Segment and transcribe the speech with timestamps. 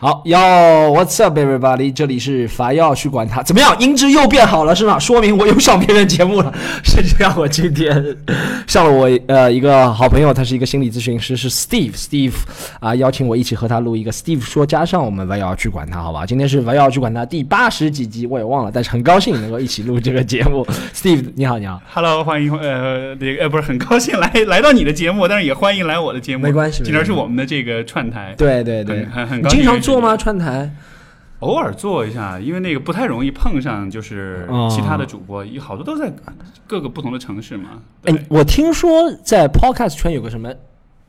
[0.00, 1.92] 好，Yo What's up, everybody？
[1.92, 3.76] 这里是凡要去管他怎么样？
[3.80, 4.96] 音质又变好了是吗？
[4.96, 6.54] 说明我又上别人节目了。
[6.84, 8.16] 是这样，我今天
[8.68, 12.34] 上了我呃一个好朋友，他是一个心理咨询师，是 Steve，Steve
[12.78, 16.24] 啊，邀请我一起和他录一个 Steve 说，加上我们凡要去管他，好吧？
[16.24, 20.64] 今天是凡要去管他第八十几集，我也忘了，但是很高兴能够一起录这个节目。
[20.94, 21.82] Steve，你好，你好。
[21.92, 26.44] Hello，欢迎呃，那个呃，不是很高兴来来到你的节目，但是也欢迎来我的节目。
[26.44, 30.16] 没关系今天是我们的这个串台，对对对，很很高兴做吗？
[30.16, 30.70] 串台？
[31.40, 36.12] 偶尔做一下，因为那个不太容易碰上，就是哦其他的主播，有好多都在
[36.66, 37.80] 各个不同的城市嘛。
[38.04, 40.52] 哎，，我听说在 Podcast 圈有个什么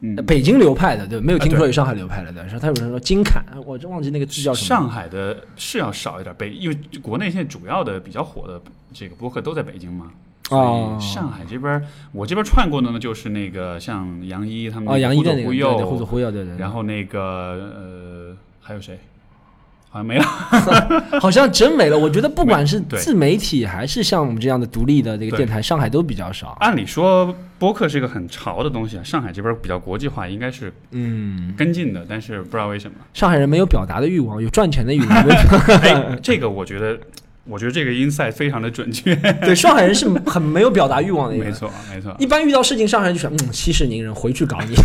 [0.02, 4.68] 嗯，北京流派的，对，没有听说有上海流派的，对，说他有人说金侃，我真忘记那个字叫什么。
[4.68, 8.62] 上海的是要少一点，北因为国内现在主要的比较火的
[8.94, 10.12] 这个播客都在北京嘛。
[10.52, 16.56] 哦所以上海这边儿，我这边串过的呢，就是那个像杨一他们哦，杨一的那个，忽左忽左忽右，对对。
[16.58, 18.38] 然后那个呃
[18.70, 19.00] 还有谁？
[19.90, 20.24] 好像没了。
[21.20, 21.98] 好像真没了。
[21.98, 26.56] 我觉得不管是自媒体还是像我们这样的独立的这个电台，上海都比较少。
[26.60, 32.98] 按理说播客是一个很潮的东西啊，上海这边比较国际化，应该是嗯，跟进的，但是不知道为什么。
[33.16, 35.10] 上海人没有表达的欲望，有赚钱的欲望。
[35.82, 36.96] 哎，这个我觉得，
[37.50, 39.16] 我觉得这个 insight 非常的准确。
[39.42, 41.52] 对，上海人是很没有表达欲望的一个人。
[41.52, 42.16] 没错，没错。
[42.20, 44.76] 一般遇到事情，上海人就说：“嗯，息事宁人，回去搞你。”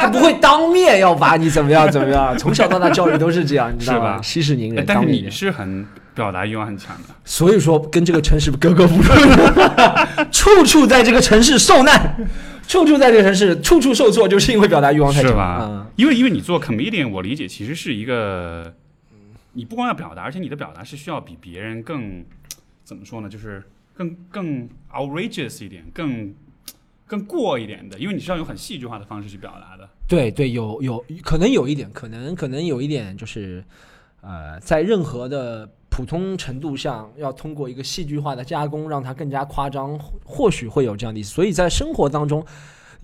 [0.00, 2.36] 他不会当面要把你怎么样怎么样。
[2.38, 9.02] 从小到大教育都是这样，你知道吧息事宁人，哎但是你是很表达欲望很强的，所以说跟这个城市格格不入，
[10.32, 12.16] 处处在这个城市受难，
[12.66, 15.30] 处处在这个城市处处受挫，就是因为表达欲望太强。
[15.30, 15.60] 是吧？
[15.62, 18.72] 嗯因为因为你做 comedian，我理解其实是一个，
[19.54, 22.24] 你不光要表达，而且你的表达是需要比别人更
[22.84, 23.28] 怎么说呢？
[23.28, 23.62] 就是
[23.94, 26.34] 更更 outrageous 一点，更
[27.06, 29.88] 更过一点的，因为你是要用很戏剧化的方式去表达的。
[30.06, 33.64] 对对，有有可能有一点，可能可能有一点就是，
[34.20, 41.32] 呃，在任何的普通程度上，要通过一个戏剧化的加工，让它更加夸张，或许会有这样的意思。
[41.32, 42.44] 所以在生活当中，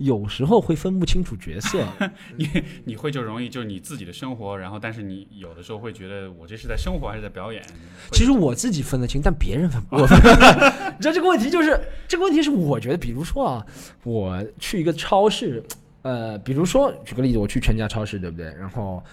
[0.03, 1.83] 有时候会分不清楚角色。
[2.37, 2.47] 你
[2.85, 7.63] 你会就容易就是你自己的生活，然后但是你有的时候会觉得我这是在生活还是在表演？
[8.11, 9.95] 其实我自己分得清，但别人分不。
[9.97, 13.65] 我分你知道这个问题就是这个问题是，我觉得，比如说啊，
[14.03, 15.63] 我去一个超市，
[16.01, 18.45] 呃，比如说举个例子，我去全家超市，对不对？
[18.59, 19.03] 然后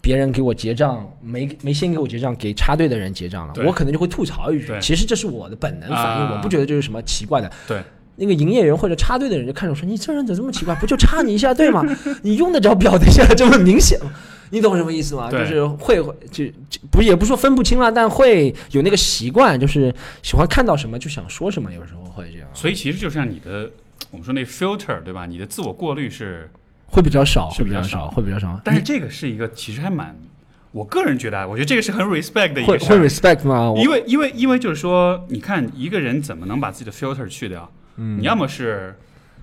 [0.00, 4.72] 别人给我结账，没没先给我结账，给插队的人结账了，我可能就会吐槽一句。
[4.80, 7.50] 其实这是我的本能反应，啊我不觉得这是什么奇怪的。
[7.68, 7.82] 对，
[8.22, 10.72] 那个营业员或者插队的人就看着我说：“你这人怎么这么奇怪？
[10.76, 11.84] 不就插你一下队吗？
[12.22, 14.12] 你用得着表达一下这么明显吗？
[14.50, 15.28] 你懂什么意思吗？
[15.28, 23.68] 就是会会就就不也不说分不清了，但会有那个习惯，就是喜欢看到什么就想说什么，有时候会这样，所以其实就像你的
[24.10, 25.26] 我们说那 filter 对吧？
[25.26, 26.48] 你的自我过滤是，
[26.86, 28.60] 会比较少，是比较少会比较少。
[28.62, 30.14] 但是这个是一个其实还蛮，
[30.70, 33.32] 我个人觉得啊，我觉得这个是很 respect 的一会会个事儿。
[33.32, 33.72] respect 吗？
[33.78, 37.70] 因为因为因为就是说，你看一个人怎么能把自己的 filter 去掉？
[37.96, 38.94] 嗯你要么是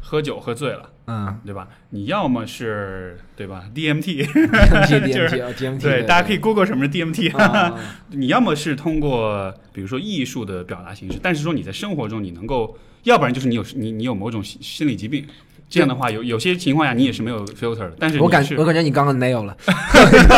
[0.01, 1.67] 喝酒喝醉了，嗯对吧？
[1.89, 7.35] 你要么是对吧 DMT，，DMT 就是 DMT 啊 DMT，对，大家可以 Google 什么是 DMT。
[7.37, 7.75] 啊
[8.11, 15.25] 你要么是通过比如说艺术的表达形式，但是说你在生活中你能够，要不然就是你有你你有某种心心理疾病。
[15.71, 19.55] 这样的话，有有些情况下你也是没有 filter 的，但是你我感觉我感觉你刚刚 nail 了，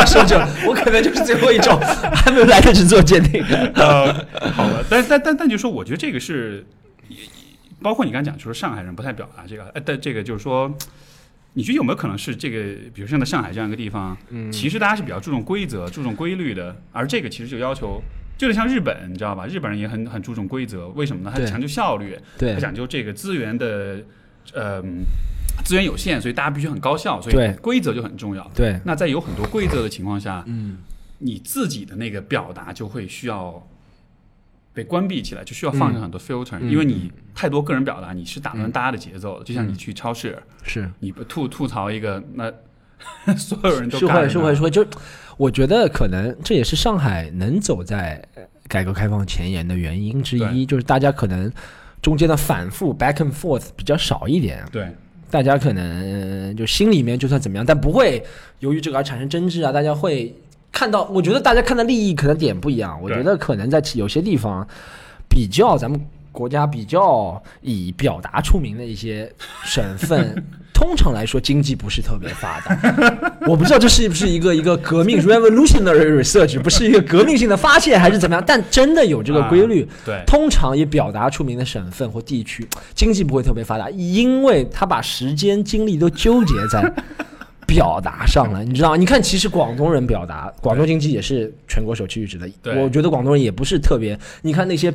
[0.06, 1.80] 说这，我可能就是最后一种，
[2.14, 3.42] 还没有来得及做鉴定。
[3.76, 4.12] 呃，
[4.52, 6.66] 好了，但但但但就说，我觉得这个是，
[7.82, 10.72] 包括你刚才讲，就是上海人不太表达这个，呃，但这个就是说，
[11.54, 18.02] 你觉得有没有可能是这个，比如像在上海这样一个地方，嗯其实大家是比较注重规则、注重规律的，而这个其实就要求，
[18.38, 19.46] 就得像日本，你知道吧？
[19.48, 21.32] 日本人也很很注重规则，为什么呢？
[21.34, 24.00] 他对讲究效率，对他讲究这个资源的，
[24.54, 24.82] 呃，
[25.66, 28.50] 资源有限，所以大家必须很高效，所以规则就很重要。
[28.56, 30.78] 对，那在有很多规则的情况下，嗯，
[31.20, 33.68] 你自己的那个表达就会需要
[34.74, 36.72] 被关闭起来，就需要放上很多 filter，、嗯。
[36.72, 39.46] 因为你太多个人表达，你是打乱大家的节奏的。
[39.46, 40.90] 就像你去超市，是。
[41.00, 42.52] 你不吐吐槽一个，那
[43.36, 44.86] 所有人都是会是会是会，就
[45.38, 51.52] 我觉得可能这也是上海能走在呃改革开放前沿的原因之一，就是大家可能
[52.02, 54.88] 中间的反复 back and forth 比较少一点，对。
[55.30, 58.22] 大家可能呃就心里面就算怎么样，但不会
[58.60, 60.36] 由于这个而产生争执啊，大家会
[60.72, 64.68] 看到，我觉得大家看的利益可能点不一样，我觉得可能在有些地方
[65.30, 66.00] 比较咱们
[66.32, 69.30] 国家比较以表达出名的一些
[69.66, 73.32] 省份， 通常来说经济不是特别发达。
[73.46, 79.84] 我不知道这是不是一个一个革命 revolutionary research，不是一个革命性的发现还是怎么样，但真的有这个规律。
[79.84, 82.66] 啊对通常以表达出名的省份或地区，
[82.96, 86.82] 经济不会特别发达，因为他把时间精力都纠结在
[87.74, 88.98] 表达上了，你知道吗？
[88.98, 92.50] 你看，其实广东人表达，广东经济也是全国首屈一指的。
[92.62, 94.94] 对我觉得广东人也不是特别，你看那些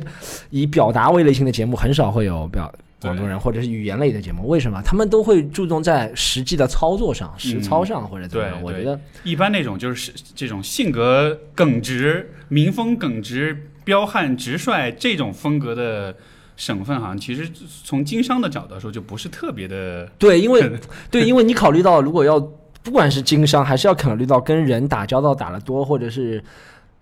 [0.51, 2.71] 以表达为类型的节目，很少会有表
[3.01, 4.47] 广东人或者是语言类的节目。
[4.47, 4.79] 为什么？
[4.83, 8.61] 他们都会注重在实际的操作上、实操上或者怎么样。
[8.61, 16.15] 我觉得一般那种就是这种性格耿直、民风耿直、彪悍直率这种风格的
[16.55, 17.47] 省份，好像其实
[17.83, 20.09] 从经商的角度来说，就不是特别的。
[20.17, 20.71] 对，因为
[21.11, 22.39] 对，因为你考虑到如果要
[22.87, 26.41] 不管是经商，还是要考虑到跟人打交道打得多，或者是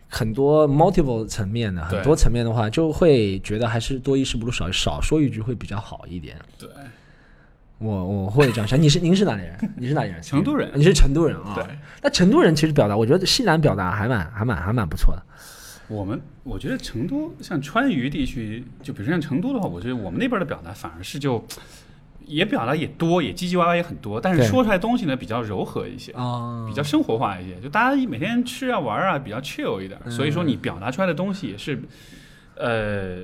[0.08, 6.36] 很多 multiple 层面的很多层面的话，就会觉得还是多一事不如少少说一句会比较好一点。
[6.58, 6.68] 对，
[7.78, 8.82] 我我会这样想。
[8.82, 9.74] 你是您是哪里人？
[9.78, 10.20] 你是哪里人？
[10.24, 11.54] 成都人你是成都人啊？
[11.54, 11.64] 对。
[12.02, 15.22] 那成都人其实表达，我觉得西南表达还蛮还蛮还蛮不错的。
[15.88, 21.46] 我们我觉得成都像川渝地区，就比如像成都的话，我觉得我们那边的表达反而是就
[22.25, 26.12] 也表达也多，也唧唧歪歪也很多，但是说出来东西呢比较柔和一些。
[26.13, 31.81] 啊比较生活化一些，就大家每天吃啊玩啊比较 chill 一点，嗯所以说你表达出来的东西也是，
[32.56, 33.19] 呃，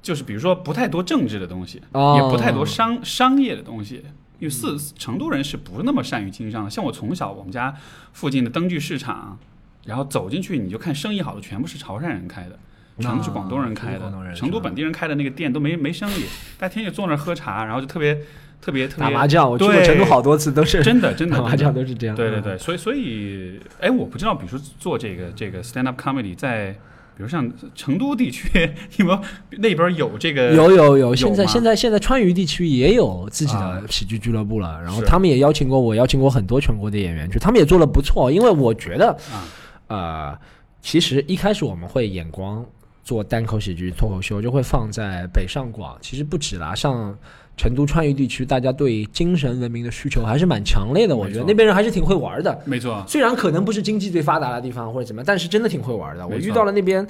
[0.00, 2.18] 就是比如说不太多政治的东西，哦。
[2.20, 4.04] 也不太多商商业的东西。
[4.38, 7.76] 因为四成都人是不那么善于经商的，像我从小我们家
[8.14, 9.38] 附近的灯具市场，
[9.84, 12.58] 然后走进去你就看生意好的全部是潮汕人开的，
[13.00, 16.24] 全部是广东人开的成都本地人开的那个店都没没生意，
[16.58, 18.14] 大家天天就坐那儿喝茶，然后就特别
[18.60, 22.14] 特别特别打麻将，我去过成都好多次，都是真的真的打麻将都是这样。
[22.14, 26.72] 嗯对对对，所以所以，哎，我不知道，比如说做这个这个 stand up comedy，在
[27.16, 28.48] 比如像成都地区，
[28.96, 29.18] 你们
[29.50, 33.80] 那边有这个有有有，现在现在现在川渝地区也有自己啊。
[33.80, 38.30] 的喜剧俱乐部了，然后他们也邀请过我，邀请过很多全国的演员去，他们也做的不错。
[38.30, 39.44] 因为我觉得，啊。
[39.88, 40.38] 呃，
[40.80, 42.64] 其实一开始我们会眼光
[43.02, 47.16] 做单口喜剧脱口秀，就会放在北上广，其实不止啦，像
[47.56, 51.14] 成都川渝地区，大家对精神文明的需求还是蛮强烈的。
[51.14, 52.58] 我觉得那边人还是挺会玩的。
[52.64, 56.26] 没错，虽然可能不是经济最发达的地方或者怎么样，但是真的挺会玩的。
[56.26, 57.06] 我遇到了那边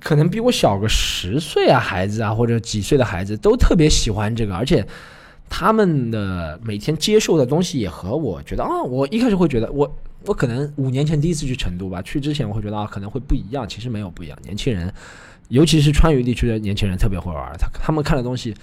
[0.00, 4.86] 可能比我小个十岁啊孩子啊，或者几岁的孩子都特别喜欢这个，而且
[5.50, 9.94] 他们的每天接受的东西也和我觉得啊，我一开始会觉得我
[10.26, 14.38] 我可能五年前第一次去成都吧，去之前我会觉得啊可能会不一样，其实没有不一样。
[14.42, 14.92] 年轻人，
[15.48, 18.54] 尤其是川渝地区的年轻人特别会玩，他他们看的东西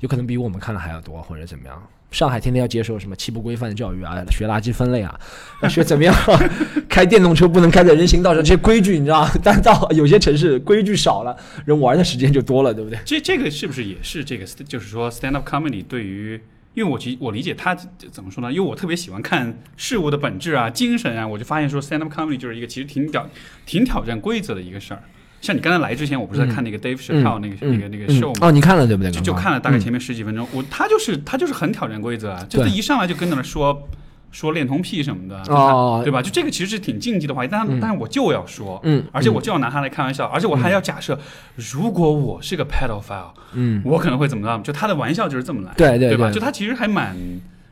[0.00, 1.82] 有可能比我们看的还要多，或者怎么样。
[2.10, 5.16] 上海天天要接受什么七不规范的教育啊，学垃圾分类啊，
[5.62, 6.12] 要学怎么样
[6.90, 9.28] 开电动车不能开在人行道上，这些规矩你知道？
[9.44, 12.98] 但到有些城市规矩少了，人玩的时间就多了，对不对？
[13.04, 16.40] 这这个是不是也是这个，就是说 stand up comedy 对于，
[16.74, 18.52] 因为我其我理解他怎么说呢？
[18.52, 23.28] 因为我特别喜欢看事物的本质啊、精神啊，我就发现说 stand up comedy 就是一个其实挺挑
[23.66, 25.02] 挺挑战规则的一个事儿。
[25.40, 28.48] 像你刚才来之前，我不是在看那个 Dave Chappelle 那个、那个那个 show 吗？
[28.48, 29.10] 哦，你看了对不对？
[29.10, 33.88] 就就看了大概前面十几分钟，我他就是他就是很挑战规则啊，就一上来就跟那儿说
[34.30, 36.22] 说恋童癖什么的，哦对吧？
[36.22, 41.18] 就这个其实是挺禁忌的话题，但但是我就要说，嗯而且我就要拿它来开玩笑，而且我还要假设，
[41.56, 44.62] 如果我是个 pedophile，嗯，我可能会怎么样？
[44.62, 46.30] 就他的玩笑就是这么来，对对对吧？
[46.30, 47.16] 就他其实还蛮。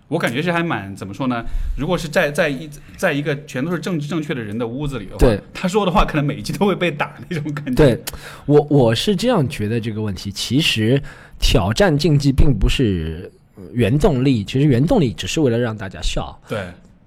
[0.08, 1.44] 我感觉是还蛮怎么说呢？
[1.76, 2.66] 如果是在在一
[2.96, 7.74] 在一个全都是政治正确的人的屋子里的话，对他说的话可能每一集都会被打那种感觉。
[7.74, 8.02] 对
[8.46, 10.98] 我我是这样觉得这个问题，其实
[11.38, 13.37] 挑战禁忌并不是呃
[13.72, 16.38] 原动力，其实原动力只是为了让大家笑。
[16.48, 16.60] 对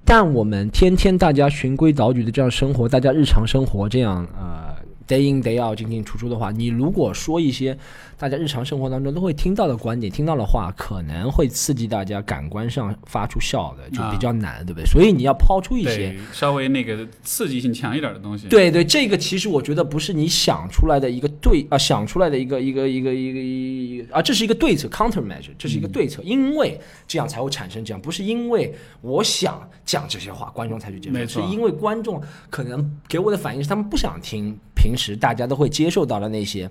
[0.03, 4.75] 但我们天天大家循规蹈矩的这样生活，大家日常生活这样呃
[5.07, 7.77] day in day out 进进出出的话，你如果说一些
[8.21, 14.85] 大家日常生活当中都会听到的观点、听到的话，可能会刺激大家感官上发出笑的，就比较难，对不对？
[14.85, 18.47] 所以你要抛出一些，稍微那个刺激性强一点的东西。
[18.47, 36.69] 对对，这个其实我觉得不是你想出来的一个对啊、想出来的一个一个一个一个一个啊，这是一个对策 countermeasure，这是一个对策，因为这样才会产生这样，不是因为我想讲这些话，观众才去接受，没是因为观众可能给我的反应是他们不想听平时大家都会接受到的那些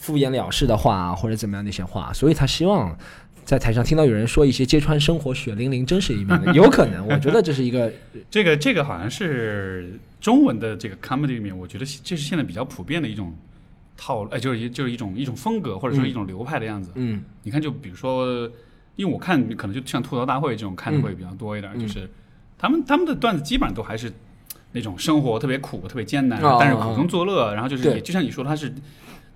[0.00, 2.96] 敷衍了事的话啊或者怎么样那些话，所以他希望。
[3.42, 7.92] 在台上听到有人说一些揭穿生活血淋淋真实一面的，有可能，我觉得这是一个
[8.30, 13.34] 这个这个好像是中文的这个 comedy 里面，我觉得这是现在比较普遍的一种
[13.96, 16.92] 套路，哎，就是一就是一种一种风格或者说一种流派的样子。
[16.94, 18.48] 嗯你看，就比如说，
[18.94, 22.08] 因为我看可能就像吐槽大会这种看的会比较多一点，嗯就是
[22.56, 24.12] 他们他们的段子基本上都还是
[24.70, 28.72] 那种生活特别苦、特别艰难，哦但是苦中作乐，然后就是也就像你说，他是。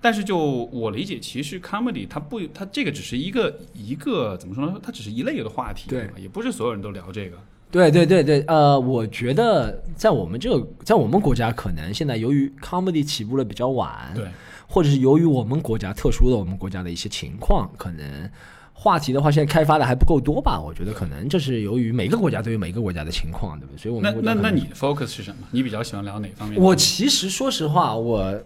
[0.05, 4.75] 但是就我理解，其实 comedy 它不，它这个只是一个一个怎么说呢？
[4.83, 6.07] 它只是一类的话题，对？
[6.15, 7.35] 也不是所有人都聊这个。
[7.71, 14.27] 对对对对，呃，我觉得在我们这个，在我们国家，可能现在由于 comedy 起步的比较晚，对，
[14.67, 18.29] 或者是由于我们国家特殊的我们国家的一些情况，可能
[18.73, 20.61] 话题的话，现在开发的还不够多吧？
[20.61, 23.77] 我觉得可能这是由于每个国家都有每个国家的情况，对不对？
[23.79, 25.47] 所以我那们那那你的 focus 是什么？
[25.49, 26.61] 你比较喜欢聊哪方面？
[26.61, 28.39] 我其实说实话，我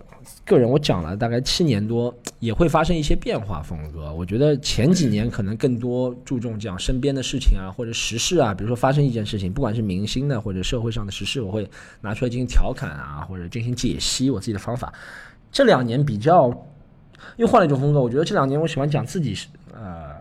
[0.45, 3.61] 个人我讲了大概七年多，也会发生一些变化。
[3.61, 11.69] 风格，我觉得前几年可能更多注重讲身边的事情啊，或者时事啊，比如说发生一件事情，不管是明星的或者社会上的时事，我会
[12.01, 14.91] 拿出来进行调侃啊，或者进行解析我自己的方法。
[15.51, 16.51] 这两年比较
[17.37, 19.37] 又换了一种风格，我觉得这两年我喜欢讲自己
[19.73, 20.15] 呃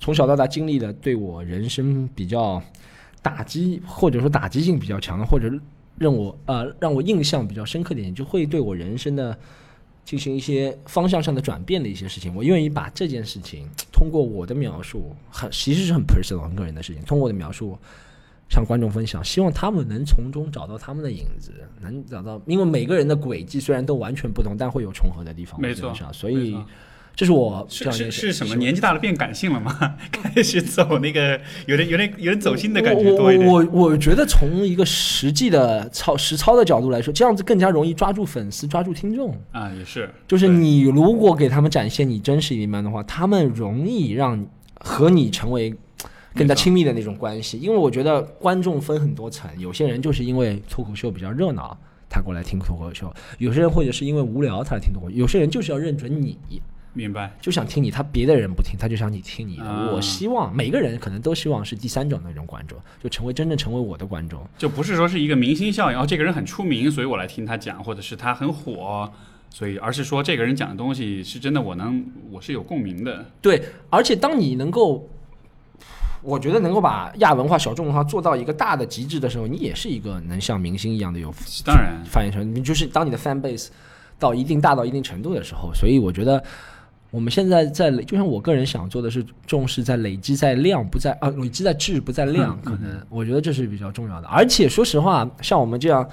[0.00, 2.60] 从小到大经历的对我人生比较
[3.20, 5.48] 打击，或者说打击性比较强的，或者
[5.98, 9.36] 让我呃让我印象比较深刻点，就会对我人生的
[10.04, 12.34] 进行一些方向上的转变的一些事情。
[12.34, 17.78] 我愿意把这件事情通过我的描述，很其实是很 personal 很个人的事情，通过我的描述
[18.50, 25.60] 向观众分享，希望他们能从中找到他们的影子，能找到，因为每个人的轨迹虽然都完全不同，但会有重合的地方。
[25.60, 26.56] 没错所以
[27.14, 28.54] 这是我这是是是什么？
[28.56, 29.96] 年纪大了变感性了吗？
[30.10, 33.48] 开始走那个有点有点有点走心的感觉我多一点。
[33.48, 39.38] 我我我觉得从一个实际的操实操的角度来说，这样子更加容易抓住粉丝，抓住听众。
[39.52, 44.44] 啊，也是，就是你如果给他们展现你真实一面的话，他们容易让
[44.80, 45.74] 和你成为
[46.34, 47.58] 更加亲密的那种关系。
[47.58, 51.76] 因为我觉得观众分很多层，有些人就是因为脱口秀比较热闹，
[52.08, 53.06] 他过来听脱口秀；
[53.38, 56.38] 有些人或者是因为无聊他来听脱口秀；有些人就是要认准你，
[56.94, 57.32] 明白。
[57.40, 59.64] 就想听你，他别的人不听，他就想你听你的。
[59.64, 64.46] 啊我希望每个人可能都希望是第三种那种观众，就成为真正成为我的观众。
[64.58, 69.10] 就不是说是一个明星效应，哦，这个人很出名，所以我来听他讲，或者是他很火，
[69.48, 73.24] 所以而是说这个人讲的东西是真的，我能我是有共鸣的。
[73.40, 75.08] 对，而且当你能够，
[76.20, 81.32] 我觉得能够把亚文化、小众文化做到一个大的极致的时候，你也是一个能像明星一样的有
[81.64, 82.54] 当然，发言权。
[82.54, 83.68] 你就是当你的 fan base
[84.18, 86.44] 到一定大到一定程度的时候，所以我觉得。
[87.12, 94.26] 我们现在在累，就像我个人想做的是重视在累积在量，不在啊累积在质不在量，可能我觉得这是比较重要的。
[94.26, 96.08] 而且说实话，像我们这样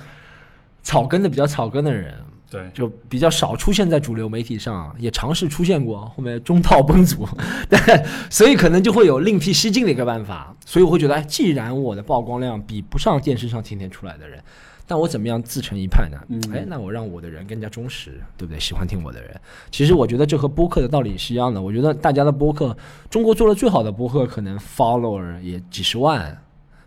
[0.84, 2.14] 草根的比较草根的人，
[2.52, 7.26] 对，就比较少出现在主流媒体上，也尝试出现过，后面中套崩组，
[7.70, 10.54] 但所以可能就会有另辟蹊径的一个办法。
[10.66, 14.44] 所以我会觉得，哎，既然我的曝光量比不上电视上天天出来的人，
[14.90, 16.18] 那我怎么样自成一派呢？
[16.30, 18.60] 嗯哎，那我让我的人更加忠实，对不对？
[18.60, 21.62] 喜欢听我的人，其实我觉得这和播客的道理是一样的。
[21.62, 22.76] 我觉得大家的播客，
[23.10, 26.36] 中国做的最好的播客，可能 follower 也几十万，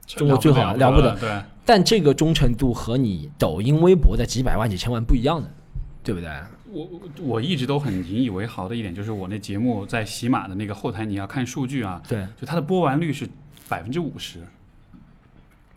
[0.04, 5.48] 中国最好了了不得对，但这个忠诚度和你抖音、微博的几百万、几千万不一样的，
[6.02, 6.28] 对不对？
[6.72, 13.28] 我我我一直都很引以为豪的一点就是我那节目在喜马的那个后台，你要看数据啊，对，就它的播完率是
[13.68, 14.38] 百分之五十，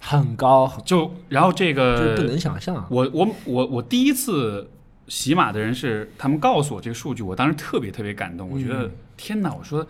[0.08, 2.86] 很高，就然后这个就不能想象。
[2.90, 4.70] 我我我我第一次
[5.08, 8.92] 洗马的人是他们告诉我这个数据，我当时特别特别感动，我觉得、嗯。
[9.18, 9.88] 天哪，我说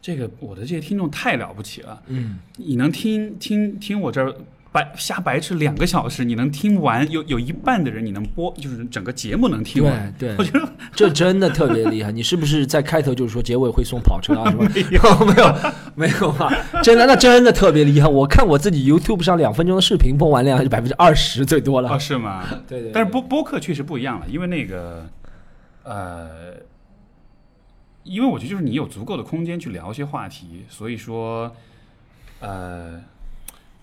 [0.00, 4.34] 这个我的这些听众太了不起了，嗯，你能听听听我这儿
[4.72, 12.12] 白瞎白痴两个小时，你能听完，有有一半的人你能播，就是整个节目能听完，对对我觉得这真的特别厉害。
[12.12, 14.64] 你是不是在开头就是说结尾会送跑车啊什么？
[14.70, 15.54] 没有没有
[15.96, 16.52] 没有啊？
[16.82, 18.06] 真的那真的特别厉害。
[18.06, 21.90] 我看我自己 YouTube 上两分钟的视频播完量还是百分之二十最多了。
[21.90, 22.44] 哦是吗？
[22.68, 25.04] 对对，但是播播客确实不一样了，因为那个
[25.82, 26.28] 呃，
[28.04, 31.54] 因为我觉得就是你有足够的空间去聊一些话题，所以说
[32.40, 33.00] 呃，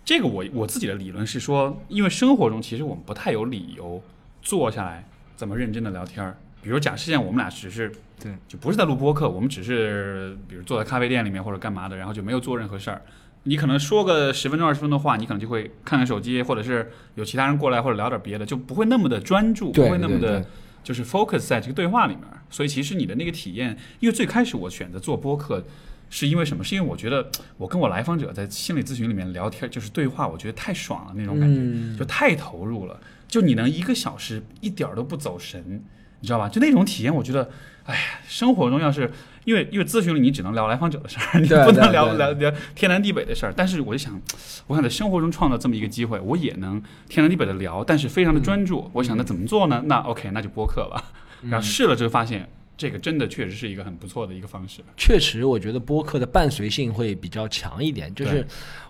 [0.08, 4.02] 这个我我自己的理论是说，因为生活中其实我们不太有理由
[4.42, 6.38] 坐下来这么认真的聊天儿。
[6.62, 13.02] 比如假设现在我们俩只是对，就不是在录播客，我们只是比如坐在咖啡店里面或者干嘛的，然后就没有做任何事儿。
[13.44, 20.46] 你可能说个十分钟二十分钟的话，你可能就会看看手机，或者是有其他人过来或者聊点别的，就不会那么的专注，不会那么的
[20.86, 22.24] 就是 focus 在这个对话里面。
[22.50, 25.62] 所以其实你的那个体验，因为最开始我选择做播客。
[26.10, 26.64] 是因为什么？
[26.64, 33.00] 是因为我觉得我跟我来访者在心理咨询里面聊天，就是对话，我觉得太爽了那种感觉，嗯就太投入了。
[33.28, 35.84] 就你能一个小时一点儿都不走神，
[36.22, 36.48] 你知道吧？
[36.48, 37.50] 就那种体验，我觉得，
[37.84, 39.12] 哎呀，生活中要是
[39.44, 43.54] 因为因为咨询里你只能聊来访者的事儿，你不能聊聊聊天南地北的事儿。
[43.56, 44.20] 但是我就想，
[44.68, 48.90] 我想在生活中创造这么一个机会，我也能天南地北的聊，但是非常的专注。
[48.94, 49.84] 我想那怎么做呢？
[49.88, 51.12] 那 OK，那就播客吧。
[51.50, 54.82] 然后试了之后发现，这个真的确实是一个很不错的一个方式。
[54.96, 58.46] 确实，我觉得播客的伴随性会比较强一点，就是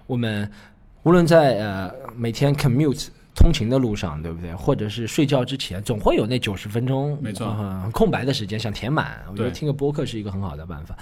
[0.05, 0.51] 我们
[1.03, 4.53] 无论在呃每天 commute 通勤的路上，对不对？
[4.53, 9.23] 或者是睡觉之前，总会有那九十分钟没错呃很空白的时间想填满。
[9.31, 10.97] 我觉得听个播客是一个很好的办法，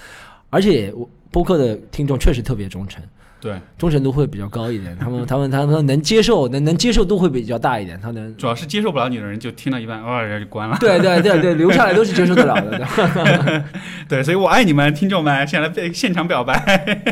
[0.49, 3.03] 而且我播客的听众确实特别忠诚。
[3.39, 10.77] 对，忠诚度会比较高一点，他们他们他们能接受能能接受度会比较大一点，他能主要是接受不了你的人就听到一半，哦，人家就关了。
[10.79, 13.63] 对对对对，留下来都是接受得了的，对
[14.09, 16.55] 对，所以我爱你们，听众们，现在被现场表白。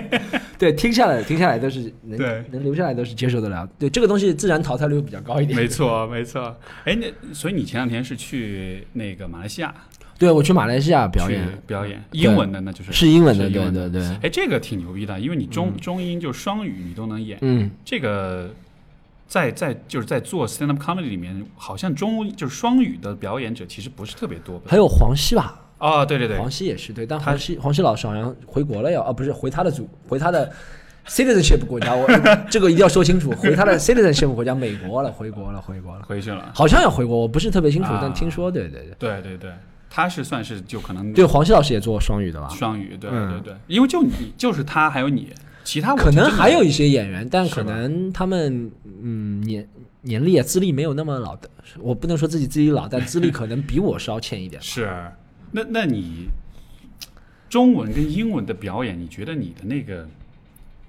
[0.57, 5.59] 对，听下来听下来都是能对能留下来都是接受得了，对这个东西自然淘汰率会比较高一点。
[5.59, 6.55] 没错，没错。
[6.85, 9.73] 哎，那所以你前两天是去那个马来西亚
[10.23, 11.47] 对我去马来西亚表演。
[11.67, 18.49] 表演，英文的那就是是英文的，英文对对对，哎，这个挺牛逼的，因为你中、中英就是双语你都能演，嗯，这个
[19.27, 24.61] 在在就是在做 stand up comedy 里面，好像中就是双语的表演者其实不是特别多。
[24.65, 30.51] 还有黄西吧，哦，对对对，黄西也是对，但黄西黄西老师好像回国了要，啊不是回他的祖回他的
[31.07, 32.07] citizenship 国家，我
[32.49, 36.51] 这个一定要说清楚，回他的 citizenship 国家美国了，回国了，回国了，回去了。
[36.53, 37.99] 好像要回国，我不是特别清楚，啊。
[38.01, 38.95] 但听说对对对。
[38.99, 39.51] 对对对，
[39.95, 42.49] 他是算是就可能对，黄西老师也做双语的吧？
[42.49, 45.31] 双语，对嗯对对，因为就你就是他还有你，
[45.63, 48.71] 其他可能还有一些演员，但可能他们
[49.03, 49.69] 嗯年
[50.01, 51.47] 年龄啊资历没有那么老的，
[51.77, 54.59] 我不能说自己资历老，但资历可能比我稍欠一点。
[54.63, 54.91] 是，
[55.51, 56.27] 那那你
[57.47, 60.09] 中文跟英文的表演，你觉得你的那个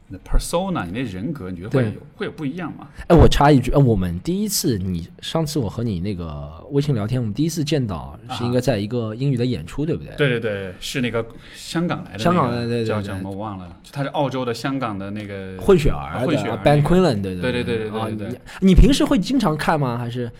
[0.07, 2.89] 你的 persona，你那人格，你觉得会有会有不一样吗？
[3.09, 10.15] 哎，我插一句，呃，我们第一次你上次我和你那个微信聊天，我们第一次见到是应该在一个英语的演出，对不对？
[10.17, 17.91] 对对对，是那个香港来的那个，香港的对对对叫叫什么我忘了，他是澳洲的香港的那个混血儿混血儿 Ben Quinlan，对对对对对。
[17.91, 19.97] 对啊对对你你平时会经常看吗？
[19.97, 20.31] 还是？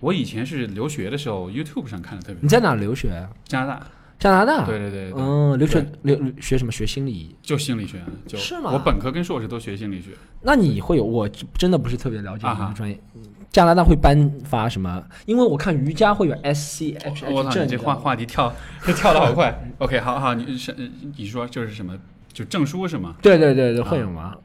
[0.00, 3.10] 我以前是留学的时候，YouTube 上看的特别多，你在哪留学？
[3.44, 3.86] 加拿大，
[4.20, 4.64] 加拿大。
[4.64, 6.70] 对对对对，嗯，留学留学什么？
[6.70, 7.34] 学心理？
[7.42, 10.10] 就心理学，啊就是吗我本科跟硕士都学心理学，
[10.42, 11.04] 那你会有？
[11.04, 12.96] 我真的不是特别了解你们专业。
[13.50, 15.02] 加拿大会颁发什么？
[15.26, 19.60] 因为我看瑜伽会有 SCH 我操，证，你这话话题跳跳的好快。
[19.78, 20.72] OK，好好，你是
[21.16, 21.98] 你说就是什么？
[22.32, 23.16] 就证书是吗？
[23.20, 24.36] 对对对对，啊会有吗？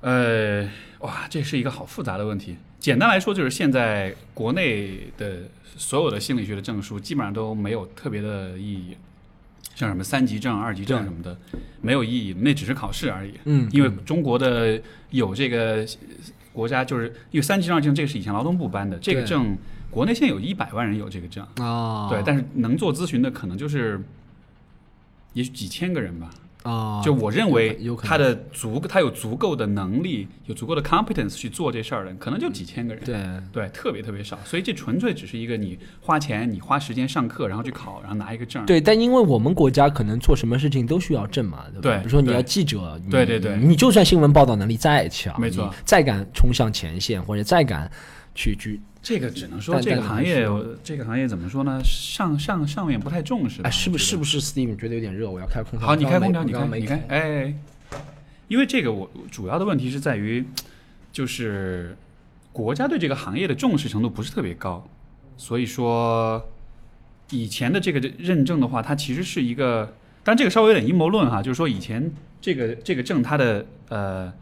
[0.00, 0.62] 呃，
[1.00, 2.56] 哇，这是一个好复杂的问题。
[2.78, 5.38] 简单来说，就是现在国内的
[5.76, 8.96] 所有的心理学的证书基本上都没有特别的意义，
[9.74, 11.36] 像什么三级证、二级证什么的，
[11.80, 13.34] 没有意义，那只是考试而已。
[13.44, 15.86] 嗯，因为中国的有这个
[16.52, 19.56] 国家，就是因为三级证、二级证，这个是以前劳动部颁的，这个证
[19.90, 21.46] 国内现在有一百万人有这个证。
[21.56, 24.00] 啊，对，但是能做咨询的可能就是，
[25.32, 26.30] 也许几千个人吧。
[26.64, 33.04] 啊，就我认为有可能他的足，他有足够的能力，有足够的 competence 去做这事儿的，可能就几千个人。
[33.04, 33.16] 对
[33.52, 38.64] 对，特别特别少，所以这纯粹只是一个你花钱，你花时间上课，然后去考，然后拿一个证。
[38.64, 41.80] 对，但因为我们国家可能做什么事情都需要证嘛，对吧？
[41.82, 47.90] 对比如说你要记者，你对对对你就算新闻报道能力再强，没错再敢冲向前线或者再敢
[48.34, 50.48] 去去，这个只能说这个行业，
[50.82, 51.78] 这个行业怎么说呢？
[51.84, 53.60] 上上上面不太重视。
[53.60, 55.30] 哎，是不我觉得是不是 Steam 觉得有点热？
[55.30, 55.86] 我要开空调。
[55.86, 57.54] 好，你开空调，你开，没我刚刚没你开，哎，
[58.48, 60.42] 因为这个我主要的问题是在于，
[61.12, 61.94] 就是
[62.50, 64.88] 国家对这个行业的重视程度不是特别高，
[65.36, 66.42] 所以说
[67.28, 74.32] 以前的这个认证的话，它其实是一个，但这个稍微有点阴谋论哈，就是说以前这个这个证它的呃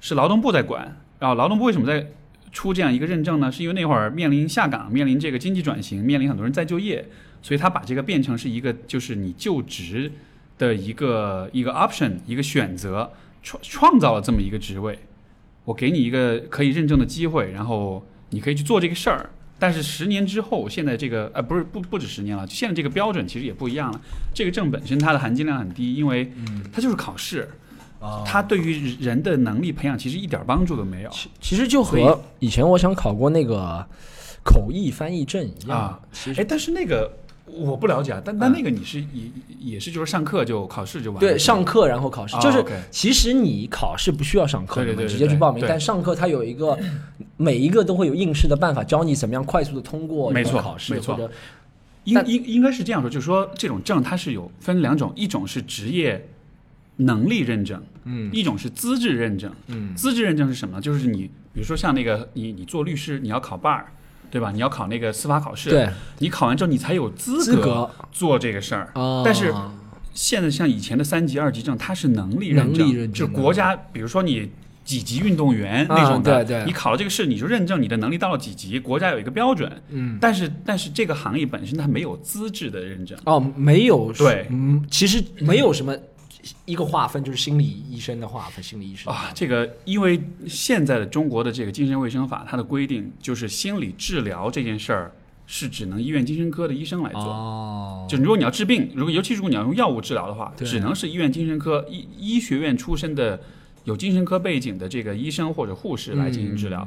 [0.00, 2.06] 是劳动部在管，然后劳动部为什么在
[2.52, 3.50] 出这样一个认证呢？
[3.50, 7.06] 是因为那会儿面临下岗，面临这个经济转型，面临很多人再就业，
[7.42, 10.10] 所以他把这个变成是一个就是你就职
[10.58, 14.98] 的一个一个 option，一个选择，创创造了这么一个职位，
[15.64, 19.30] 我给你一个可以认证的机会，然后你可以去做这个事儿。
[19.58, 23.98] 但是十年之后，现在这个呃不是不不止十年了，现在这个标准其实也不一样了。
[24.34, 26.30] 这个证本身它的含金量很低，因为
[26.70, 27.48] 它就是考试，
[28.06, 31.10] 啊它对于人的能力培养其实一点帮助都没有。
[31.10, 33.84] 其其实就和以前我想考过那个
[34.44, 36.00] 口译翻译证一样啊。
[36.12, 37.10] 其实哎，但是那个
[37.46, 45.64] 我不了解啊，但但那个你是也也是就是上课就考试就完了，对，上课然后考试，啊就是其实你考试不需要上课，对对对对直接去报名。
[45.66, 46.76] 但上课它有一个
[47.36, 51.30] 每一个都会有应试的办法，教你怎么样快速的通过没错考试，没错或者
[52.04, 56.28] 应应应该是这样说，就是说这种证它是有分两种，一种是职业
[56.96, 59.52] 能力认证，嗯一种是资质认证。
[59.68, 60.80] 嗯资质认证是什么？
[60.80, 63.82] 就是你比如说像那个你你做律师，你要考 bar，
[64.30, 64.50] 对吧？
[64.50, 68.90] 你要考那个司法考试，对你考完之后你才有资资格做这个事儿。
[68.94, 69.52] 啊，但是
[70.12, 74.50] 现在像以前的三级、二级证，它是能力认证，认证就是国家，比如说你
[74.84, 79.70] 几级运动员啊那种的，对对你考了这个试，你就认证你的能力到了几级，国家有一个标准。
[79.90, 83.18] 嗯但是但是这个行业本身它没有资质的认证。
[83.24, 85.94] 哦没有对嗯，其实没有什么
[86.64, 95.12] 一个划分，就是心理医生的划分，心理医生啊，这个因为现在的中国的这个精神卫生法，它的规定就是心理治疗这件事儿
[95.46, 97.22] 是只能医院精神科的医生来做。
[97.22, 103.40] 哦，就如果你要治病，如果尤其如果你要用药物治疗的话，只能是医院精神科医医学院出身的
[103.84, 106.86] 有精神科背景的这个医生或者护士来进行治疗。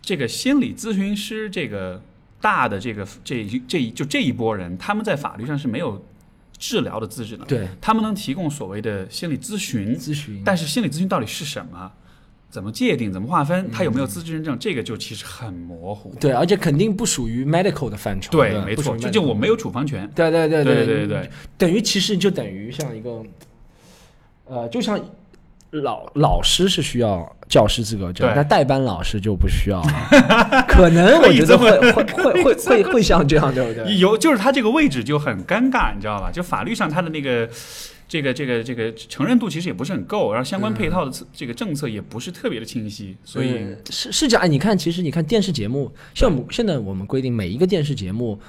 [0.00, 2.02] 这个心理咨询师这个
[2.40, 6.02] 大的这个这这就这一波人，他们在法律上是没有
[6.58, 7.44] 治疗的资质呢。
[7.46, 11.90] 对，他们能提供所谓的心理咨询，咨询，但是心理咨询到底是什么？
[12.50, 13.12] 怎么界定？
[13.12, 13.70] 怎么划分？
[13.70, 14.58] 他有没有资质认证？
[14.58, 16.14] 这个就其实很模糊。
[16.18, 18.32] 对，而且肯定不属于 medical 的范畴。
[18.32, 20.10] 对，没错，就就我没有处方权。
[20.14, 23.22] 对对对对对对对，等于其实就等于像一个，
[24.46, 24.98] 呃，就像
[25.70, 30.64] 老老师是需要教师资格证对，但代班老师就不需要了。
[30.68, 33.96] 可能我觉得会会 会会会会像这样，对不对？
[33.96, 36.30] 有就是他这个位置就很尴尬，你知道吧？
[36.32, 37.48] 就法律上他的那个。
[38.10, 44.42] 这个这个这个承认度其实也不是很够，然后相关配套的这个政策也不是特别的清晰，所以嗯是是这样。
[44.42, 48.40] 哎，你看，其实你看电视节目，像我们现在我们规定每一个电视节目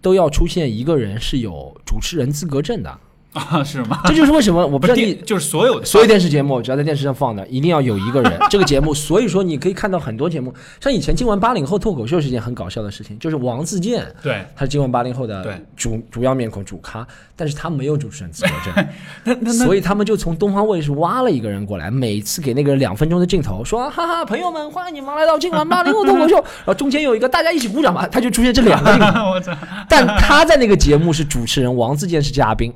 [0.00, 2.96] 都要出现一个人是有主持人资格证的，
[3.32, 4.00] 啊 是吗？
[4.06, 8.92] 这就是为什么我不知道你就是所有的所有电视节目只要在电视上放的，一定要有一个人 这个节目。
[8.94, 18.86] 所以说你可以看到很多节目，像以前今晚八零后脱口秀是一件很搞笑的事情，就是王自健，对他是今晚八零后的主主要面孔主咖，但是他没有主持人资格证，
[19.24, 29.54] 那那那所以他们就从东方卫视挖了一个人过来，每次给那个人两分钟的镜头，说哈哈，朋友们，欢迎你们来到今晚八零后脱口秀， 然后中间有一个大家一起鼓掌吧，他就出现这两个镜头，
[29.88, 32.72] 但他在那个节目是主持人，王自健是嘉宾，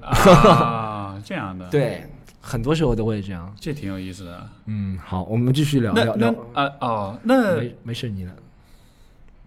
[0.50, 2.04] 啊这样的，，对，
[2.40, 3.54] 很多时候都会这样。
[3.60, 4.48] 这挺有意思的。
[4.66, 6.34] 嗯，好，我们继续聊聊聊。
[6.52, 8.32] 啊哦，那没没事，你呢？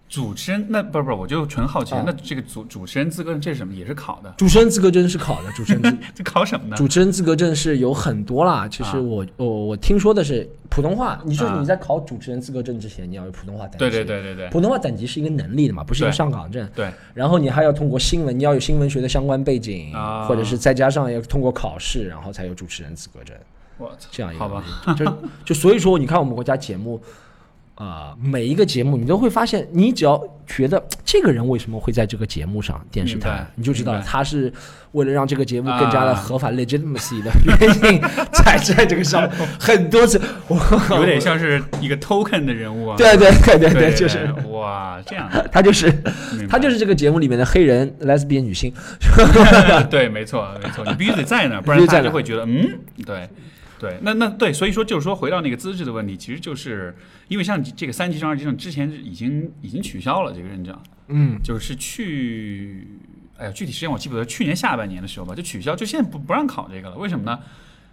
[0.07, 3.73] 主持人那不是不是，我就纯好奇，啊那这个主主持人资格证这是什么？
[3.73, 4.31] 也是考的？
[4.37, 6.77] 主持人资格证是考的， 主持人资这考什么呢？
[6.77, 8.67] 主持人资格证是有很多啦。
[8.67, 13.77] 其实啊我我我听说的是普通话，你说啊你在考主持人资格证之前，你要有普通话等级。
[13.79, 16.69] 对对对对对普通话等级是一个能力的嘛，不是一个上岗证。
[16.75, 23.35] 对，然后你还要通过新闻，你要有新闻学的相关背景，啊或者是再加上要通过考试，然后才有主持人资格证
[23.79, 25.03] 我操，这样一个好吧东西。
[25.03, 27.01] 就就所以说，你看我们国家节目。
[27.75, 34.51] 啊、每一个节目你都会发现，你只要觉得这个人为什么会在这个节目上电视台，你就知道了他是
[34.93, 36.13] 为了让这个节目更加的啊。
[36.13, 40.57] 合法 legitimacy 的原因，才在这个上很多次，我
[40.95, 42.95] 有点像是一个 token 的人物啊。
[42.97, 44.33] 对对对对对，就是。
[44.51, 45.29] 哇，这样。
[45.29, 45.91] 的，他就是
[46.49, 48.73] 他就是这个节目里面的黑人 lesbian 女性，
[49.89, 53.27] 对，没错没错，你必须得在那，不然必须在那儿大家就会觉得嗯，对。
[53.79, 56.95] 对，那那对，所以说就是说，回到那个资质的问题，其实就是
[57.27, 60.77] 因为像这个三级证、二级证之前已经已经取消了这个认证，
[61.09, 62.87] 嗯，就是去，
[63.37, 66.95] 哎呀，具体时间我记不得，去年下半年的时候吧，就取消，就现在不不让考这个了。
[66.95, 67.39] 为什么呢？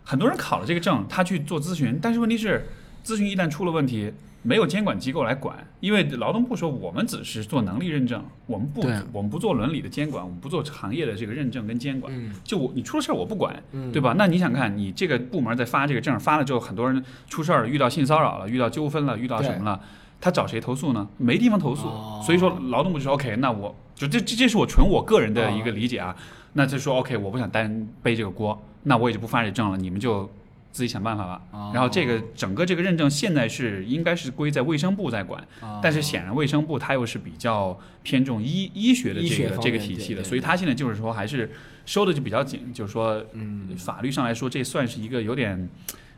[0.05, 2.67] 很多人考了这个证，他去做咨询，但是问题是，
[3.05, 12.13] 咨询一旦出了问题，没有监管机构来管，因为劳动部说我们只是做能力认证，我们不我们不做伦理的监管，我们不做行业的这个认证跟监管。
[12.17, 14.15] 嗯就我你出了事儿我不管，嗯对吧？
[14.19, 19.81] 那你想看，你这个部门在发这个证，发了之后，很多人出事儿了，遇到性骚扰了，遇到纠纷了，遇到什么了？
[20.21, 21.09] 他找谁投诉呢？
[21.19, 26.15] 没地方投诉，哦所以说劳动部就说 OK，那我就这这这是我纯我个人的一个理解啊，
[26.53, 30.31] 那就说 OK，我不想担背这个锅，那我也就不发这证了，你们就
[30.73, 31.43] 自己想办法吧。
[31.53, 31.71] 哦。
[31.73, 35.79] 然后这个整个这个认证现在是应该是归在卫生部在管，哦。
[35.83, 41.51] 但是显然卫生部它又是比较偏重医医学的这个这个体系的，所以它现在就是说还是
[41.87, 43.69] 收的就比较紧，就是说嗯。
[43.77, 45.69] 法律上来说，这算是一个有点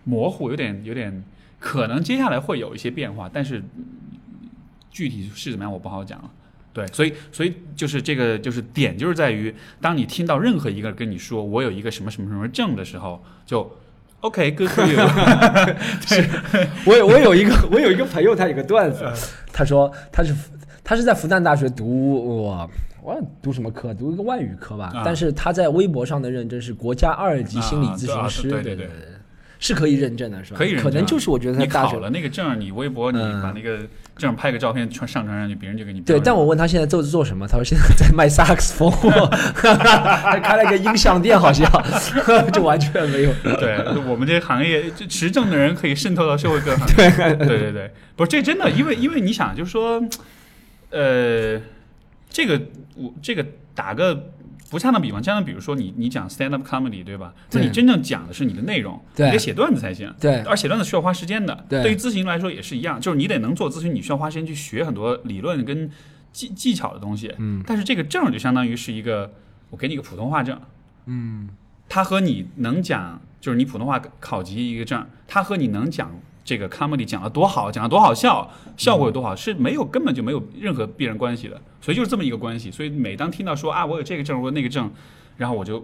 [0.05, 1.25] 模糊，有点有点
[1.59, 3.85] 可能接下来会有一些变化，但是嗯
[4.91, 6.31] 具体是怎么样我不好讲了。
[6.73, 13.79] 对，所以所以就是这个就是点就是在于，当你听到任何一个跟你说我有一个什么什么什么证的时候，就
[14.25, 14.97] OK good for you。
[16.87, 19.05] 我有我有一个我有一个朋友，他有个段子，
[19.53, 20.35] 他说他是
[20.83, 22.71] 他是在复旦大学读我
[23.03, 23.93] 我读什么科？
[23.93, 24.87] 读一个外语科吧。
[24.95, 28.89] 啊但是他在微博上的认证是国家二级心理咨询师，啊对啊对对对对，
[29.67, 30.59] 是可以认证的，是吧？
[30.59, 33.41] 可以认证可能就是我觉得他你考大学了那个证，你微博你嗯。
[33.41, 33.79] 把那个
[34.17, 38.91] 证拍个照片传上传上去，别人就给你对，但我问他现在做做什么，他说现在在卖萨克斯风，
[39.57, 41.65] 他 开了个音像店，好像。
[42.53, 43.33] 就完全没有。
[43.59, 46.87] 对我们这行业，这持证的人可以渗透到社会各行。
[47.03, 47.35] 业。
[47.37, 50.01] 对对对，不是这真的，因为因为你想，就是说，
[50.91, 51.59] 呃，
[52.29, 52.61] 这个
[52.97, 54.31] 我这个打个
[54.71, 57.33] 不恰当比方，恰当比如说你你讲 stand up comedy 对吧？
[57.53, 60.13] 那你真正讲的是你的内容，对你得写段子才行。
[60.19, 61.65] 对而写段子需要花时间的。
[61.69, 65.91] 对对于咨询来说也是一样，就是你得能做咨询，你需要花时间去学很多理论跟
[66.33, 67.33] 技技巧的东西。
[67.39, 69.33] 嗯但是这个证就相当于是一个，
[69.71, 70.61] 我给你一个普通话证，
[71.07, 71.49] 嗯，
[71.89, 76.11] 它和你能讲，就是你普通话考级一个证儿，它和你能讲
[76.45, 81.59] 这个 comedy 讲的多好，讲的多好笑，效果有多好，是没有根本就没有任何必然关系的。
[81.81, 82.71] 所以就是这么一个关系。
[82.71, 84.91] 所以每当听到说啊，我有这个证，我有那个证，
[85.39, 85.83] 然后我就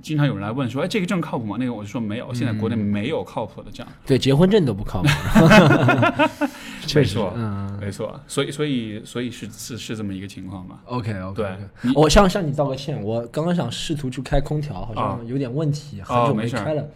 [0.00, 1.56] 经常有人来问说，哎，这个证靠谱吗？
[1.58, 3.84] 那个我就说没有，现在国内没有靠谱的证。
[4.06, 5.08] 对，结婚证都不靠谱。
[6.94, 11.50] 没错， 嗯没错，所以所以所以是是是这么一个情况嘛？，OK OK，对
[11.82, 16.88] 你我向向你道个歉，我刚刚想试图去开空调，好啊像有点问题，很久没开了。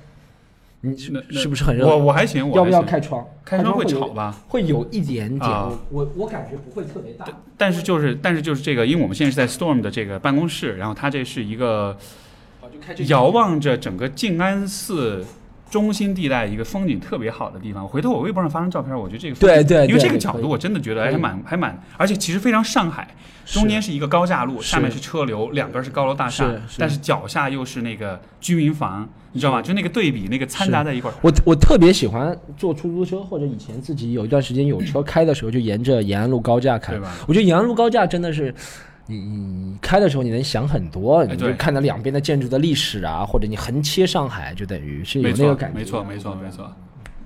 [0.82, 1.86] 你那那是不是很热？
[1.86, 3.26] 我我还行，我要不要还行开窗？
[3.44, 4.34] 开窗会吵吧？
[4.48, 7.26] 会有一点点，啊我我我感觉不会特别大。
[7.58, 11.96] 但是就是但是就是这个，因为我们现在是在 Storm 的这个办公室，然后它这是一个
[13.08, 15.24] 遥望着整个静安寺
[15.70, 17.86] 中心地带一个风景特别好的地方。
[17.86, 23.08] 回头我微博上发张照片，我觉得这个对对，因为这个角度我真的觉得哎还蛮还蛮，而且其实非常上海，
[23.46, 29.62] 中间是一个高架路，下面是车流，两边是高楼大厦但是脚下又是那个居民房，你知道吗？
[29.62, 31.14] 就那个对比，那个掺杂在一块儿。
[31.22, 36.94] 我我特别喜欢坐出租车，或者以前自己有一段时间有车开的时候，就沿着延安路高架开？
[37.28, 38.52] 我觉得延安路高架真的是，
[39.10, 45.78] 你你你开的时候你能想很多，你就看到两边的建筑的历史啊，或者你横切上海，就等于是有那个感觉。
[45.78, 46.72] 没错，没错，没错。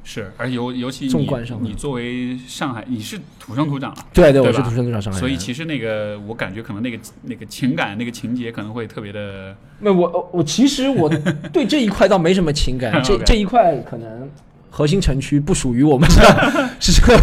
[0.06, 1.26] 是，而且尤尤其你
[1.62, 5.20] 你作为上海，你是土生土长了，对对，对我是土生土长上海人。
[5.20, 11.08] 所以其实那个我感觉可能那个那个情感那个情节可能会特别的那我我其实我
[11.50, 14.28] 对这一块倒没什么情感， 这这一块可能
[14.76, 16.10] 核心城区不属于我们，
[16.80, 17.16] 是这个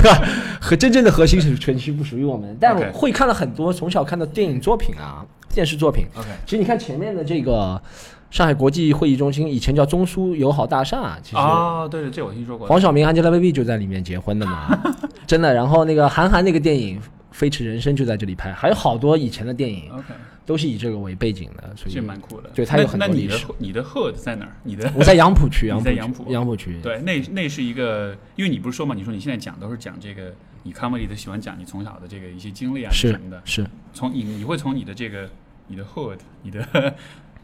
[0.61, 6.05] 和真正的核心城区不属于我们，但我会看了很多从小看的电影作品啊，电视作品。
[6.15, 7.81] OK 其实你看前面的这个
[8.29, 12.65] 上海国际会议中心，以前叫中苏友好大厦，其实啊，对对，这我听说过。
[12.65, 14.69] 黄晓明、Angelababy 就在里面结婚的嘛，
[15.27, 15.53] 真的。
[15.53, 16.97] 然后那个韩寒那个电影
[17.31, 20.05] 《飞驰人生》就在这里拍，还有好多以前的电影 OK，
[20.45, 22.49] 都是以这个为背景的，所以这蛮酷的。
[22.53, 24.51] 对它有那那你的很多历史你的 hood 在哪儿？
[24.63, 26.79] 你的 我在杨浦区，你在杨杨浦杨浦区。
[26.81, 35.29] 对，那那是一个，因为你不是说嘛，你说你现在讲都是讲这个，你 comedy 的喜欢讲你从小的这个一些经历啊是什么的，是，从你你会从你的这个
[35.67, 36.65] 你的 hood，你的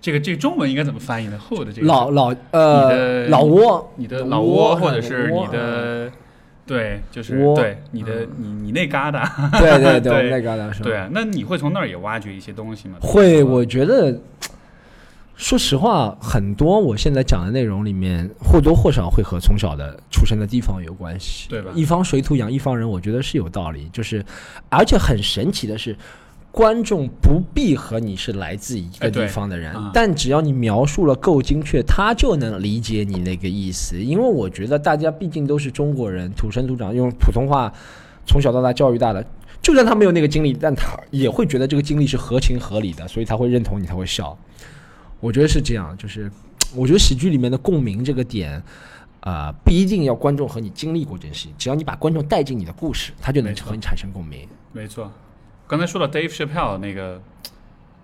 [0.01, 6.11] 这个这个中文应该怎么翻译呢？hood 这个老老你呃的老挝，你的老窝窝，或者是你的，
[6.67, 9.25] 对，就是对你的你你那旮瘩，
[9.59, 10.89] 对对对，对 我们那旮瘩是吧？
[10.89, 12.97] 对啊，那你会从那儿也挖掘一些东西吗？
[12.99, 14.19] 会，我觉得，
[15.35, 21.47] 说实话，很多我现在讲的内容里面，或多或少会和从小的出生的地方有关系。
[21.49, 23.87] 对吧一方水土养一方人，我觉得是有道理。
[23.93, 24.23] 就是，
[24.69, 25.95] 而且很神奇的是。
[26.57, 33.95] 观众不必和你是来自一个地方的人，啊但只要你描述了够精确，他就能理解你那个意思。
[33.95, 37.71] 因为我觉得大家毕竟都是中国人，土生土长，用普通话
[38.25, 39.23] 从小到大教育大的，
[39.61, 44.35] 就算他没有那个经历，但他也会觉得这个经历是合情合理的，所以他会认同你，他会笑。
[45.19, 46.31] 我觉得是这样，就是
[46.75, 48.59] 我觉得喜剧里面的共鸣这个点，
[49.19, 54.47] 啊、不一定要观众和你经历过这件事情，只要你把观众带进你的故事，他就能和你产生共鸣。
[54.71, 55.11] 没错，
[55.67, 57.21] 刚才说到 Dave Chappelle 那个，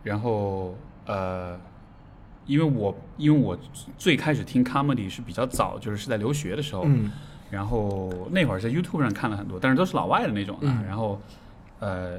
[0.04, 1.58] 然后呃，
[2.46, 3.58] 因为我因为我
[3.98, 7.10] 最开始听 comedy 是比较早，就是是在留学的时候，嗯
[7.50, 10.68] 然后那会儿在 YouTube 上看了很多，但是都是老外的那种的。
[10.68, 11.22] 嗯然后
[11.80, 12.18] 呃，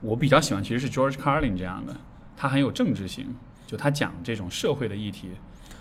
[0.00, 1.96] 我比较喜欢其实是 George Carlin 这样的，
[2.36, 3.34] 他很有政治性，
[3.66, 5.30] 就他讲这种社会的议题。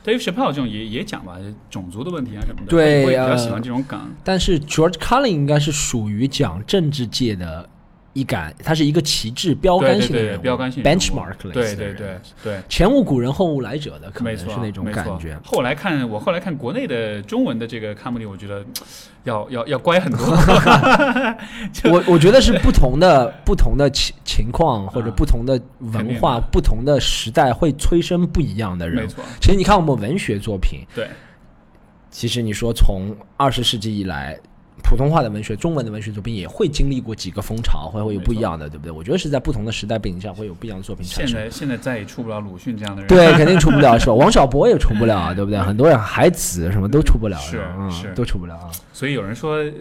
[0.06, 1.38] Dave Chappelle 这种也也讲吧，
[1.69, 4.00] 种族的问题啊什么的，对呃我也比较喜欢这种梗。
[4.24, 7.67] 但是 George Carlin 应该是属于讲政治界的
[8.13, 12.62] 一杆，它是一个旗帜标杆性的标杆性 benchmark 类对对对对。
[12.67, 15.38] 前无古人后无来者的，可能是那种感觉。
[15.45, 18.65] 后来看我后来看国内的中文的这个 comedy，我觉得
[19.24, 20.26] 要要要乖很多。
[21.91, 29.04] 我我觉得是不同的不同的情情况或者啊不同的文化、不同的时代会催生不一样的人。
[29.04, 31.08] 没错，其实你看我们文学作品，对
[32.10, 34.38] 其实你说从二十世纪以来，
[34.84, 38.91] 普通话的文学、中文的文学作品也会经历过几个风潮，会会有不一样的，对不对？
[38.91, 41.28] 我觉得是在不同的时代背景下会有不一样的作品产生。
[41.28, 43.08] 现在现在再也出不了鲁迅这样的人。
[43.08, 44.13] 对，肯定出不了是吧？
[44.13, 45.60] 王小波也出不了，对不对？
[45.60, 48.70] 很多人海子什么都出不了，是吧嗯是都出不了啊。
[48.91, 49.72] 所以有人说，呃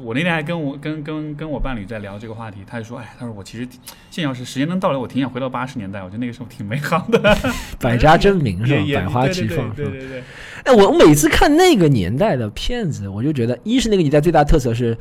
[0.00, 3.66] 我那天还跟我跟跟跟我伴侣在聊这个话题，他就说，哎，他说我其实
[4.10, 7.36] 现在要是时间能倒流，我挺想回到八十年代，我觉得那个时候挺美好的，
[7.80, 8.84] 百家争鸣 是吧？
[8.94, 9.90] 百花齐放是吧？
[9.90, 10.08] 对对对。
[10.08, 10.22] 对，
[10.64, 14.96] 哎，我每次看那个年代的片子，我就觉得，一是那个年代最大特色是，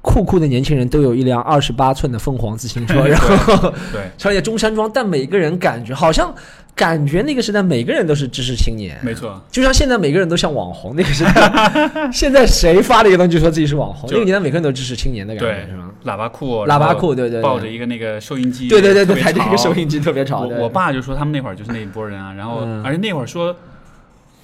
[0.00, 6.32] 酷酷的年轻人都有一辆二十八寸的凤凰自行车，然后对， 穿一些中山装，但每个人感觉好像
[6.74, 15.90] 感觉那个时代每个人都是知识青年，没错，就像现在每个人都像网红，那个时代， 现在谁发了一个东西就说自己是网红，那个年代每个人都是知识青年的感对觉是吗？
[16.04, 22.82] 喇叭裤，喇叭裤，对对对，抱着一个那个收音机，对对对对，抬着一个收音机特别潮，我我爸就说他们那会儿就是那一波人啊，然后、嗯。
[22.84, 23.54] 而且那会儿说，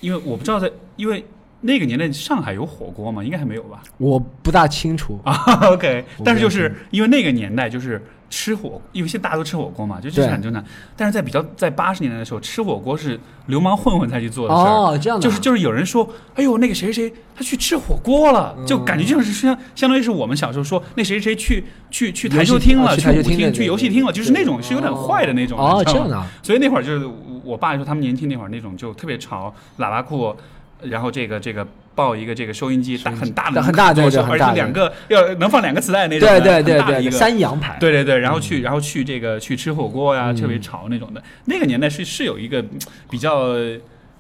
[0.01, 1.25] 因为我不知道在，因为
[1.67, 3.25] 那个年代上海有火锅吗？
[3.25, 3.83] 应该还没有吧？
[3.97, 5.35] 我不大清楚 啊
[5.71, 10.63] ，OK，但是就是因为那个年代就是吃火，因为现在大家都吃火锅嘛，就这是很正常。
[10.95, 14.65] 但是在比较在八十年代的时候，吃火锅是流氓混混才去做的事儿。
[14.67, 25.59] 哦，这样的啊就是就是有人说，哎呦，那个谁谁谁他去吃火锅了，就感觉就是相相当于是我们小时候说那谁谁去去去台球厅了，去舞厅、啊去游戏厅了，就是那种是有点坏的那种。
[25.59, 27.09] 哦，这样的啊，所以那会儿就是
[27.45, 30.35] 我爸说他们年轻那会儿那种就特别潮，喇叭裤，
[30.83, 37.11] 然后这个这个抱一个这个收音机，大很大的很大对对做很大的而且两个要能放两个磁带那种，对对对对。
[37.11, 41.23] 三羊牌，对对对，然后去，然后去这个去吃火锅呀，嗯特别潮那种的。
[41.47, 42.69] 那个年代是是有一个嗯
[43.09, 43.55] 比较，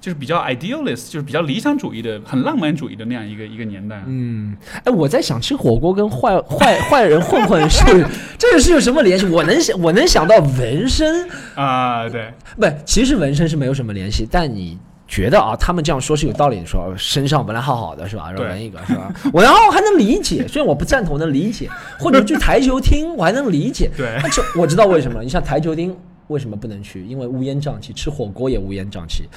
[0.00, 4.02] 就是比较 idealist，就是比较理想主义的、很浪漫主义的那样一个一个年代。
[4.06, 7.82] 嗯，哎，我在想吃火锅跟坏 坏坏人混混是
[8.38, 9.26] 这个是有什么联系？
[9.26, 14.78] 我能想我能想到纹身，啊，对，不，其实纹身是没有什么联系，但你。
[15.14, 19.12] 觉得啊，他们这样说是有道理你，说身上本来好好的是吧，然后对纹一个是吧？
[19.32, 25.96] 我然后还能理解，虽然我不赞同，能理解，或者去台球厅我还能理解，对但是我知道为什么，你像台球厅
[26.26, 27.04] 为什么不能去？
[27.06, 29.28] 因为乌烟瘴气，吃火锅也乌烟瘴气，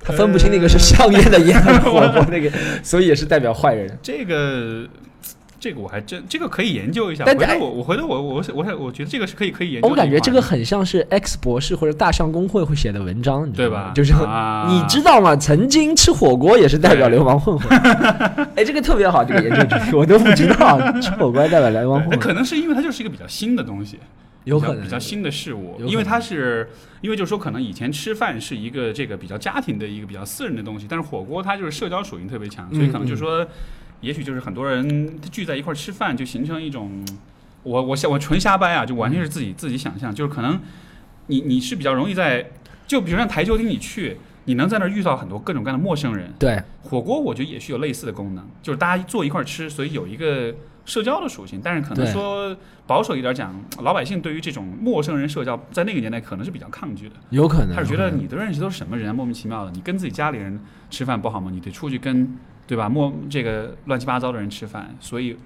[0.00, 2.50] 他分不清那个是香烟的烟还是火锅那个，
[2.82, 3.98] 所以也是代表坏人。
[4.02, 4.86] 这个。
[5.58, 7.24] 这个我还真，这个可以研究一下。
[7.26, 9.88] 但头我我回头我我我我我觉得这个是可以可以研究。
[9.88, 15.34] 我感觉这个很像是 X 博士或者大象公会会写的文章，你知道吗对吧就是、啊你知道吗？
[15.36, 17.78] 曾经吃火锅也是代表流氓混混。
[18.56, 23.98] 哎，这个特别好，这个研究主题我都不知道，吃火锅代表流氓混混， 可能是因为它就是一个比较新的东西，
[24.44, 26.68] 有可能比较新的事物因为它是，
[27.00, 33.46] 因为就是说可能以前吃饭是一个这个比较家庭的一个比较私人的东西，但是火锅它就是社交属性特别强，所以可能就是说，
[34.00, 37.04] 也许就是很多人聚在一块儿吃饭，就形成一种，
[37.62, 40.60] 我我想我纯瞎掰啊，就完全是自己自己想象，就是可能
[41.26, 42.50] 你你是比较容易在，
[42.86, 44.18] 就比如像台球厅你去。
[44.48, 50.54] 你能在那儿遇到很多各种各样的陌生人，对火锅我觉得也是有类似的功能，就是大家坐一块儿吃，所以有一个
[50.84, 51.60] 社交的属性。
[51.60, 52.56] 但是可能说
[52.86, 57.16] 保守一点讲，老百姓对于这种陌生人社交，在那个年代可能是比较抗拒的。
[57.30, 57.74] 有可能。
[57.74, 59.72] 他是觉得你都认识都是什么人啊，莫名其妙的。
[59.72, 61.50] 你跟自己家里人吃饭不好吗？
[61.52, 62.32] 你得出去跟
[62.66, 62.88] 对吧？
[62.88, 64.94] 莫这个乱七八糟的人吃饭。
[65.00, 65.36] 所以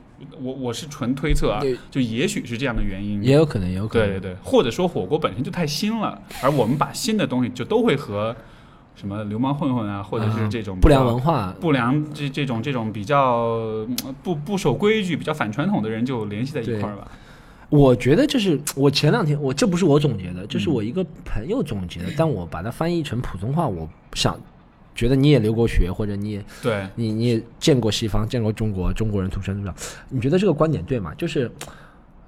[0.40, 3.22] 我我是纯推测啊，就也许是这样的原因。
[3.22, 4.08] 也有可能，也有可能。
[4.08, 8.34] 对对对，或者说火锅本身就太新了，而我们把新的东西就都会和
[8.96, 13.46] 什么流氓混混啊，或者是这种不良文化，不良这这种这种比较
[13.88, 17.10] 嗯不不守规矩、比较反传统的人就联系在一块儿吧。
[17.70, 24.38] 我觉得就是我前两天我这不是我总结的，这嗯是我一个朋友总结的，但我把它翻译成普通话，我想
[24.94, 29.74] 觉得你也留过学，或者你也对，你你也见过西方，见过中国，中国人土生土长，
[30.08, 31.14] 你觉得这个观点对吗？
[31.14, 31.50] 就是，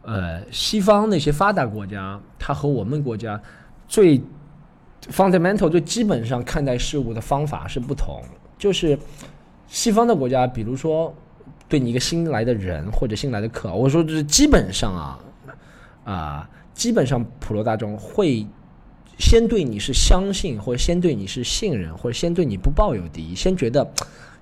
[0.02, 3.40] 呃，西方那些发达国家，它和我们国家
[3.86, 4.20] 最
[5.10, 8.22] fundamental 最基本上看待事物的方法是不同。
[8.56, 8.98] 就是
[9.66, 11.12] 西方的国家，比如说
[11.68, 15.18] 对你一个新来的人或者新来的客，我说就是基本上啊，
[16.04, 18.46] 啊、基本上普罗大众会
[19.18, 23.88] 先对你是相信，或者先对你是信任，或者先对你不抱有敌意，先觉得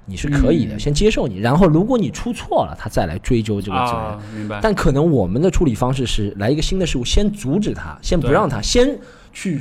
[0.07, 4.01] 你是可以的，嗯先接受你，然后如果你出错了，他再来追究这个责任。
[4.01, 4.59] 啊，明白。
[4.63, 8.99] 但可能我们的处理方式是来一个新的事物，先阻止他，先不让他，先
[9.33, 9.61] 去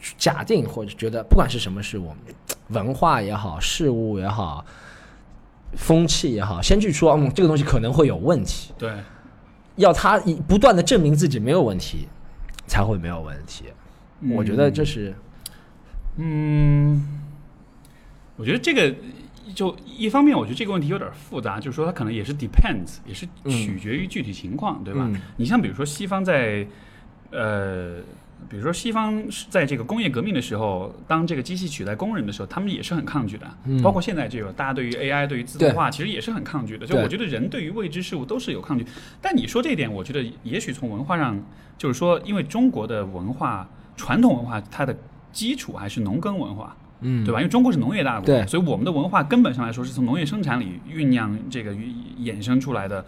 [0.00, 2.12] 去假定或者觉得不管是什么事物，
[2.68, 4.64] 文化也好，事物也好，
[5.76, 8.90] 风气也好，先去说，嗯，这个东西可能会有问题，对，
[9.76, 12.08] 要他不断的证明自己没有问题，
[12.66, 13.64] 才会没有问题。
[14.30, 15.14] 我觉得这是
[16.16, 17.02] 嗯，
[18.36, 18.94] 我觉得这个
[19.54, 25.06] 就一方面，我觉得这个问题有点复杂，就是说它可能也是 depends，也是取决于具体情况，对吧？
[25.06, 26.66] 嗯你像比如说西方在
[27.30, 28.00] 呃。
[28.46, 33.46] 比如说，西方是在这个工业革命的时候，当这个机器取代工人的时候，他们也是很抗拒的。
[33.64, 36.86] 嗯包括现在这个，大家对于 AI、对于自动化，其实也是很抗拒的。
[36.86, 38.84] 就我觉得人对于未知事物都是有抗拒。
[39.22, 41.42] 但你说这一点，我觉得也许从文化上，
[41.78, 44.96] 就是说，因为中国的文化传统文化，它的
[45.32, 46.76] 基础还是农耕文化。
[47.00, 47.40] 嗯，对吧？
[47.40, 53.04] 因为中国是农业大国，对所以我们的文化根本上来说是从农业生产里酝酿这个衍生出来的。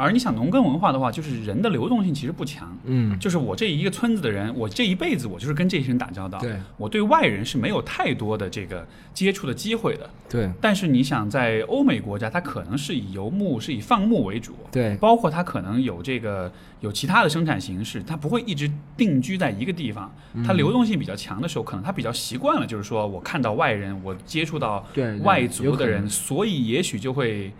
[0.00, 10.08] 而你想农耕文化的话，就是人的流动性其实不强，嗯，就是我这一个村子的人，我这一辈子我就是跟这些人打交道，对我对外人是没有太多的这个接触的机会的。
[10.28, 20.12] 对但是你想，在欧美国家，它可能是以游牧、是以放牧为主，对包括它可能有这个有其他的生产形式，它不会一直定居在一个地方。
[20.34, 24.86] 嗯它流动性比较强的时候，可能它比较习惯了，就是说我看到外人，我接触到
[25.24, 27.52] 外族的人，所以也许就会。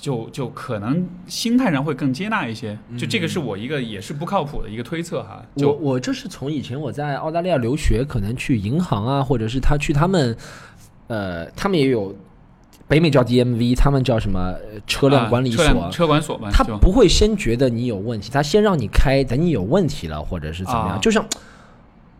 [0.00, 5.42] 就就可能心态上会更接纳一些，就这个是我一个也是不靠谱的一个推测哈。
[5.54, 10.36] 我就我这是从以前我在澳大利亚留学，可能去银行啊，或者是他去他们，
[11.08, 12.14] 呃，他们也有
[12.86, 15.64] 北美叫 DMV，他们叫什么呃车辆管理所。
[15.64, 20.90] 啊车车管所嘛，他不会先觉得你有问题，他先让你开，等你有问题了，或者是怎么样。
[20.90, 21.26] 啊就像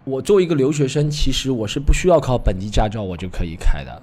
[0.04, 4.02] 我作为一个留学生，其实我是不需要考本地驾照，我就可以开的。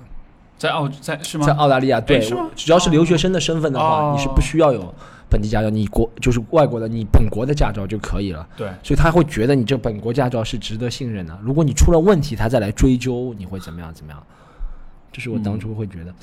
[0.58, 1.46] 在澳在是吗？
[1.46, 2.20] 在澳大利亚，对，
[2.56, 4.94] 只要是留学生的身份的话，哦你是不需要有
[5.30, 8.48] 本地驾照，你国就是外国的，你本国的驾照就可以了。
[8.56, 11.38] 对，所以他会觉得你这本国驾照是值得信任的。
[11.42, 13.94] 如果你出了问题，他再来追究，你会怎么样？
[13.94, 14.24] 怎么样？
[15.12, 16.14] 这是我当初会觉得。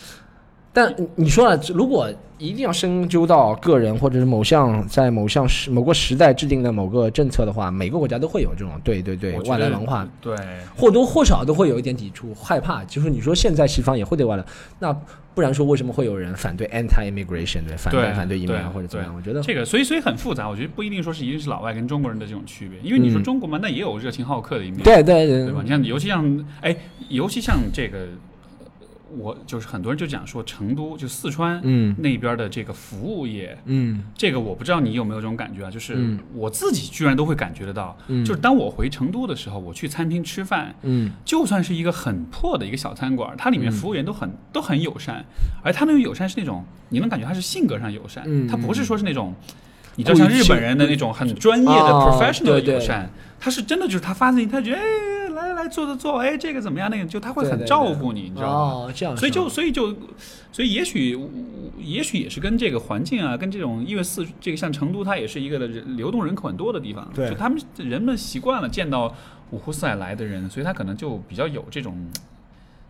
[0.72, 2.08] 但你说了，如果
[2.38, 10.34] 一定要深究到个人或者是某项在某项时某个时代制定的某个政策的话，每个国家都会有这种对对对外来文化，对，
[10.76, 12.82] 或多或少都会有一点抵触、害怕。
[12.84, 14.44] 就是你说现在西方也会对外来，
[14.80, 14.92] 那
[15.34, 19.14] 不然说为什么会有人反对 anti-immigration 对反对对反对移民对或者怎么样？
[19.14, 20.48] 我觉得这个，所以所以很复杂。
[20.48, 25.60] 我觉得不一定说是一定是老外跟中国人的这种区别，因为你说嗯中国嘛，那也有热情好客的一面，对对对对吧？
[25.62, 26.74] 你像尤其像哎，
[27.08, 28.04] 尤其像这个，呃
[29.16, 31.94] 我就是很多人就讲说成都就四川嗯。
[31.98, 34.02] 那边的这个服务业，嗯。
[34.16, 35.70] 这个我不知道你有没有这种感觉啊？
[35.70, 36.18] 就是嗯。
[36.34, 38.24] 我自己居然都会感觉得到，嗯。
[38.24, 41.12] 就是当我回成都的时候，我去餐厅吃饭，嗯。
[41.24, 43.72] 就算是一个很破的一个小餐馆，它里面嗯。
[43.72, 45.24] 服务员都很、都很友善，
[45.62, 48.48] 而他那种友善是那种你能感觉他是性格上友善，嗯。
[48.48, 49.34] 他不是说是那种。
[49.94, 54.82] 你知道像日本人的那种很专业的啊 professional 的友善，他是真的就是他发自他觉得哎
[55.54, 58.86] 来坐坐坐，哎这个怎么样那个就他会很照顾你，你知道吗？
[58.86, 59.94] 哦，这样所以就所以就
[60.52, 61.18] 所以也许
[61.78, 69.14] 也许也是跟这个环境啊，跟这种因为四这个像成都，它也是一个人流动人口很多的地方，对就他们人们习惯了见到
[69.50, 71.96] 五湖四海来的人，所以他可能就比较有这种。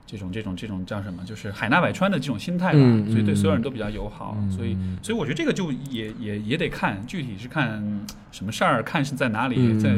[0.04, 1.24] 这种这种这种叫什么？
[1.24, 7.82] 就是海纳百川的这种心态吧，嗯所以对嗯所有人都比较友好，嗯所以所以我觉得这个就也也也得看具体是看
[8.30, 9.94] 什么事儿，看是在哪里，嗯在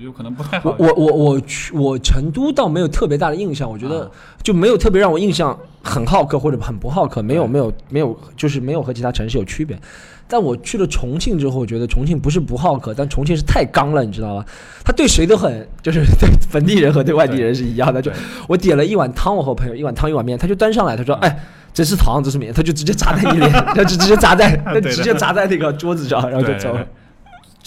[0.00, 0.86] 我觉得可能不太好我。
[0.86, 4.10] 我我我去我成都倒没有特别大的印象，我觉得啊
[4.42, 9.78] 就没有特别让我印象很好客或者很不好客，没有没有没有，就是没有和其他城市有区别。
[10.26, 14.46] 但我去了重庆之后，我觉得重庆不是不好客，但重庆是太刚了，你知道吧？
[14.82, 18.00] 他对谁都很，就是对本地人和对外地人是一样的。
[18.00, 18.10] 就
[18.48, 21.38] 我点了一碗汤，我和我朋友一碗汤一碗面，他就端上来，他说：“嗯哎，
[21.74, 26.86] 这是糖，这是面。”他就直接砸在你脸， 他就直接砸在，他直接砸在那个桌子上，然后就走了。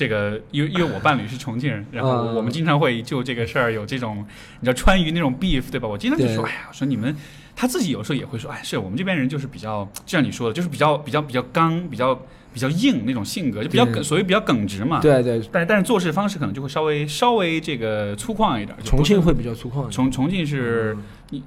[0.04, 4.18] 这个，因为因为我伴侣是重庆人，然后嗯我们经常会就这个事儿有这种，
[4.60, 5.88] 你知道川渝那种 beef 对吧？
[5.88, 7.16] 我经常就说，哎呀，我说你们，
[7.56, 12.14] 他自己有时候也会说，哎，是我们这边人就是比较，就像你说的，就是比较比较比较刚，比较
[12.54, 15.00] 比较硬那种性格，就比较耿，所谓比较耿直嘛。。
[15.00, 18.78] 对对，但但是做事方式可能就会稍微稍微这个粗犷一点。
[18.84, 19.90] 重庆会比较粗犷。
[19.90, 20.98] 重重庆是，
[21.30, 21.42] 你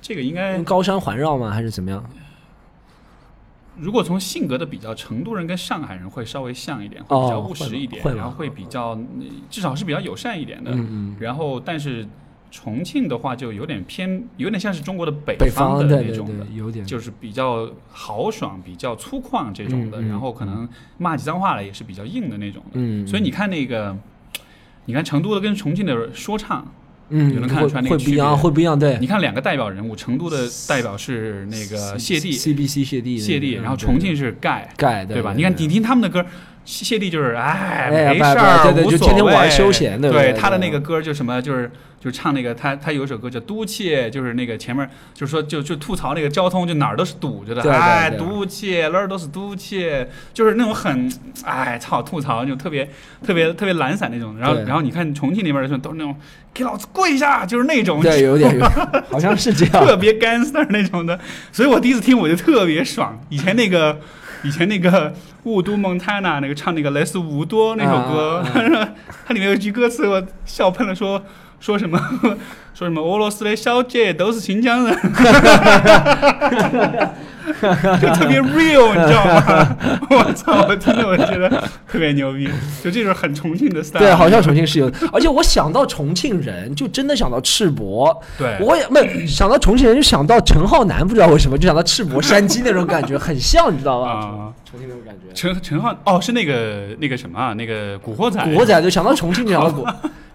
[0.00, 1.50] 这个应该高山环绕吗？
[1.50, 2.04] 还是怎么样？
[3.78, 10.70] 如果从性格的比较，成都人跟上海人会稍微像一点，会比较哦务实一点，然后会比较嗯至少是比较友善一点的。
[10.72, 11.16] 嗯嗯。
[11.18, 12.06] 然后，但是
[12.50, 20.02] 重庆的话就有点偏，有点像是中国的北北方的那种的，对，有点就是比较豪爽、比较粗犷这种的。
[20.02, 20.68] 然后可能
[20.98, 22.72] 骂起脏话来也是比较硬的那种的。
[22.74, 23.96] 嗯，所以你看那个，
[24.84, 26.70] 你看成都的跟重庆的说唱，
[27.12, 28.98] 嗯就能看得出来那个会不一样，区别会不一样，对。
[29.00, 34.72] 你看两个代表人物，成都的代表是那个谢帝，CBC 谢帝，谢帝，嗯然后重庆是盖。
[34.76, 35.34] 盖对吧？
[35.36, 36.24] 你看你听他们的歌，
[36.64, 51.12] 谢谢帝就是哎没事儿，对对就无所天天玩谓休闲对对他的那个歌就什么就是就是唱那个他他有一首歌叫《都切》，就是那个前面就是说就就吐槽那个交通就哪儿都是堵着的，哎对堵切哪儿都是堵切，就是那种很
[51.44, 52.88] 哎操吐槽就特别
[53.24, 54.36] 特别特别懒散那种。
[54.38, 56.16] 然后然后你看重庆那边的时候都是那种
[56.52, 58.52] 给老子跪下，就是那种对，有点，
[59.10, 59.84] 好像是这样。
[59.84, 61.18] 特别 gangster 那种的，
[61.52, 63.20] 所以我第一次听我就特别爽。
[63.28, 64.00] 以前那个，
[64.44, 65.12] 以前那个
[65.44, 68.38] 雾都蒙塔纳那个唱那个莱斯无多那首歌，
[68.78, 68.88] 啊
[69.26, 71.22] 它里面有句歌词我笑喷了说，
[71.62, 71.96] 说什么
[72.74, 74.94] 说什么俄罗斯的小姐都是新疆人，
[78.00, 79.76] 就特别 real，你知道吗？
[80.10, 81.48] 我操，我听着我觉得
[81.86, 82.48] 特别牛逼，
[82.82, 84.00] 就这种很重庆的 style。
[84.00, 88.12] 对，好像重庆是有，而且我想到重庆人，就真的想到赤膊。
[88.36, 94.10] 对，我也没想到重庆人，就想到陈浩南，不知道为什么就想到赤膊山鸡那种感觉，很像，你知道吧？
[94.10, 94.52] 啊。
[94.68, 95.32] 重庆那种感觉。
[95.32, 98.42] 陈陈浩哦，是那个那个什么啊，那个古惑仔。
[98.42, 99.86] 古惑仔就想到重庆就想到古，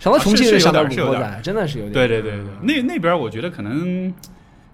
[0.08, 1.94] 想到重庆是有就想到古点是有点惑仔，真的是有点。
[1.94, 4.14] 对对对对，那那边我觉得可能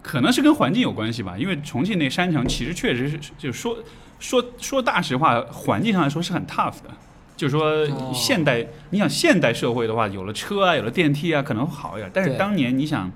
[0.01, 3.77] 可能是跟环境有关系吧，因为重庆那山城其实确实是，就说
[4.19, 6.89] 说说大实话，环境上来说是很 tough 的。
[7.35, 7.65] 就是说
[7.95, 12.09] 哦，现代、你想现代社会的话，有了车啊，有了电梯啊，可能会好一点。
[12.13, 13.11] 但是当年你想，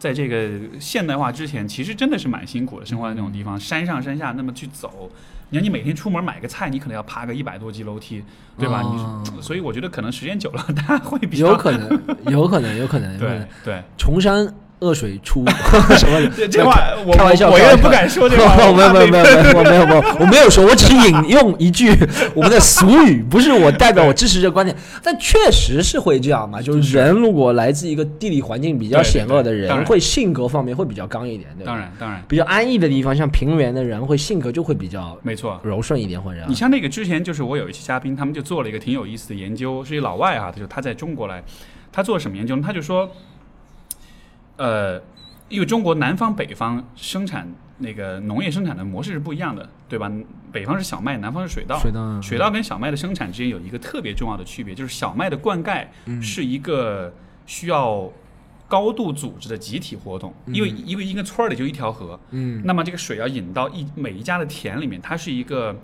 [0.00, 0.50] 在这个
[0.80, 5.08] 现代化之前，其实真的是蛮辛苦的，生活在那种地方，山上山下那么去走。
[5.52, 8.24] 你看，你每天出门买个菜，你可能要爬个一百多级楼梯，
[8.58, 8.80] 对吧？
[8.82, 11.90] 哦你 所以我觉得可能时间久了，大家会比较有可能，
[12.26, 13.74] 有可能，有可能，有可能 对。
[13.74, 15.44] 对崇山恶水出
[15.96, 17.76] 什么这这话我开玩笑我我有开玩笑。
[17.76, 21.90] 点不敢说这话，我 没有没有没有没有我没有没有 我没有说，我只是引用一句
[22.34, 31.72] 我们的俗语，不是我代表我支持这个观点，但确实是会这样嘛，就是人如果来自一个地理环境比较险恶的人，会性格方面会比较刚一点，对吧？
[31.72, 32.22] 当然当然。
[32.28, 35.60] 比较安逸的地方，像平原的人会性格就会比较没错。
[35.62, 41.42] 柔顺一点，或者你像那个之前就是我有一期嘉宾，他们就做了一个挺有意思的研究，是一老外哈，他就他在中国来，
[41.92, 42.62] 他做了什么研究呢？
[42.64, 43.10] 他就说，
[44.62, 45.02] 呃，
[45.48, 50.10] 因为中国南方北方生产那个农业生产的模式是不一样的，对吧？
[50.52, 51.76] 北方是小麦，南方是水稻。
[51.80, 55.86] 水稻水稻跟小麦的生产之间有一个特别重要的区别，就是小麦的灌溉
[56.20, 57.12] 是一个
[57.44, 58.08] 需要
[58.68, 65.76] 高度组织的集体活动，因为因为一个村儿里就一条河，嗯那么这个水要引到一每一家的田里面，它是一个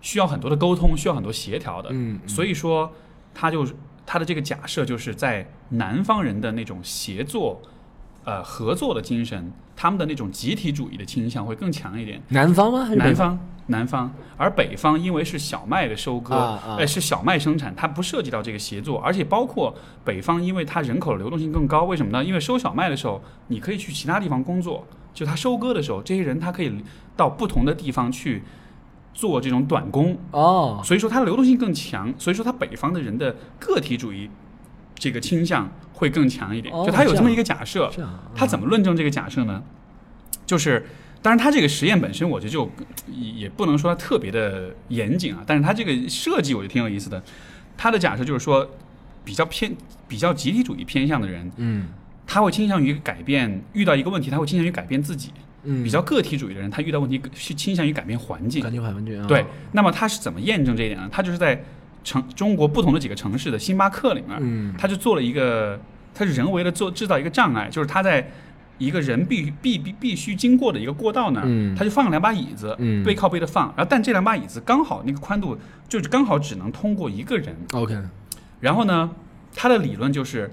[0.00, 1.90] 需要很多的沟通，需要很多协调的。
[1.92, 2.90] 嗯所以说，
[3.32, 3.64] 他就
[4.04, 7.62] 他的这个假设就是在南方人的那种协作、
[8.24, 12.20] 呃合作的精神，他们的那种集体主义的倾向会更强一点。
[12.28, 12.84] 南方吗？
[12.84, 22.24] 还是南方，南方，而北方因为是小麦的收割，啊啊哎，是小麦生产，它不涉及到这个协作，而且包括北方，因为它人口的流动性更高，为什么呢？
[22.24, 26.72] 因为收小麦的时候，你可以去其他地方工作，就它收割的时候，这些人他可以
[27.16, 28.42] 到不同的地方去
[29.12, 34.28] 做这种短工，哦，所以说它流动性更强，所以说它北方的人的个体主义
[34.94, 37.90] 这个倾向会更强一点，哦就他有这么一个假设，
[38.34, 39.62] 他怎么论证这个假设呢？
[40.46, 40.84] 就是，
[41.22, 42.70] 当然，他这个实验本身，我觉得就
[43.10, 47.22] 也也不能说它特别的严谨啊，但是他这个设计我觉得挺有意思的。
[47.76, 48.68] 他的假设就是说，
[49.24, 49.74] 比较偏、
[50.06, 51.88] 比较集体主义偏向的人，嗯
[52.26, 55.30] 他会倾向于改变，遇到一个问题，他会倾向于改变自己；
[55.62, 58.62] 嗯，比较个体主义的人，他遇到问题是倾向于改变环境。
[58.62, 61.08] 改变环境啊，对，那么他是怎么验证这一点呢？
[61.10, 61.62] 他就是在
[62.04, 64.74] 城中国不同的几个城市的星巴克里面，嗯。
[64.78, 65.80] 他就做了一个，
[66.14, 68.30] 他是人为的做制造一个障碍，就是他在
[68.78, 71.74] 一个人必必必必须经过的一个过道那儿，嗯。
[71.74, 73.02] 他就放了两把椅子，嗯。
[73.02, 77.96] 背靠背的放，然后但这两把椅子刚好那个宽度就是刚好只能通过一个人，，OK，
[78.60, 79.10] 然后呢，
[79.54, 80.50] 他的理论就是，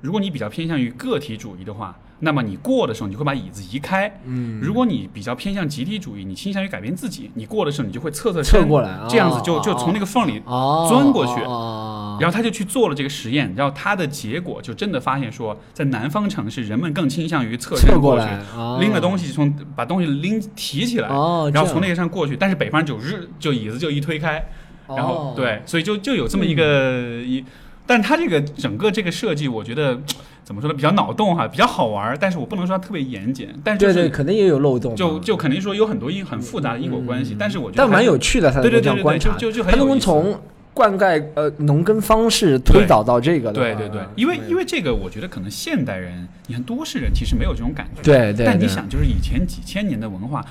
[0.00, 4.20] 如果你比较偏向于个体主义的话，那么你过的时候你就会把椅子移开。
[4.24, 18.78] 嗯，如果你比较偏向集体主义，你倾向于改变自己，你过的时候你就会侧侧侧身过来这样子就哦就从那个缝里哦钻过去哦然后他就去做了这个实验，然后他的结果就真的发现说，在南方城市，人们更倾向于侧身过来，哦。
[18.80, 22.36] 拎了东西从把东西拎提起来，哦，然后从那个个上过去。
[22.36, 24.44] 但是北方人就日就椅子就一推开，
[24.88, 27.44] 然后、哦对，所以就就有这么一个、一，
[27.86, 30.00] 但他这个整个这个设计，我觉得
[30.48, 40.06] 怎么说呢，比较脑洞哈，比较好玩，但是我不能说它特别严谨，但是就是对对，肯定也有漏洞，就就肯定说有很多因很复杂的因果关系，嗯但是我觉得但蛮有趣的，他这样观察，就就就很他能有意思。
[40.06, 40.40] 够从
[40.72, 48.00] 灌溉呃农耕方式推导到这个对对对，因为因为这个，我觉得可能现代人，你看都市人其实没有这种感觉。
[48.02, 50.42] 对对，对但你想，就是以前几千年的文化，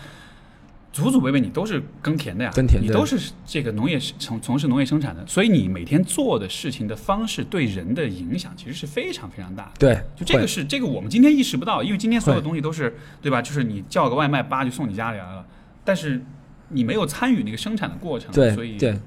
[1.03, 9.71] 祖祖辈辈你都是耕田的呀，耕田你都是这个农业从从事农业生产的，所以你每天做的事情的方式对人的影响其实是非常非常大的。
[9.79, 13.41] 对，就这个是这个我们今天意识不到，因为今天所有东西都是对吧？
[13.41, 15.45] 就是你叫个外卖，叭就送你家里来了，
[15.83, 16.21] 但是
[16.69, 18.97] 你没有参与那个生产的过程，对所以对，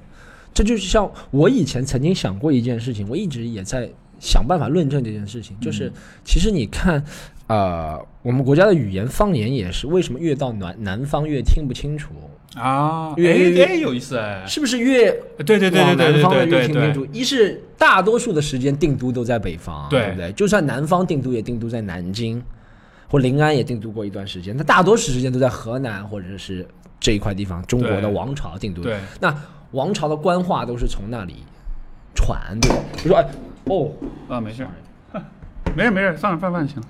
[0.53, 3.89] 这就是像我以前曾经想过一件事情，我一直也在
[4.19, 7.03] 想办法论证这件事情，就是嗯其实你看，
[7.51, 12.13] 呃，我们国家的语言方言也是，为什么越到南南方越听不清楚？
[12.55, 17.05] 啊，越越有意思哎，是不是越对对对对对对南方的对对对越听不清楚？
[17.11, 20.31] 一是大多数的时间定都都在北方，对不对？
[20.31, 22.41] 就算南方定都也定都在南京，
[23.09, 26.65] 或临安也定都过一段时间，它大多数时间都在河南或者是
[27.01, 28.81] 这一块地方，中国的王朝定都。
[28.81, 29.35] 对，那
[29.71, 31.43] 王朝的官话都是从那里
[32.15, 32.69] 传的。
[32.95, 33.25] 比如说，哎，
[33.65, 33.91] 哦，
[34.29, 34.65] 啊没事，
[35.75, 36.81] 没事 没事，放放放行。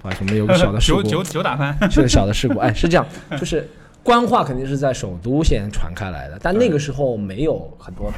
[0.00, 2.58] 不好意思，我们有个小的事故， 酒酒酒打翻， 是个小的事故。
[2.58, 3.06] 哎，是这样，
[3.38, 3.68] 就是
[4.02, 8.12] 官话肯定是在首都先传开来的，但那个时候没有很多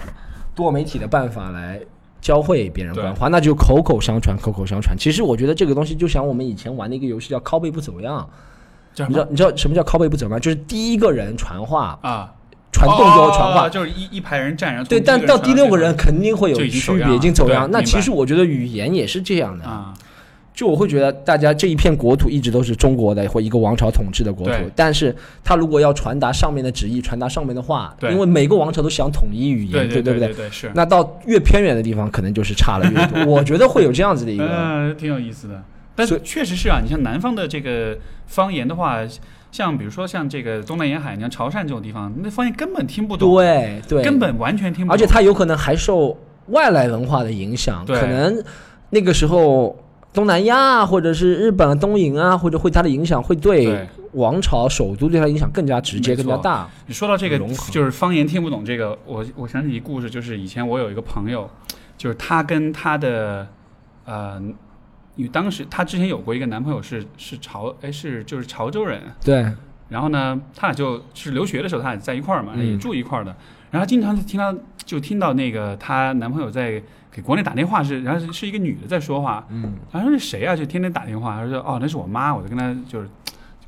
[0.54, 1.80] 多媒体的办法来
[2.20, 4.96] 教会别人官话，那就口口相传，口口相传。
[4.96, 8.28] 其实我觉得这个东西就像我们以前玩的一个游戏叫拷贝不走样，
[8.96, 10.38] 你知道你知道什么叫拷贝不走样吗？
[10.38, 12.30] 就是第一个人传话，啊，
[12.70, 17.68] 传动作传话哦，就是一一排人站，着对，但到第六个人肯定会有区别，已经走样。
[17.70, 19.64] 那其实我觉得语言也是这样的。
[20.50, 30.32] 啊，就我会觉得，大家这一片国土一直都是中国的或一个王朝统治的国土，但是他如果要传达上面的旨意，传达上面的话，因为每个王朝都想统一语言，对对不对？
[30.34, 30.50] 对？
[30.50, 33.24] 是，那到越偏远的地方，可能就是差了越多。
[33.32, 35.62] 我觉得会有这样子的一个，呃，挺有意思的。
[35.94, 37.96] 但是确实是啊，你像南方的这个
[38.26, 39.00] 方言的话，
[39.52, 48.00] 像比如说像这个东南沿海，你像潮汕这种地方，那方言根本听不懂，对对，根本完全听不懂，而且它有可能还受外来文化的影响，对。
[48.00, 48.42] 可能
[48.90, 49.76] 那个时候
[50.12, 53.88] 东南亚或者是日本、东瀛啊，或者会它的影响会对对。
[54.14, 56.68] 王朝首都对它影响更加直接、更加大。
[56.88, 57.38] 你说到这个
[57.70, 61.48] 就是方言听不懂这个，我我想起一故事，就是以前我有一个朋友，
[61.96, 63.46] 就是她跟她的
[64.04, 64.42] 呃，
[65.14, 69.46] 因为当时她之前有过一个男朋友是是潮哎是就是潮州人，对，
[69.88, 72.72] 然后呢，他俩就是留学的时候他俩在一块儿嘛，嗯。
[72.72, 73.36] 也住一块儿的。
[73.70, 74.52] 然后经常听到
[74.84, 76.82] 就听到那个她男朋友在
[77.12, 80.54] 给国内打电话是，然后是是一个女的在说话，嗯，然后是谁啊？
[80.54, 83.08] 就天天打电话，他说哦那是我妈，我就跟她就是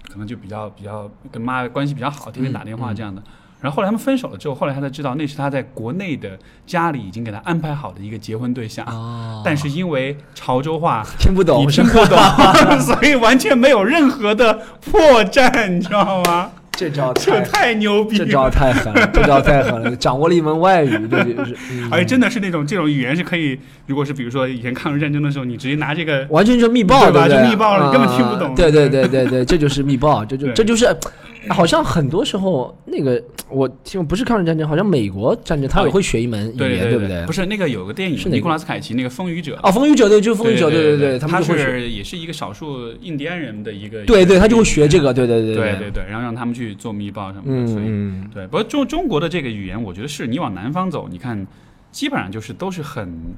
[0.09, 3.22] 可能就比较比较跟妈关系比较好，天天打电话这样的。
[3.61, 6.36] 然后后来他们分手了之后，后来他才知道那是他在国内的
[6.66, 12.18] 家里已经给他安排好的一个结婚对象，哦 但是因为潮州话 听不懂，你听不懂，
[12.82, 16.51] 所以完全没有任何的破绽，你知道吗？
[16.73, 18.49] 这招 这太太牛逼这招！
[18.51, 21.55] 太狠了，这招太狠了，掌握了一门外语，这就是。
[21.70, 27.29] 嗯而且真的是那种这种语言是可以，如果是比如说以前抗日战争的时候，你直接拿这个完全就是密报，对吧？
[27.29, 30.87] 就密报了你根本听不啊懂对对对对对，这就是密报，这就这就是，
[31.49, 37.26] 好像很多时候那个我听不是抗日战争，好像美国战争他也会学一门语言，对对不对？
[37.26, 47.84] 不是那个有个电影是，尼古拉斯凯奇那个《风雨者》哦，风雨者对，就是风雨者，对对对，他是也是一个少数印第安人的一个，对对，他就会学这个，对对对对对对对，然后让他们去做密报什么的，所以
[48.32, 51.47] 对，不过中中国的这个语言，我觉得是你往南方走，你看
[51.90, 53.34] 基本上就是都是很。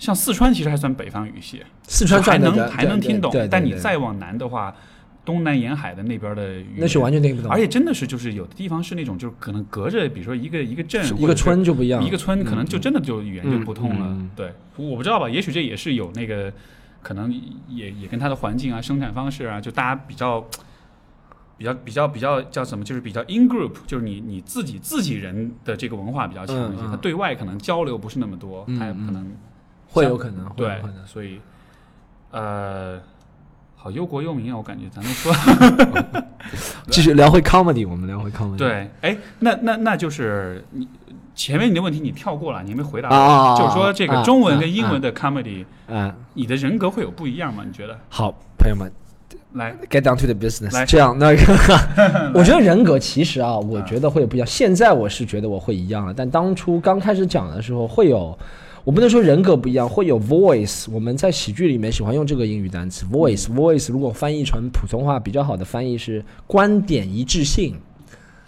[0.00, 4.72] 像四川其实还算北方语系，四川还能还能听懂但你再往南的话，
[5.28, 14.16] 东南沿海的那边的语言那是完全听不懂，而且真的是就是有的地方是那种就是可能隔着，比如说一个一个镇一个村就不一样，一个村，可能就真的就语言就不通了。
[14.34, 16.50] 对，我不知道吧，也许这也是有那个
[17.02, 17.30] 可能
[17.68, 20.42] 也也跟它的环境啊、生产方式啊，就大家比较。
[21.58, 22.84] 比较比较比较叫什么？
[22.84, 29.28] 就是比较 in group，就是你你自己自己人的这个文化比较强一些，嗯嗯它对外可能交流不是那么多，嗯它可能
[29.88, 31.04] 会有可能，会对有可能，。
[31.04, 31.40] 所以
[32.30, 33.00] 呃，
[33.80, 35.32] 好忧国忧民啊，我感觉咱们说
[36.90, 40.86] 继续聊回 comedy，我们聊回 comedy，对，哎，那那那就是你
[41.32, 47.62] 前面你的问题你跳过了，你没回答啊啊啊啊就是说这个啊中文啊跟英文的 comedy，、嗯，你的人格会有不一样吗？
[47.64, 47.96] 你觉得？
[48.08, 48.90] 好，朋友们。
[49.52, 50.74] 来，get down to the business。
[50.74, 51.38] 来这样，那个
[52.34, 54.46] 我觉得人格其实啊，我觉得会有不一样。
[54.46, 58.38] 现在我是觉得我会一样了，但当初刚开始讲的时候会有，
[58.88, 60.86] 我不能说人格不一样，会有 voice。
[60.90, 63.44] 我们在喜剧里面喜欢用这个英语单词 voice。
[63.54, 67.76] voice 如果翻译成普通话比较好的翻译是观点一致性。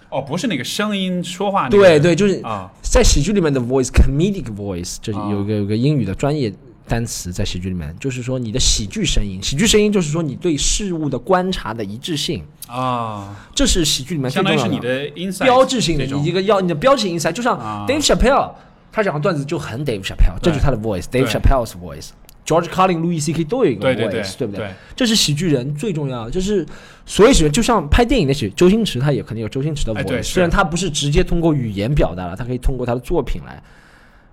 [0.08, 6.50] 哦，不是那个声音说话、那个，对对，就是啊，在喜剧里面的 voice，comedic voice，这啊有一个有个英语的专业
[6.88, 9.38] 单词在喜剧里面，就是说你的喜剧声音。
[9.42, 12.42] 喜剧声音就是说你对事物的观察的一致性。
[12.66, 18.52] 啊，这是喜剧里面最相当于是你的标志性的你一个要你的标志性 insight，就像啊 Dave Chappelle，
[18.92, 22.10] 他讲的段子就很 Dave Chappelle，这就是他的 voice，Dave Chappelle's voice。
[22.46, 23.44] George Carlin、Louis C.K.
[23.44, 24.66] 都有一个对对对 voice，对不对？
[24.66, 26.66] 对这是喜剧人最重要的，就是
[27.06, 33.62] 所有喜剧，就像拍电影那些，周星驰他也肯定有周星驰的 voice，、是虽然他不是直接通过语言表达了，他可以通过他的作品来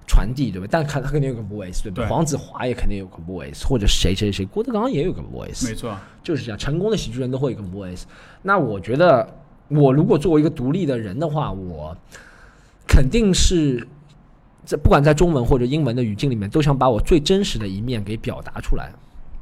[0.07, 0.67] 传递，对吧？
[0.71, 1.97] 但看他肯定有个 voice，对不？
[1.97, 8.03] 对黄子华也肯定有个 voice，或者谁谁谁，郭德纲也有个 voice，没错，就是这样，成功的喜剧人都会有一个 voice。
[8.41, 9.27] 那我觉得，
[9.67, 11.95] 我如果作为一个独立的人的话，我
[12.87, 13.87] 肯定是
[14.67, 18.91] 在不管在中文或者英文的语境里面，都想把我最真实的一面给表达出来。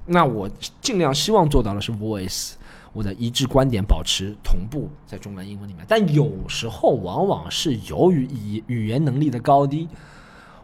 [0.05, 0.47] 那我
[0.79, 2.51] 尽量希望做到的是 voice，
[2.93, 5.83] 我的一致观点保持同步在中文、英文里面。
[5.87, 9.87] 但有时候往往是由于语语言能力的高低。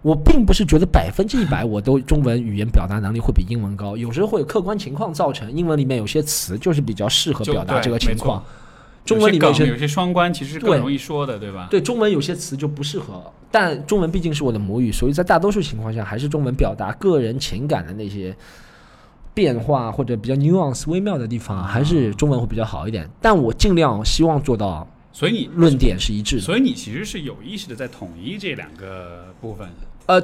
[0.03, 8.43] 我并不是觉得百分之一百我都中文语言表达能力会比英文高，有时候会有客观情况造成英文里面有些词就是比较适合表达这个情况
[9.03, 11.67] 中文里面有些有些双关，其实是更容易说的，对吧？
[11.71, 18.35] 对中文有些词就不适合，但中文毕竟是我的母语，所以在大多数情况下还是中文表达个人情感的那些
[19.33, 23.09] 变化或者比较 nuance 微妙的地方，还是中文会比较好一点。
[23.19, 26.41] 但我尽量希望做到所以你论点是一致的。
[26.41, 29.67] 所以你其实是有意识的在统一这两个部分，
[30.05, 30.21] 呃，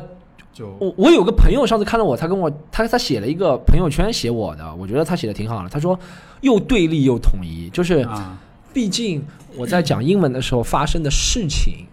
[0.54, 5.70] 就我我有个朋友上次看到我，他跟我他他写了一个朋友圈写我的，我觉得他写的挺好的。
[5.70, 6.00] 他说
[6.42, 8.38] 又对立又统一，就是啊，
[8.78, 9.26] 毕竟
[9.56, 11.88] 我在讲英文的时候发生的事情，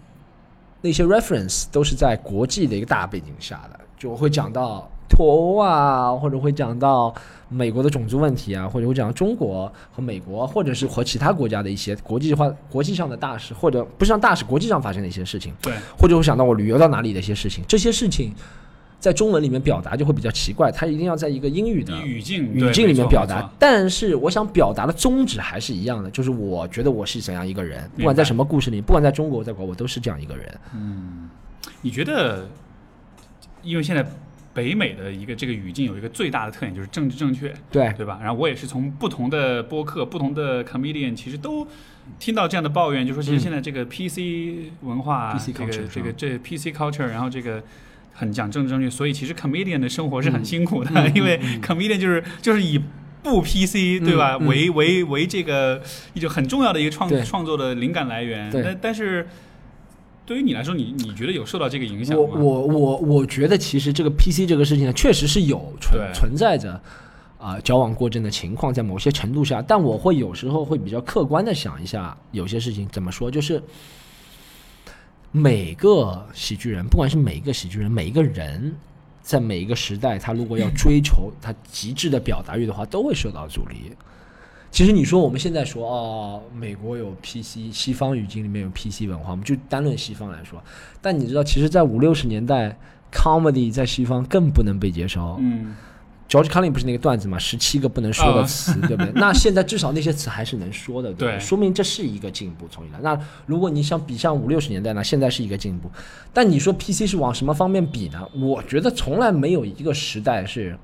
[0.81, 7.11] 那些 reference 都是在国际的一个大背景下的，就会讲到脱欧啊，或者会讲到
[7.49, 18.31] 美国的种族问题啊，或者会讲到中国和美国，或者是和其他国家的一些国际化、国际上的大事，或者不是上大事，国际上发生的一些事情，对，或者会想到我旅游到哪里的一些事情，这些事情。
[19.05, 30.59] 在中文里面表达就会比较奇怪，它一定要在一个英语的语境语境里面表达但是我想表达的宗旨还是一样的，就是我觉得我是怎样一个人，不管在什么故事里，不管在中国，在国外，我都是这样一个人。
[30.73, 31.29] 嗯
[31.83, 32.49] 你觉得，
[33.61, 34.03] 因为现在
[34.55, 38.17] 北美的一个这个语境有一个最大的特点就是政治正确，对，对吧？
[38.23, 41.67] 然后我也是从不同的播客、不同的 comedian，其实都
[42.17, 47.61] 听到这样的抱怨，就说其实嗯现在这个 PC 文化、PC 这个 culture，这个这 PC culture，然后这个。
[48.15, 52.81] 很讲政治正确，所以其实 comedian 的生活是很嗯辛苦的，嗯因为 comedian 就是就是以
[53.21, 54.47] 不 PC 对吧、嗯嗯。
[54.47, 55.81] 为为为这个
[56.13, 57.21] 一种很重要的一个创对。
[57.23, 58.49] 创作的灵感来源。
[58.51, 59.27] 但但是
[60.25, 62.23] 对于你来说，你你觉得有受到这个影响吗？
[62.23, 66.13] 我我我我觉得其实这个 PC 这个事情呢，确实是有存对。
[66.13, 66.81] 存在着
[67.37, 73.61] 啊、矫枉过正的情况，在某些程度下，但我会有时候会比较客观的想一下，有些事情怎么说，就是
[75.35, 78.73] 每个喜剧人，不管是每一个喜剧人，每一个人。
[79.21, 83.91] 在每一个时代，他如果要追求他极致的表达欲的话，都会受到阻力。
[84.69, 90.63] 其实你说我们现在说哦，美国有 PC，西方语境里面有 PC 文化，我们就单论西方来说。
[91.01, 92.77] 但你知道，其实，在五六十年代
[93.11, 95.37] ，comedy 在西方更不能被接受。
[95.39, 95.75] 嗯，
[96.27, 99.11] George Carlin 不是那个段子嘛，十七个不能说的啊词，对不对？
[99.15, 101.39] 那现在至少那些词还是能说的，对对？
[101.39, 102.99] 说明这是一个进步，从以来。
[103.01, 105.89] 那如果你想比上五六十年代呢，现在是一个进步。
[106.33, 108.27] 但你说 PC 是往什么方面比呢？
[108.33, 110.75] 我觉得从来没有一个时代是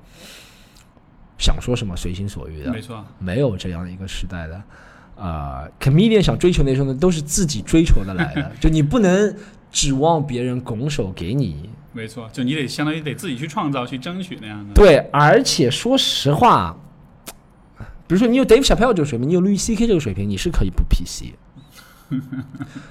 [1.38, 4.62] 想说什么随心所欲的没，错，没有这样一个时代的。
[5.16, 9.36] 呃，comedian 想追求那些东西都是自己追求的来的， 就你不能
[9.70, 11.68] 指望别人拱手给你。
[11.92, 14.74] 没错，就你得相当于得自己去创造、去争取那样的。
[14.74, 16.76] 对，而且说实话，
[18.06, 19.86] 比如说你有 Dave Chappelle 这个水平，你有 Louis C.K.
[19.86, 21.34] 这个水平，你是可以不 PC。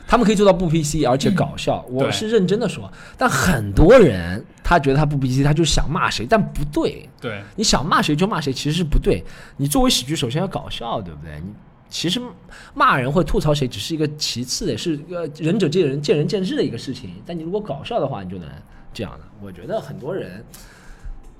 [0.07, 1.85] 他们可以做到不 PC，而且搞笑。
[1.89, 7.07] 我是认真的说，但很多人他觉得他不 PC，他就想骂谁，但不对。
[7.19, 9.23] 对你想骂谁就骂谁，其实是不对。
[9.57, 11.39] 你作为喜剧，首先要搞笑，对不对？
[11.39, 11.53] 你
[11.87, 12.19] 其实
[12.73, 17.11] 骂人或吐槽谁只是一个其次的，是一个仁者见仁、见仁见智的一个事情。
[17.23, 18.49] 但你如果搞笑的话，你就能
[18.93, 19.19] 这样的。
[19.41, 20.43] 我觉得很多人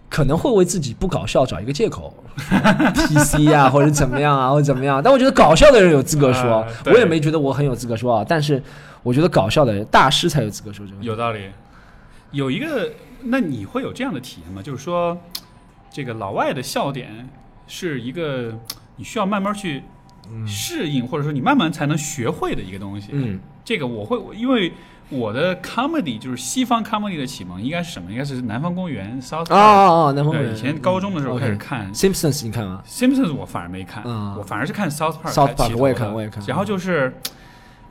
[0.10, 5.02] 可能会为自己不搞笑找一个借口， PC 啊，或者怎么样啊，或者怎么样。
[5.04, 8.26] 但我觉得搞笑的人有资格说， 呃我也没觉得我很有资格说啊。
[8.28, 8.62] 但是
[9.04, 11.02] 我觉得搞笑的人，大师才有资格说这个。
[11.02, 11.50] 有道理。
[12.32, 12.90] 有一个，
[13.24, 14.62] 那你会有这样的体验吗？
[14.62, 15.18] 就是说，
[15.92, 17.30] 这个老外的笑点
[17.68, 18.58] 是一个
[18.96, 19.84] 你需要慢慢去
[20.48, 23.10] 适应，或者说你慢慢才能学会的一个东西。
[23.12, 24.72] 嗯，这个我会，因为
[25.12, 28.10] 我的 comedy 就是西方 comedy 的启蒙，应该是什么？
[28.12, 29.56] 应该是南方公园 South 哦 Park。
[29.56, 35.32] 哦哦哦，南方公园以前高中的时候开始看 Simpsons，你看吗？Simpsons，我反而没看，嗯我反而是看 South Park。
[35.34, 37.14] South Park，我也看我也看然后就是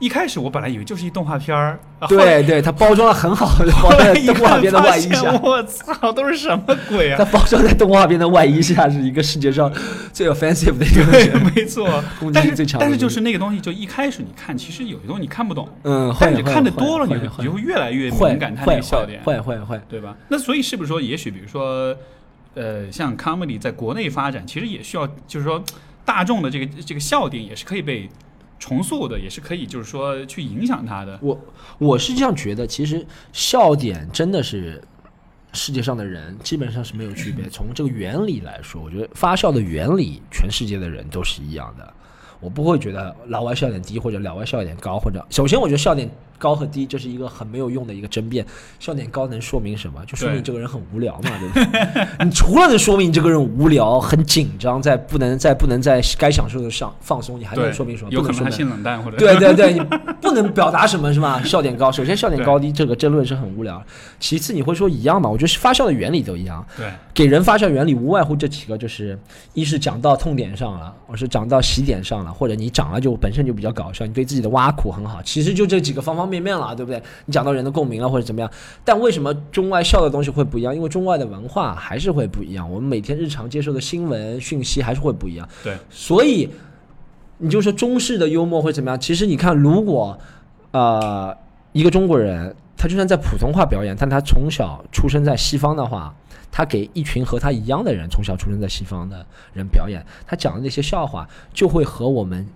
[0.01, 1.79] 一开始我本来以为就是一动画片儿，
[2.09, 3.45] 对对，它包装的很好，
[3.83, 7.29] 包在一动画片的外衣下，，我操，都是什么鬼啊它啊？
[7.31, 9.71] 包装在动画片的外衣下，是一个世界上
[10.11, 11.29] 最 offensive 的一个东西。
[11.55, 12.33] 没错 攻。
[12.33, 19.79] 击但是性最强但是就是那个东西，就一开始你看，其实有些东西你看不懂，嗯，会但是你看的多了，你你就会越来越敏感它那会个笑点，会会会。
[19.87, 20.15] 对吧？
[20.29, 21.95] 那所以是不是说，也许比如说，
[22.55, 25.63] 呃，像 comedy 在国内发展，其实也需要，就是说
[26.03, 28.09] 大众的这个这个笑点也是可以被
[28.61, 31.17] 重塑的，也是可以就是说去影响他的。
[31.21, 31.37] 我
[31.79, 33.03] 我是这样觉得，其实
[33.33, 34.79] 笑点真的是
[35.51, 37.49] 世界上的人基本上是没有区别。
[37.49, 41.93] 从这个原理来说，我觉得发笑的原理，全世界的人都是一样的。
[42.39, 46.07] 我不会觉得老外笑点低或者老外笑点高，或者首先我觉得笑点
[46.41, 48.43] 高和低这是一个很没有用的一个争辩。
[48.79, 50.03] 笑点高能说明什么？
[50.07, 52.07] 就说明这个人很无聊嘛，对不对？
[52.25, 58.09] 你除了能说明这个人无聊、很紧张，在不能在不能在该享受的上放松，你还能说明什么？
[58.09, 59.79] 有可能他不能说明性冷淡或者对对对， 你
[60.19, 61.39] 不能表达什么是吧？
[61.43, 63.83] 笑点高，首先笑点高低这个争论是很无聊。
[64.19, 65.29] 其次你会说一样嘛？
[65.29, 69.17] 我觉得发笑的原理都一样，对给人发笑原理无外乎这几个，就是
[69.53, 77.03] 一是讲到痛点上了，我是讲到喜点上了，或者你讲了就本身就比较搞笑，你对自己的挖苦很好，其实就这几个方方面面面了，对不对？
[77.25, 78.49] 你讲到人的共鸣了或者怎么样，
[78.85, 80.73] 但为什么中外笑的东西会不一样？
[80.73, 85.47] 因为中外的文化还是会不一样，我们每天日常接受的新闻讯息还是会不一样。
[85.61, 86.49] 对所以
[87.37, 88.99] 你就说中式的幽默会怎么样？
[88.99, 90.17] 其实你看，如果
[90.71, 91.35] 呃
[91.73, 96.15] 一个中国人，他就算在普通话表演，但他从小出生在西方的话，
[96.51, 102.47] 他给一群和他一样的人，从小出生在西方的人表演，他讲的那些笑话，就会和我们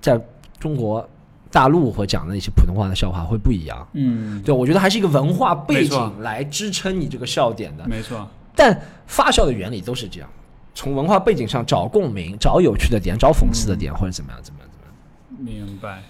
[0.00, 0.20] 在
[0.58, 1.08] 中国
[1.50, 3.88] 大陆或讲的那些普通话的笑话会不一样。
[3.94, 7.86] 嗯，对，我觉得还是一个文化背景来支撑你这个笑点的。
[7.88, 10.28] 没错，但发笑的原理都是这样，
[10.74, 15.64] 从文化背景上找共鸣，找有趣的点，找讽刺的点，或者怎么样怎么样怎么样。
[15.64, 16.02] 明白。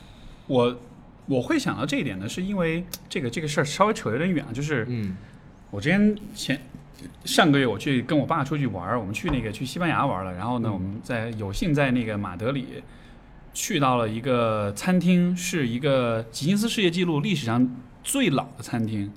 [0.47, 0.77] 我
[1.27, 5.17] 我会想到这一点呢，是因为这个这个事儿稍微扯有点远啊，就是嗯
[5.71, 6.61] 我之前前
[7.25, 12.83] 上个月我去跟我爸出去玩儿，我们去那个去西班牙玩儿了，然后呢，嗯我们在有幸在那个马德里
[13.59, 17.69] 去到了一个餐厅，是一个吉尼斯世界纪录历史上
[18.05, 19.11] 最老的餐厅，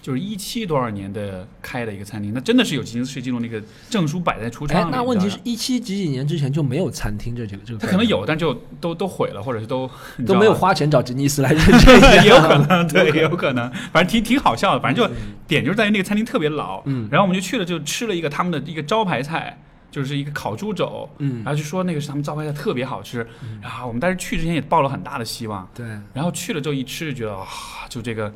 [0.00, 9.90] 就是一七多少年的开的一个餐厅，那真的是有吉尼斯世界纪录那个证书摆在橱窗里。，哎那问题是一七几几年之前就没有餐厅这几个这个他可能有，但就都都毁了，或者是都
[10.24, 14.80] 都没有花钱找吉尼斯来认证，也 有可能，对，也有可能，反正挺挺好笑的。
[14.80, 15.12] 反正就
[15.48, 17.08] 点就是在于那个餐厅特别老，嗯。
[17.10, 19.58] 然后我们就去了，就吃了一个他们的一个招牌菜，
[19.90, 23.26] 就是一个烤猪肘，嗯然后就说那个是他们招牌菜，特别好吃。
[23.60, 27.46] 然后我们但是去之前也抱了很大的希望，对，然后去了之后一吃就觉得啊，
[27.88, 28.32] 就这个。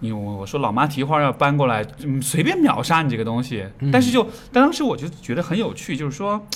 [0.00, 3.64] 你我我说老妈蹄花要搬过来，嗯，随便秒杀你这个东西。
[3.78, 4.22] 嗯但是就
[4.52, 6.46] 但当时我就觉得很有趣，就是说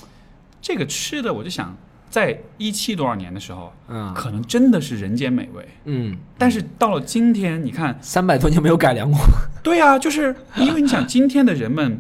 [0.61, 1.75] 这个吃的，我就想
[2.11, 5.67] 在一七多少年的时候，嗯可能真的是人间美味。
[5.85, 9.19] 嗯，但是到了今天，你看，三百多年没有改良过，
[9.63, 11.99] 对啊，就是因为你想今天的人们，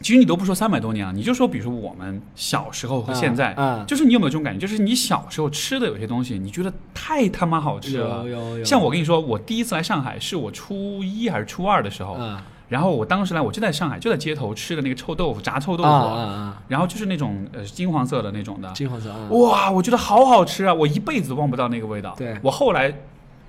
[0.00, 4.60] 其实你都不说三百多年了，你就说比如说我们小时候和现在，啊，就是你有没有这种感觉？
[4.60, 8.28] 就是你小时候吃的有些东西，你觉得太他妈好吃了有。
[8.28, 20.72] 有有，像我跟你说，我第一次来上海是我初一还是初二的时候，啊然后我当时来，我就在上海，就在街头吃的那个臭豆腐，炸臭豆啊腐，然后就是那种呃金黄色的那种的，金黄色啊，哇，我觉得好好吃啊！
[20.72, 22.14] 我一辈子忘不到那个味道。
[22.16, 22.94] 对我后来，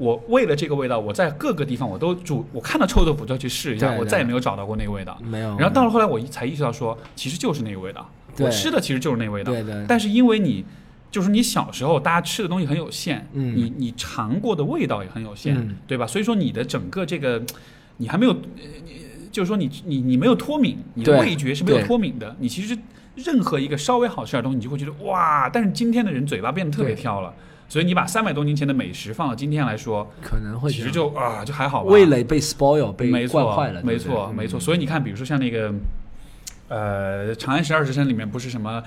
[0.02, 5.16] 我为了这个味道，我在各个地方我都煮，我看到臭豆腐就要去试一下，我再也没有找到过那个味道。
[5.22, 9.52] 没有，然后到了后来，我才意识到说，其实就是那个味道，对我吃的其实就是那个味道。
[9.52, 10.66] 对对，但是因为你，
[11.12, 16.08] 就是你小时候大家吃的东西很有限，嗯你你尝过的味道也很有限，嗯对吧？
[16.08, 17.40] 所以说你的整个这个，
[17.98, 22.36] 你还没有，呃你就是说你你你没有脱敏，你的味觉是没有脱敏的。
[22.40, 22.76] 你其实
[23.16, 25.48] 任何一个稍微好吃点的东西，你就会觉得哇！
[25.48, 27.34] 但是今天的人嘴巴变得特别挑了，
[27.72, 31.90] 所以你把三百多年前的美食放到今天来说，可能会其实就啊就还好吧。
[31.90, 34.60] 味蕾被 spoil 被没错惯坏了，没错，没错。
[34.60, 35.74] 嗯所以你看，比如说像那个，
[36.68, 38.84] 呃，《长安十二时辰》里面不是什么，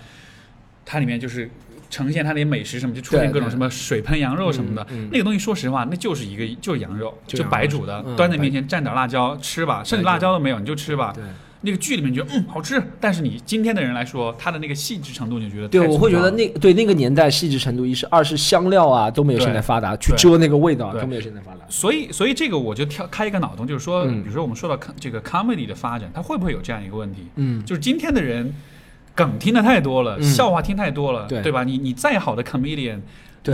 [0.85, 1.51] 它里面就是
[1.89, 11.11] 呈现它那些美食什么，就出现各种什么水喷羊肉什么的，那个东西，说实话，那就是一个就是羊肉，就白煮的，嗯端在面前蘸点辣椒吃吧，甚至辣椒都没有你就吃吧。
[11.15, 11.25] 对。
[11.65, 12.45] 那个剧里面觉得嗯。
[12.47, 21.01] 好吃，但是你今天的人来说，它的那个细致程度你就觉得对，我会觉得那对那个年代细致程度，一是二是香料啊都没有现在发达，去遮那个味道对。
[21.01, 21.61] 都没有现在发达。
[21.69, 27.27] 所以，所以这个我就跳开一个脑洞，就是说，嗯比如说我们说到这个 comedy 的发展，它会不会有这样一个问题？
[27.37, 28.55] 嗯，就是今天的人
[29.15, 30.23] 梗听的太多了，嗯。
[30.23, 31.65] 笑话听太多了，对吧？
[31.65, 32.99] 你你再好的 comedian，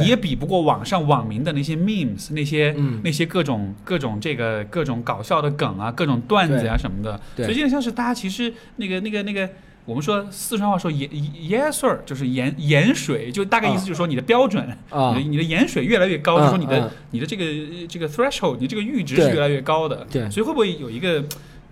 [0.05, 7.21] 也比不过网上网民的那些 memes，那些、嗯那些各种各种这个各种搞笑的梗啊，各种段子啊、什么的。
[7.35, 9.49] 对所以现在像是大家其实那个那个那个。
[9.87, 11.11] 我们说四川话说盐
[11.41, 17.45] 盐水儿就是盐盐水，就大概意思就是说你的标准，啊你的盐水越来越高，嗯就是说你的、嗯你的这个
[17.89, 20.07] 这个 threshold，你这个阈值是越来越高的。
[20.13, 21.25] 对所以会不会有一个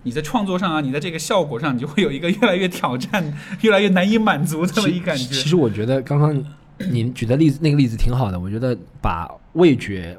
[0.03, 3.23] 你在创作上啊，你在这个效果上，你就会有一个越来越挑战、
[3.61, 5.23] 越来越难以满足这么一感觉？
[5.23, 6.43] 其实我觉得刚刚
[6.91, 10.17] 你举的例子那个例子挺好的，我觉得把味觉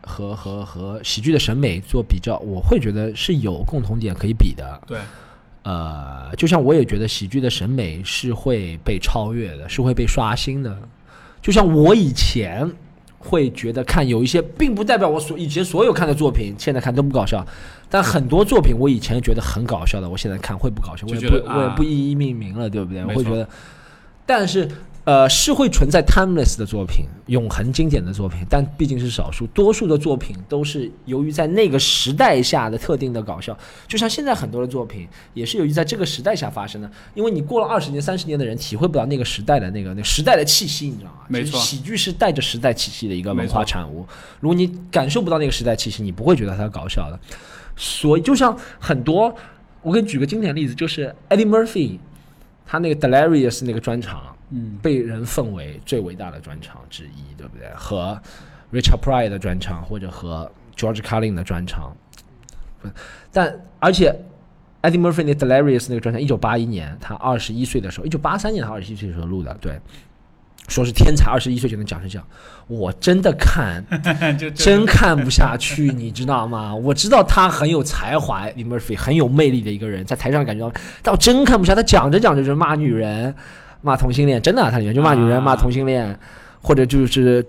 [0.00, 4.80] 和和和喜剧的审美做比较，我会觉得是有共同点可以比的。
[4.86, 4.98] 对，
[5.64, 10.74] 呃，就像我也觉得喜剧的审美是会被超越的，是会被刷新的。
[11.42, 12.70] 就像我以前
[13.18, 17.46] 会觉得看有一些，并不代表我所以前所有看的作品，现在看都不搞笑。
[17.90, 23.04] 但很多作品我以前觉得很搞笑的，我现在看会不搞笑，我也不我也不一一命名了，对不对？
[23.04, 23.48] 我会觉得，
[24.26, 24.68] 但是
[25.08, 33.56] 呃是会存在 timeless 的作品，永恒经典的作品，但毕竟是少数，多数的作品都是由于在那个时代下的特定的搞笑，
[33.86, 41.20] 就像现在很多的作品也是由于在这个时代下发生的，因为你过了二十年、三十年的人体会不到那个时代的那个那个时代的气息，你知道吗？
[41.28, 44.06] 没错喜剧是带着时代气息的一个文化产物。
[44.40, 47.18] 如果你感受不到那个时代气息，你不会觉得它搞笑的。
[47.78, 49.34] 所以，就像很多，
[49.80, 51.98] 我给你举个经典例子，就是 Eddie Murphy，
[52.66, 57.68] 他那个 Delirious 那个专场，嗯，被人奉为最伟大的专场之一，对不对？
[57.74, 58.20] 和
[58.72, 61.94] Richard Pryor 的专场，或者和 George Carlin 的专场，
[62.80, 62.88] 不
[63.32, 64.14] 但而且
[64.82, 69.78] Eddie Murphy 那 Delirious 那个专场，一九八一年他二十一岁的时候，一九八三年他二十一岁的时候录的，对，
[70.68, 72.26] 说是天才，二十一岁就能讲成这样，
[72.68, 73.84] 我真的看
[74.54, 76.72] 真看不下去，你知道吗？
[76.76, 81.74] 我知道他很有才华 Murphy 很有魅力的一个人，在台上感觉到，但我真看不下。
[81.74, 83.34] 他讲着讲着就骂女人、
[83.80, 86.18] 骂同性恋，真的啊、他里面就骂女人、啊骂同性恋，
[86.60, 87.44] 或者就是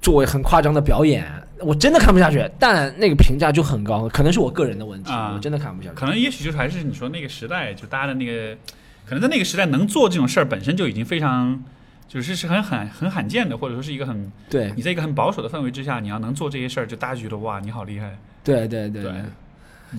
[0.00, 1.24] 作为很夸张的表演，
[1.60, 2.48] 我真的看不下去。
[2.58, 5.94] 但那个评价就很高，可能是我个人的问题，啊我真的看不下去。
[5.96, 8.56] 可能也许就是还是你说那个时代，就大家的那个，
[9.04, 11.62] 可能在那个时代能做这种事儿本身就已经非常。
[12.10, 18.18] 就是是很罕很罕见的，或者说是一个很对你在一个很保守的氛围之下，你要能做这些事儿，就大家觉得哇你好厉害。
[18.42, 19.12] 对对对对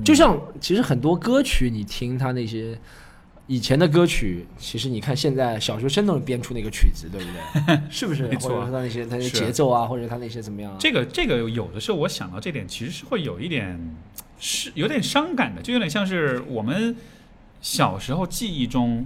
[0.03, 2.77] 就像其实很多歌曲，你听他那些
[3.47, 7.27] 以前的歌曲，其实你看现在小学生都能编出那个曲子，对不
[7.67, 7.81] 对？
[7.91, 8.27] 是不是？
[8.27, 10.73] 没错或者说他那些他那些节奏啊，或者他那些怎么样？
[10.79, 13.77] 这个这个有的时候我想到这点，其实是会有一点
[14.39, 16.95] 是有点伤感的，就有点像是我们
[17.61, 19.05] 小时候记忆中，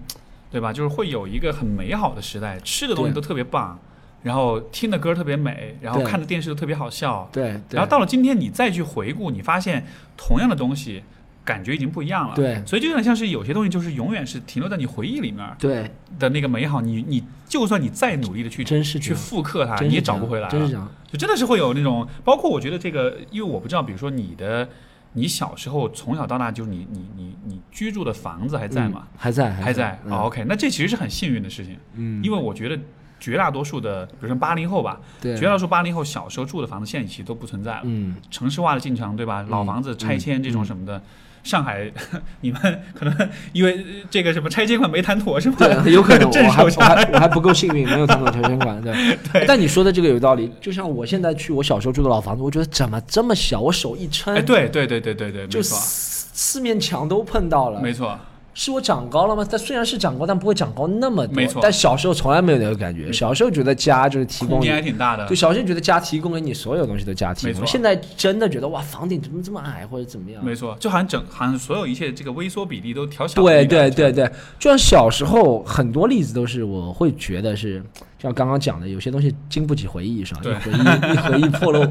[0.51, 0.71] 对吧？
[0.71, 3.79] 就是会有一个很美好的时代，吃的东西都特别棒，
[4.21, 11.01] 然后听的歌特别美，然后看的电视都特别好笑，对，对然后到了今天你再去回顾，你发现同样的东西。
[11.45, 20.51] 感觉已经不一样了，对所以就有点像是有些东西就是永远是停留在你回忆里面对，的那个美好，你你就算你再努力的去去真是去复刻它，你也找不回来了。
[20.51, 20.89] 真是这样。
[21.09, 24.67] 就真的是会有那种，包括我觉得这个，因为我不知道，比如说你的，
[25.13, 29.07] 你小时候从小到大，就是你你你你居住的房子还在吗？
[29.13, 29.99] 嗯还在，还在。
[30.09, 32.77] OK，那这其实是很幸运的事情，嗯，因为我觉得
[33.19, 37.81] 绝大多数的，比如说八零后吧，对，绝大多数八零后小时候住的房子，现在其实都不存在了。
[37.83, 39.45] 嗯，城市化的进程，对吧？
[39.47, 41.01] 老房子拆迁这种什么的。
[41.45, 41.89] 上海，
[42.41, 42.59] 你们
[42.93, 45.57] 可能因为呃这个什么拆迁款没谈妥是吧？
[45.83, 48.81] 对，有可能 我还我还我还不够幸运，没有谈妥拆迁款。
[48.83, 50.51] 对，但你说的这个有道理。
[50.59, 53.61] 就像我现在去我小时候住的老房子，我觉得怎么这么小？
[53.61, 57.79] 我手一撑，哎，对对对对对对，就没错，四四面墙都碰到了。
[57.79, 58.19] 没错，
[58.55, 59.45] 是我长高了吗？
[59.47, 61.35] 但虽然是长高，但不会长高那么多。
[61.35, 63.11] 没错但小时候从来没有那个感觉。
[63.11, 65.35] 小时候觉得家就是提供空间还挺大的就。
[65.35, 70.43] 小时候觉得家提供给你所有东西都家提供，现在真的觉得哇，房顶怎么这么矮或者怎么样？
[70.43, 73.65] 没错，就好像整好像所有一切这个微缩比例都调小了对。
[73.65, 74.25] 对对对，
[74.57, 77.83] 就像小时候很多例子都是，我会觉得是
[78.21, 80.77] 像刚刚讲的，有些东西经不起回忆是吧，一对回忆
[81.13, 81.85] 一回忆破漏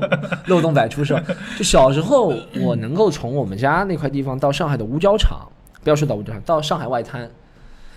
[0.47, 1.23] 漏洞百出是吧？
[1.59, 5.47] 就小时候 我能够从我们家那块地方到上海的五角场，
[5.85, 7.31] 不要说到五角场，到上海外滩，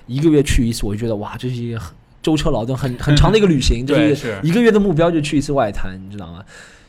[0.06, 6.44] 一个月去一次，我就觉得哇，这是一个很舟车劳顿很很长的一个旅行， 对就是一个月的目标就去一次外滩，你知道吗？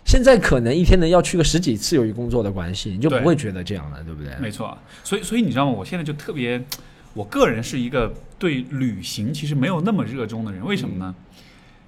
[0.05, 4.32] 现在可能一天能要去个十几次，由于工作的关系，你就不会觉得这样了，对不对？
[4.40, 4.76] 没错。
[5.05, 5.72] 所以所以你知道吗？
[5.72, 6.61] 我现在就特别，
[7.14, 10.64] 我个人是一个对旅行其实没有那么热衷的人。
[10.64, 11.14] 为什么呢？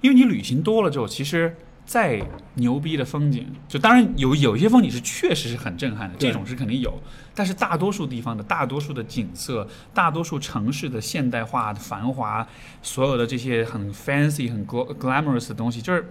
[0.01, 1.55] 因为你旅行多了之后，其实
[1.91, 6.97] 再牛逼的风景，就当然有有一些风景是确实是很震撼的，这种是肯定有。
[7.35, 12.47] 但是大多数地方的大多数的景色，大多数城市的现代化的繁华，
[12.81, 16.07] 所有的这些很 fancy、很 glamorous 的东西，就是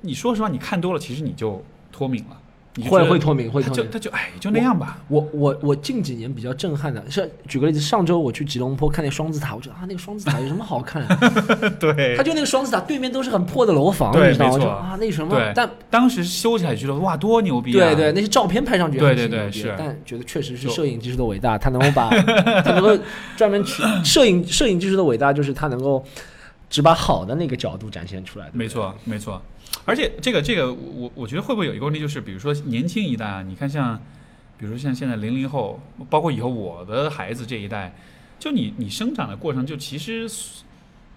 [0.00, 2.40] 你说实话，你看多了，其实你就脱敏了。
[2.88, 3.88] 会会脱敏，会脱敏。
[3.90, 4.98] 他就哎，就那样吧。
[5.08, 11.06] 我我我近几年比较震撼的是，举个例子，上周我去吉隆坡看那双子塔，我觉得啊，那个双子塔有什么好看？
[11.78, 14.52] 对他就那个双子塔对面都是很破的楼房，你知道吗？
[14.54, 15.40] 我就啊，那什么？
[15.54, 17.94] 但当时修起来觉得哇，多牛逼啊！
[17.94, 22.10] 对对，那些照片拍上去对对对是但觉得确实是摄影技术的伟大，他能够把
[22.62, 22.98] 他能够
[23.36, 26.04] 专门去摄影摄影技术的伟大，就是他能够
[26.68, 28.48] 只把好的那个角度展现出来。
[28.52, 29.40] 没，错没错。
[29.84, 34.00] 而且这个这个，我我觉得会不会有一个问题，就是比如说年轻一代啊，你看像，
[34.58, 37.94] 比如说像现在零零后，包括以后我的孩子这一代，
[38.38, 40.28] 就你你生长的过程，就其实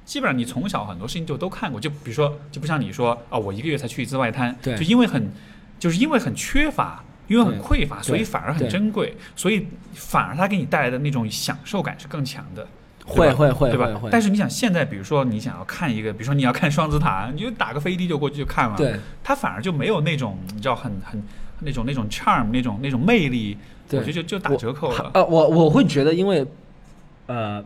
[0.06, 5.32] 基本上你从小很多事情就都看过，就比如说就不像你说啊，我一个月才去一次外滩，对就因为很
[5.80, 7.04] 就是因为很缺乏。
[7.30, 12.66] 因为很匮乏，所以反而很珍贵，所以反而它给你带来的那种享受感是更强的。
[13.08, 21.24] 会会会对吧但是你想，现在比如说你想要看一个，比如说你要看双子塔，你就打个飞的就过去就看了。，对它反而就没有那种你知道很很
[21.62, 23.58] 那种那种 charm 那种那种魅力，
[23.90, 25.12] 对我觉得就就打折扣了。
[25.14, 26.46] 呃，我我会觉得，因为
[27.28, 27.64] 呃，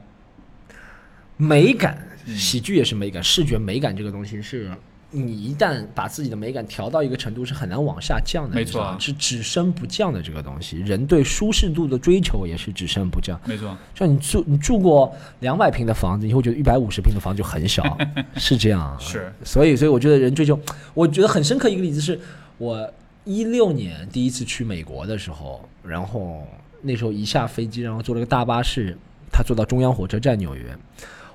[1.37, 4.69] 美感，嗯喜剧也是美感，视觉美感这个东西是。
[5.11, 8.55] 你一旦把自己的美感调到一个程度，是很难往下降的。
[8.55, 10.79] 没错是只升不降的这个东西。
[10.79, 13.39] 人对舒适度的追求也是只升不降。
[13.45, 17.83] 没错，像你住你住过两百平的房子，你会觉得一百五十平的房子就很小，
[18.37, 18.97] 是这样啊。
[18.99, 20.59] 是所以，所以我觉得人追求，
[20.93, 22.19] 我觉得很深刻一个例子是
[22.57, 22.91] 我
[23.25, 26.47] 一六年第一次去美国的时候，然后
[26.81, 28.97] 那时候一下飞机，然后坐了个大巴士，
[29.31, 30.63] 他坐到中央火车站纽约，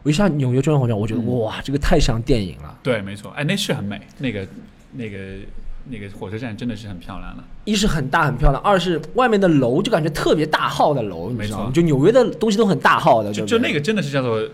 [0.06, 2.78] 我一下纽约中央火车站，我觉得、嗯哇，这个太像电影了。
[2.80, 3.32] 对，没错。
[3.32, 4.46] 哎，那是很美，那个
[4.92, 5.18] 那个
[5.90, 7.42] 那个火车站真的是很漂亮了。
[7.64, 11.64] 一是很大很漂亮，二是外面的楼就感觉特别大号的楼，你知道吗？
[11.64, 14.48] 没错就纽约的东西都很大号的，就就那个真的是叫做。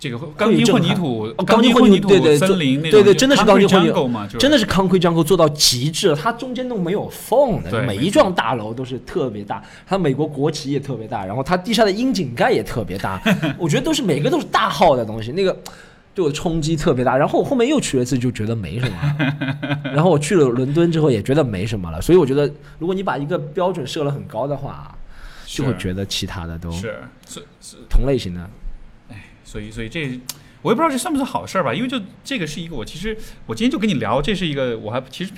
[0.00, 13.20] 这个钢筋混凝土，哦钢筋混混凝凝土对对森林那，对对真的是钢筋混凝土嘛，真的是 concrete jungle 做到极致了，它中间都没有缝的，每一幢大楼都是特别大，它美国国旗也特别大，然后它地下的窨井盖也特别大，
[13.58, 15.54] 我觉得都是每个都是大号的东西，那个
[16.14, 17.14] 对我的冲击特别大。
[17.14, 19.16] 然后我后面又去了一次，就觉得没什么，
[19.92, 24.96] 然后我去了伦敦之后也觉得没什么了，所以我觉得如果你把一个标准设了很高的话，
[25.44, 26.94] 就会觉得其他的都是
[27.28, 28.48] 是是，同类型的，
[29.50, 30.00] 所以所以这，
[30.62, 35.32] 我也不知道这算不算好事儿吧，因为就这个是一个我其实我今天就跟你聊，这是一个我还其实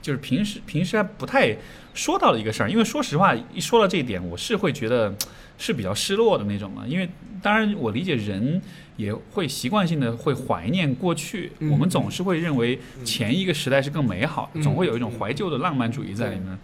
[0.00, 1.54] 就是平时平时还不太
[1.92, 5.14] 说到的一个事儿，因为说实话一说到这一点，我是会觉得
[5.58, 7.06] 是比较失落的那种嘛，因为
[7.42, 8.62] 当然我理解人
[8.96, 16.58] 也会习惯性的会怀念过去，嗯我们总是会认为前一个时代是更美好，嗯总会有一种怀旧的浪漫主义在里面。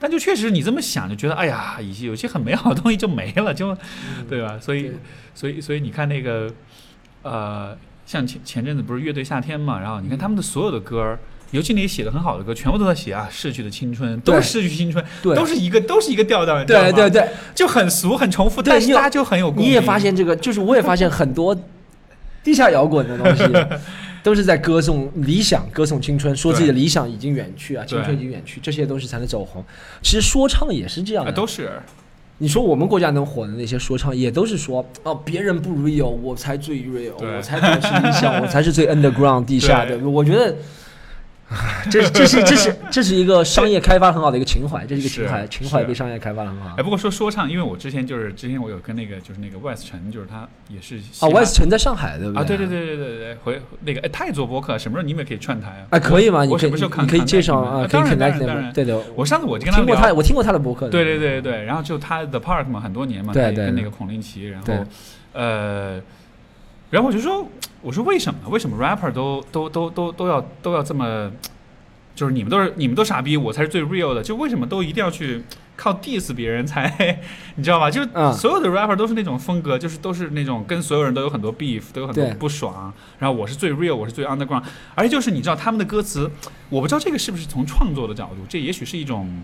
[0.00, 3.76] 但就确实你这么想，就觉得哎呀，有些有些很美好的东西就没了，就
[4.28, 4.58] 对吧？
[4.60, 4.90] 所以
[5.34, 6.50] 所以所以你看那个
[7.22, 7.76] 呃，
[8.06, 11.18] 像前前阵子不是乐队夏天嘛，然后你看他们的所有的歌儿。
[11.52, 15.34] 尤其那些写的很好的歌，全部都在写啊逝去的青春，都是逝去青春，对。
[15.34, 16.92] 都是一个都是一个调调，你知道吗？
[16.92, 17.22] 对对。
[17.22, 19.66] 对，就很俗很重复，但是大家就很有共鸣。
[19.66, 21.52] 你也发现这个，就是我也发现很多
[22.44, 23.42] 地下摇滚的东西，
[24.22, 29.64] 都是在歌颂理想、歌颂青春，说自己的理想已经远去啊，青春已经远去，这些东西才能走红。
[30.02, 31.70] 其实说唱也是这样啊，的，都是。
[32.42, 39.98] 你说我们国家能火的那些说唱，也都是说哦，别人不 real，我才最 real，我才才是理想，我才是最 underground 地下的。
[39.98, 40.54] 对我觉得，唉
[41.90, 46.82] 这 这是这是这是一个商业开发很好的一个情怀，这是一个情怀，情怀是被商业开发的很好哎，。
[46.82, 55.86] 不过说说唱，因为我之前就是之前我有跟那个就是那个 West 陈，就是他也是希啊腊，West 城在上海，对不啊，对对对对对对对，回那个哎，他也做播客，什么时候你们也可以串台啊？
[55.90, 56.44] 哎，可以吗？
[56.44, 59.00] 你什么时候可以介绍啊，当然当然当然对的。
[59.16, 60.92] 我上次我就跟他聊听过他，我听过他的博客的。
[60.92, 64.86] 对对对对，然后就他 The Park 嘛，很多年嘛，对对跟那个孔令奇，然后
[65.32, 66.00] 呃，
[66.90, 67.46] 然后我就说，
[67.82, 68.40] 我说为什么？
[68.50, 71.30] 为什么 rapper 都都都都都要都要这么，
[72.14, 75.42] 就是你们都是你们都傻逼，我才是最 real 的，就为什么都一定要去
[75.76, 77.20] 靠 diss 别人才，
[77.56, 77.90] 你知道吧？
[77.90, 84.62] 就是嗯所有的 rapper 都是那种风格，就是都是那种跟所有人都有很多 beef，都有很多不爽，然后我是最 real，我是最 underground，
[84.94, 86.30] 而且就是你知道他们的歌词，
[86.68, 89.42] 我不知道这个是不是从创作的角度，这也许是一种。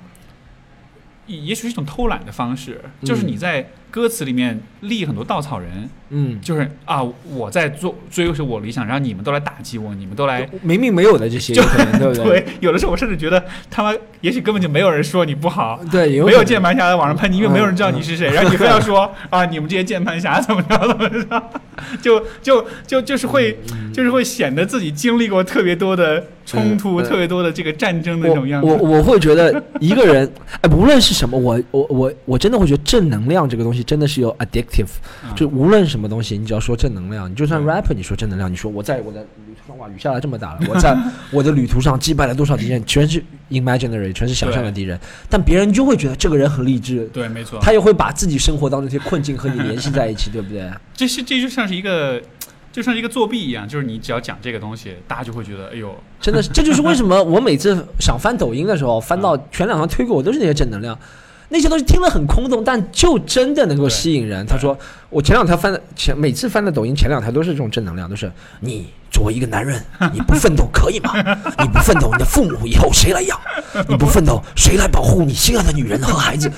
[1.27, 10.49] 也也许是一种偷懒的方式，就是你在歌词里面立很多稻草人，嗯，就是啊，我在做追求我理想，然后你们都来打击我，你们都来。
[10.63, 12.25] 明明没有的这些，有可能对不对？
[12.43, 21.51] 对，有的时候我甚至觉得他们也许根本就没有人说你不好，对，有没有键盘侠在网上喷你，因为没有人知道你是谁，然后你非要说啊，你们这些键盘侠怎么着怎么着，
[22.03, 23.59] 就就就就是会
[23.95, 28.69] 就是会显得自己经历过特别多的冲突，特别多的这个战争的那种样子。
[28.69, 30.31] 我我我会觉得一个人，
[30.63, 34.87] 哎，无论是什么，我我我我真的会觉得正能量这个东西真的是有 addictive，、
[35.25, 40.97] 嗯就无论什么东西，你只要说正能量，你就算 rapper，你说正能量，你说我在我的旅途上哇，雨下来这么大了，我在
[41.33, 47.09] 我的旅途上击败了多少敌人，全是 imaginary，全是想象的敌人，但别人就会觉得这个人很励志。
[47.13, 50.71] 对，没错，他也会把自己生活当中这些困境和你联系在一起，对不对？
[50.95, 52.23] 这是这就像是一个。
[52.77, 60.99] 就像一个作弊一样，就是你只要讲这个东西，大家就会觉得，哎呦，真的是，这就是为什么我每次想翻抖音的时候，翻到 全两行推给我都是那些正能量，
[61.49, 64.45] 那些东西听了很空洞，但就真的能够吸引人。
[64.45, 71.15] 他说，我前两条翻的前每次翻的抖音前两条都是这种正能量，都是你作为一个男人， 你不奋斗可以吗？
[71.59, 73.41] 你不奋斗，你的父母以后谁来养？
[73.89, 76.53] 你不奋斗，谁来保护你心爱的女人和孩子？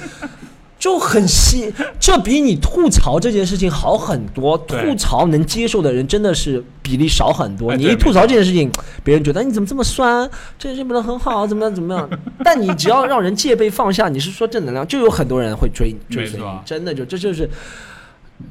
[0.79, 4.57] 就很吸，这比你吐槽这件事情好很多。
[4.59, 7.75] 吐槽能接受的人真的是比例少很多。
[7.75, 8.71] 你一吐槽这件事情，
[9.03, 12.09] 别人觉得哎你怎么这么酸，这件事情不能很好，怎么样怎么样？
[12.45, 16.47] 但你只要让人戒备放下，你是说正能量，就有很多人会追追随你。
[16.65, 17.51] 真的就这就是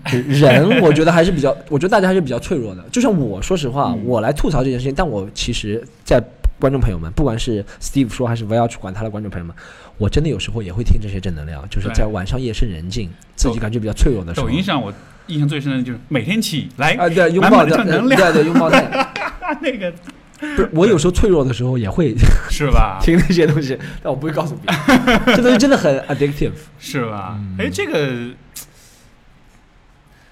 [0.04, 2.84] 人，我觉得还是比较，我觉得大家还是比较脆弱的。
[2.92, 6.22] 就像我说实话，嗯我来吐槽这件事情，但我其实，在
[6.60, 9.56] 观众朋友们，不管是 Steve 说还是 v 要去管他的观众朋友们，
[9.98, 14.48] 我真的有时候也会听这些正能量，就是在晚上夜深人静，自己感觉比较脆弱的时候。
[14.48, 14.94] 抖音上我
[15.28, 19.08] 印象最深的就是每天起来啊，对，拥抱的，正能量对对，拥抱太阳。
[19.62, 19.92] 那个
[20.40, 22.16] 不是，我有时候脆弱的时候也会
[22.50, 23.00] 是吧？
[23.04, 25.20] 听那些东西，但我不会告诉别人。
[25.36, 26.52] 这东西真的很 addictive。
[26.80, 27.36] 是吧？
[27.38, 28.30] 嗯哎、这个，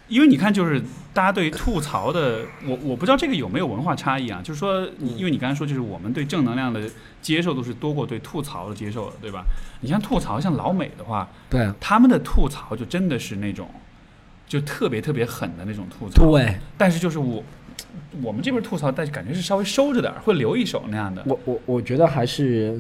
[0.07, 0.82] 因为你看，就是
[1.16, 4.41] 大家对于吐槽的，我我不知道这个有没有文化差异啊？
[4.43, 6.82] 就是说，嗯因为你刚才说，就是我们对正能量的
[7.22, 9.45] 接受度是多过对吐槽的接受的，对吧？
[9.80, 13.70] 你像吐槽，像老美的话，对他们的吐槽就真的是那种，
[14.45, 16.30] 就特别特别狠的那种吐槽。
[16.30, 17.41] 对，但是就是我，
[18.22, 21.24] 我们这边吐槽，但是感觉是稍微收着点儿，会留一手那样的。
[21.26, 22.78] 我我我觉得还是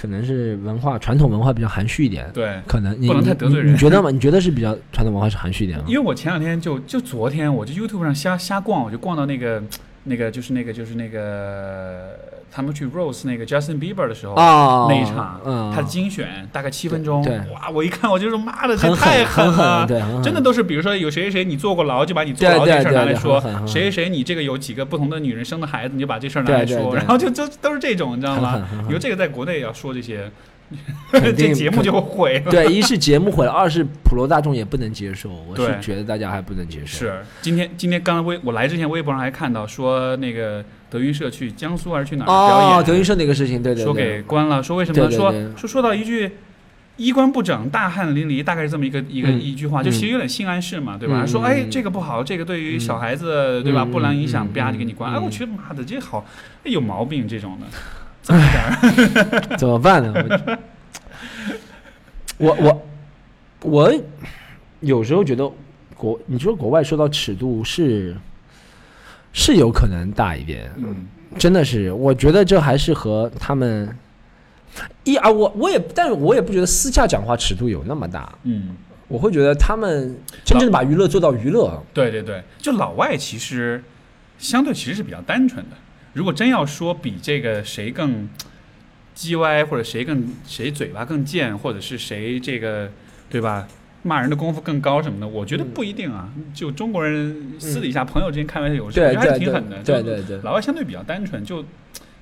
[0.00, 2.30] 可能是文化传统文化比较含蓄一点。
[2.32, 4.12] 对，可能你不能太得罪人你你觉得吗？
[4.12, 5.84] 你觉得是比较传统文化是含蓄一点吗？
[5.88, 9.60] 因为我前两天就就昨天，我就 YouTube 上瞎瞎逛，我就逛到那个
[10.04, 12.16] 那个就是那个就是那个
[12.50, 14.34] 他们去 Rose 那个 Justin Bieber 的时候。
[14.34, 17.22] 啊，那一场，嗯，他的精选大概七分钟，
[17.52, 17.70] 哇！
[17.70, 19.86] 我一看我就说妈的，这太狠，了
[20.22, 28.78] 真的都是，比如说有谁谁谁你坐过牢，就把你坐牢这事儿拿来说谁谁谁你这个有几个不同的女人生的孩子，你就把这事儿拿来说，然后就就都是这种，你知道吗很狠很？
[28.78, 30.30] 狠你说这个在国内要说这些，
[31.12, 32.50] 这节目就毁了。
[32.50, 35.30] 对，一是节目毁了， 二是普罗大众也不能接受。
[35.48, 36.98] 我是觉得大家还不能接受。
[36.98, 45.10] 是，今天今天刚刚微我来之前，微博上还看到说那个德云社去江苏还是去哪儿表哦，演，德云社那个事情，对对对说给，关了，说为什么呢？
[45.10, 46.30] 说对对对说说到一句。
[46.98, 51.22] 衣冠不整，大汗淋漓，大概是这么一个一个嗯一句话，就其实有点性暗示嘛，对吧？
[51.22, 53.84] 嗯说哎，嗯这个不好，这个对于嗯小孩子，对吧？
[53.86, 55.12] 嗯不良影响，嗯啪就给你关。
[55.12, 56.26] 哎，嗯我觉得妈的，这好
[56.64, 57.66] 哎有毛病，这种的，
[58.20, 59.40] 怎么点儿？
[59.56, 60.12] 怎么办呢？
[62.38, 62.82] 我 我
[63.62, 63.94] 我我
[64.80, 65.48] 有时候觉得
[65.96, 68.16] 国，你说国外受到尺度是
[69.32, 71.06] 是有可能大一点，嗯，
[71.38, 73.88] 真的是，我觉得这还是和他们
[75.04, 78.76] 一啊，我我也，但是我也不觉得私下讲话尺度有那么大，嗯，
[79.06, 83.82] 我会觉得他们真正地把娱乐做到娱乐，对对对，就老外其实
[84.38, 85.76] 相对其实是比较单纯的。
[86.14, 88.28] 如果真要说比这个谁更
[89.16, 92.90] 叽歪，或者谁更谁嘴巴更贱，或者是谁这个
[93.28, 93.68] 对吧？
[94.08, 96.28] 骂人的功夫更高什么的，我觉得不一定啊。
[96.54, 99.82] 就中国人私底下朋友之间开玩笑，有时候我觉得还是挺狠的。
[99.82, 100.40] 对对对。
[100.42, 101.62] 老外相对比较单纯，就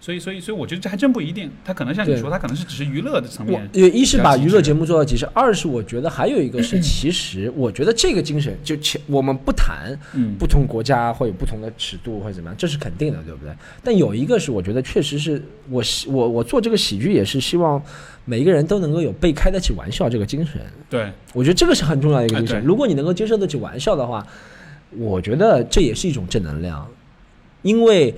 [0.00, 1.50] 所以所以所以我觉得这还真不一定。
[1.64, 3.68] 他可能像你说，他可能是只是娱乐的层我面。
[3.74, 13.52] 呃一是把娱乐节目做到极致，二是我觉得还有一个是，其实 我觉得这个精神就前我们不谈嗯不同国家会有不同的尺度或者怎么样，这是肯定的，对不对？
[13.82, 17.82] 但有一个是我觉得确实是我希我我做这个喜剧也是希望
[18.24, 22.62] 每一个人都能够有被开得起玩笑这个精神，对我觉得这个是很重要的一个精神。
[22.64, 24.24] 如果你能够接受得起玩笑的话，
[24.96, 26.86] 我觉得这也是一种正能量，
[27.62, 28.14] 因为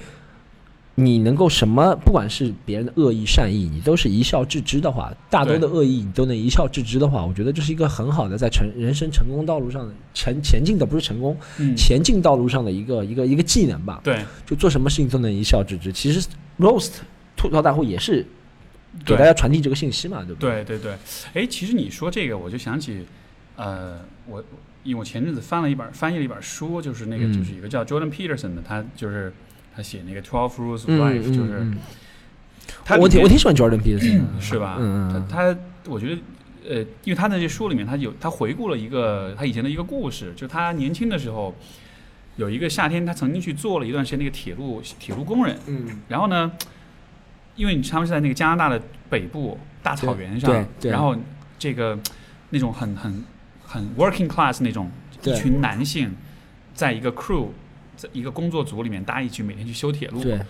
[1.00, 14.00] 你能够什么，不管是别人的恶意善意，你都是一笑置之的话，大多的恶意你都能一笑置之的话，我觉得这是一个很好的在成人生成功道路上的前前进的不是成功，嗯前进道路上的一个一个一个技能吧。
[14.02, 15.92] 对就做什么事情都能一笑置之。
[15.92, 16.94] 其实 roast
[17.36, 18.26] 吐槽大会也是
[19.06, 20.64] 给大家传递这个信息嘛，对不对？
[20.64, 20.96] 对对
[21.32, 23.06] 对，哎，其实你说这个，我就想起，
[23.54, 24.42] 呃，我
[24.82, 29.32] 因为我前阵子翻了一本翻译了一本书，就是那个、嗯就是一个叫 Jordan Peterson 的，他就是
[29.78, 31.78] 他写那个 Twelve Rules of 嗯 Life，、嗯就是嗯
[32.84, 34.76] 他我挺我挺喜欢 Jordan Peterson 的， 是吧？
[34.80, 36.20] 嗯嗯他他我觉得。
[36.68, 41.55] 呃，因为他那些书里面，他有他回顾了一个他以前的一个故事，就他年轻的时候，
[42.36, 46.52] 有一个夏天，他曾经去做了一段时间那个铁路铁路工人，嗯，然后呢，
[47.56, 51.16] 因为他们是在那个加拿大的北部大草原上，对对然后
[51.59, 51.98] 这个
[52.50, 53.24] 那种很很
[53.64, 54.90] 很 working class 那种
[55.22, 56.14] 一群男性，
[56.74, 57.46] 在一个 crew，
[57.98, 60.22] 在一个工作组里面，搭一起每天去修铁路。
[60.22, 60.40] 对，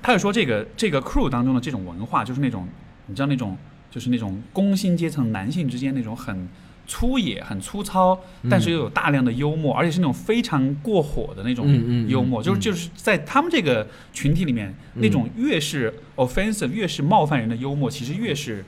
[0.00, 2.66] 他就说这个这个 crew 当中的这种文化，就是那种
[3.08, 3.58] 你知道那种
[3.90, 6.48] 就是那种工薪阶层男性之间那种很
[6.86, 18.64] 粗野、很粗糙，但是又有大量的幽默，而且是那种非常过火的那种嗯嗯嗯幽默，就是嗯就是在他们这个群体里面，嗯那种越是 offensive、越是冒犯人的幽默，其实越是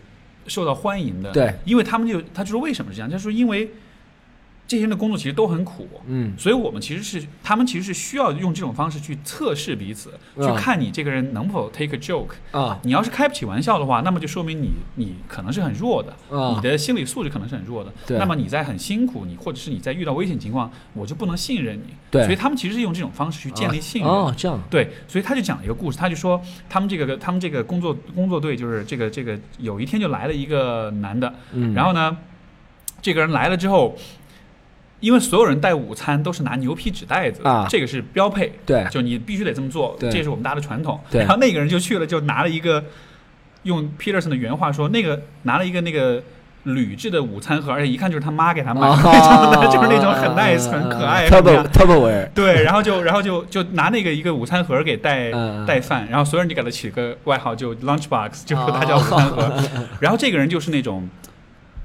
[0.47, 1.30] 受到欢迎的。
[1.32, 3.70] 对，因为他们就他就说为什么是这样，就是说因为
[4.70, 6.32] 这些人的工作其实都很苦，嗯。
[6.38, 12.34] 所以我们其实是他们其实是需要用这种方式去测试彼此，去啊看你这个人能否 take a joke。
[12.52, 12.78] 啊。
[12.84, 16.55] 你要是开不起玩笑的话，那么就说明你你可能是很弱的，啊。
[16.55, 17.92] 你的心理素质可能是很弱的。
[18.06, 18.16] 对。
[18.16, 21.94] 那么你在很辛苦，你或者是你在遇到危险情况，我就不能信任你。
[22.09, 22.22] 对。
[22.22, 24.09] 所以他们其实是用这种方式去建立信任。
[24.09, 24.56] 哦，这样。
[24.70, 32.16] 对，所以他就讲了一个故事，他就说他们这个他们这个工作工作队就是这个这个有一天就来了一个男的，嗯，然后呢，
[33.02, 33.97] 这个人来了之后，
[35.01, 41.01] 因为所有人带午餐都是拿牛皮纸袋子，啊这个是标配，对就你必须得这么做，这是我们大家的传统。
[41.10, 42.85] 对然后那个人就去了，就拿了一个
[43.64, 46.22] 用 Peterson 的原话说，那个拿了一个那个。
[46.64, 51.68] 铝制的午餐盒，而且一看就是他妈给他买的，啊 就是那种很 nice、很可爱、很 e e e
[52.35, 55.31] 对，然后就然后就就拿那个一个午餐盒给带
[55.66, 59.51] 带饭，然后所有人就给他起个外号，就 lunch box，就他叫午餐盒。
[60.01, 61.09] 然后这个人就是那种，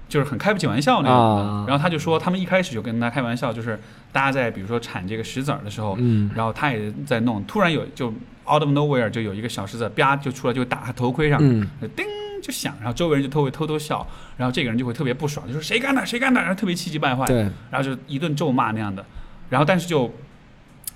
[0.08, 1.18] 就是很开不起玩笑那种。
[1.18, 1.66] 啊。
[1.68, 3.80] 然后他就说，他们一开始就跟他开玩笑，就是
[4.12, 6.30] 大家在比如说铲这个石子儿的时候，嗯。
[6.36, 8.08] 然后他也在弄，突然有就
[8.48, 11.68] out of nowhere 就有一个小石子儿啪就出来，就打他头盔上，嗯。
[11.96, 12.06] 叮
[12.44, 14.06] 就响，然后周围人就都会偷偷笑，
[14.38, 17.42] 然后这个人就会特别不爽，就说谁干的谁干的，然后特别气急败坏，对。
[17.72, 19.04] 然后就一顿咒骂那样的，
[19.50, 20.14] 然后但是就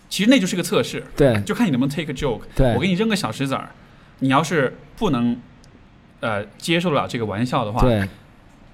[0.09, 1.41] 其实那就是个测试，对。
[1.41, 2.41] 就看你能不能 take a joke。
[2.55, 2.75] 对。
[2.75, 3.69] 我给你扔个小石子儿，
[4.19, 5.35] 你要是不能
[6.19, 8.07] 呃接受得了这个玩笑的话，对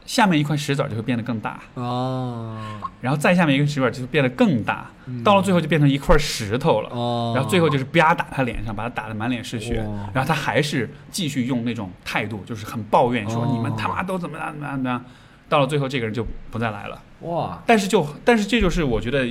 [0.05, 2.55] 下面一块石子儿就会变得更大，哦。
[3.01, 5.23] 然后再下面一个石子儿就会变得更大，嗯。
[5.23, 6.89] 到了最后就变成一块石头了。
[6.91, 9.81] 哦，然后最后就是啪打他脸上，把他打得满脸是血。
[9.81, 13.49] 哇，然后他还是继续用那种态度，就是很抱怨，说哦。
[13.51, 15.03] 你们他妈都怎么样怎么样怎么样。
[15.47, 16.99] 到了最后，这个人就不再来了。
[17.25, 19.27] 哇，但是就但是这就是我觉得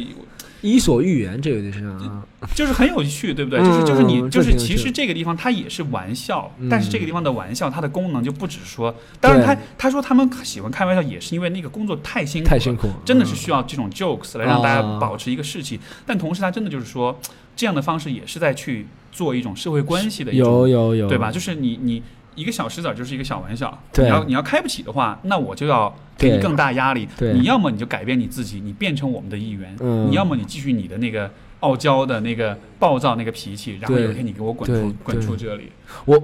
[0.60, 3.60] 伊索寓言这有点像啊，就是很有趣，对不对？
[3.60, 17.20] 嗯就是就是你嗯就是其实这个地方它也是玩笑，嗯但是这个地方的玩笑它的功能就不只是说，当然他他说他们喜欢开玩笑也是因为那个工作太辛苦了，太辛苦，真的是嗯需要这种 jokes 来让大家啊保持一个士气，但同时他真的就是说
[17.54, 21.30] 这样的方式也是在去做一种社会关系的一有种，有有，对吧？？
[21.30, 22.02] 就是你你。
[22.34, 24.04] 一个小石子儿就是一个小玩笑，对。
[24.04, 27.08] 你要你要开不起的话，那我就要给你更大压力。
[27.16, 27.32] 对。
[27.32, 30.10] 你要么你就改变你自己，你变成我们的一员；嗯。
[30.10, 31.30] 你要么你继续你的那个
[31.60, 35.70] 傲娇的那个暴躁那个脾气，然后有一天你给我滚出滚出这里。
[36.04, 36.22] 我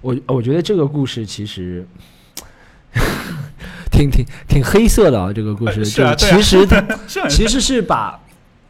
[0.00, 1.86] 我我觉得这个故事其实
[3.90, 8.18] 挺挺挺黑色的啊，这个故事，呃是其实它 是很其实是把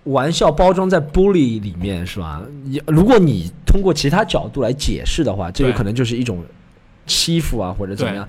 [0.04, 2.42] 玩笑包装在 bully 里面，是吧？
[2.64, 6.42] 你如果你通过其他角度来解释的话，这个可能就是一种
[7.11, 8.28] 欺负啊，或者怎么样。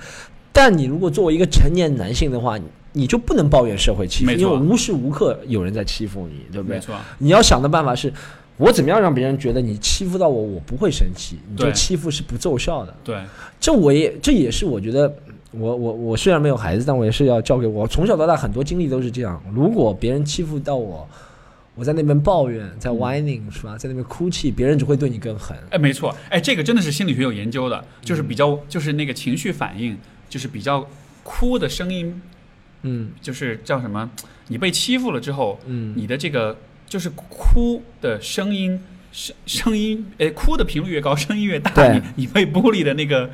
[0.52, 6.78] 但你如果作为一个成年男性的话，你你就不能抱怨社会欺负，因为无时无刻有人在欺负你，对不对？
[6.78, 8.12] 没错，你要想的办法是。
[8.58, 11.40] 我怎么样让别人觉得你欺负到我，我不会生气？
[11.50, 12.94] 你这对欺负是不奏效的。
[13.04, 13.16] 对
[13.60, 15.12] 这我也这也是我觉得，
[15.50, 19.42] 我我我虽然没有孩子，但我也是要教给我从小到大很多经历都是这样。
[19.52, 21.08] 如果别人欺负到我，
[21.82, 25.58] 我在那边抱怨，在 whining 是吧，在那边哭泣，别人只会对你更狠。
[25.72, 29.98] 哎，没错，哎，这个真的是心理学有研究的，就是比较就是那个情绪反应，
[30.30, 30.88] 就是比较
[31.24, 32.22] 哭的声音，
[32.84, 33.10] 嗯。
[33.20, 34.08] 就是叫什么？
[34.50, 36.56] 你被欺负了之后，嗯，你的这个
[36.88, 38.80] 就是哭的声音，
[39.12, 43.32] 声声音，哎，哭的频率越高，声音越大，你你被孤立的那个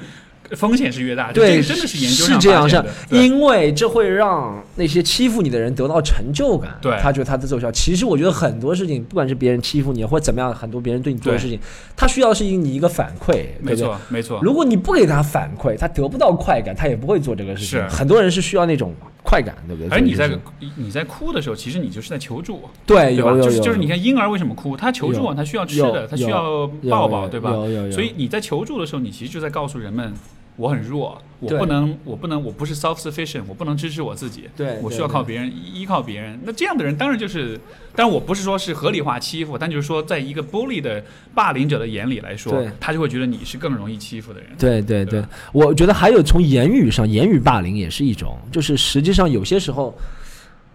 [0.55, 1.31] 风险是越大。
[1.31, 7.71] 对，真的是研究是这样，是因为这会让那些欺负你的人得到成就感，对他觉得他的奏效。
[7.71, 11.59] 其实我觉得很多事情，不管是别人欺负你，或者怎么样，很多别人对你做的事情，
[11.95, 13.45] 他需要是你一个反馈？
[13.61, 14.39] 没错，没错。
[14.41, 17.79] 如果你不给他反馈，他得不到快感，他也不会做这个事情。
[17.79, 18.93] 是很多人是需要那种
[19.23, 19.89] 快感，对不对？
[19.89, 20.29] 而你在
[20.75, 23.31] 你在哭的时候，其实你就是在求助，对对吧？
[23.31, 24.77] 有就是就是你看婴儿为什么哭？
[24.77, 27.51] 他求助啊，他需要吃有的，他需要抱抱，对吧？
[27.51, 30.13] 有有有，所以你在求助的时候，你其实就在告诉人们，
[30.57, 36.37] 我很弱，我不能，我不能，我不是 self sufficient，我不能支持我自己，对，我需要靠别人，依依靠别人。
[36.43, 37.55] 那这样的人当然就是，
[37.95, 41.03] 当然我不是说是合理化欺负，但就是说，在一个 bully 的
[41.35, 44.49] 霸凌者的眼里来说，他就会觉得你是更容易欺负的人。
[44.57, 45.23] 对对对
[45.53, 49.95] 我觉得还有从言语上，言语霸凌也是一种，就是实际上有些时候，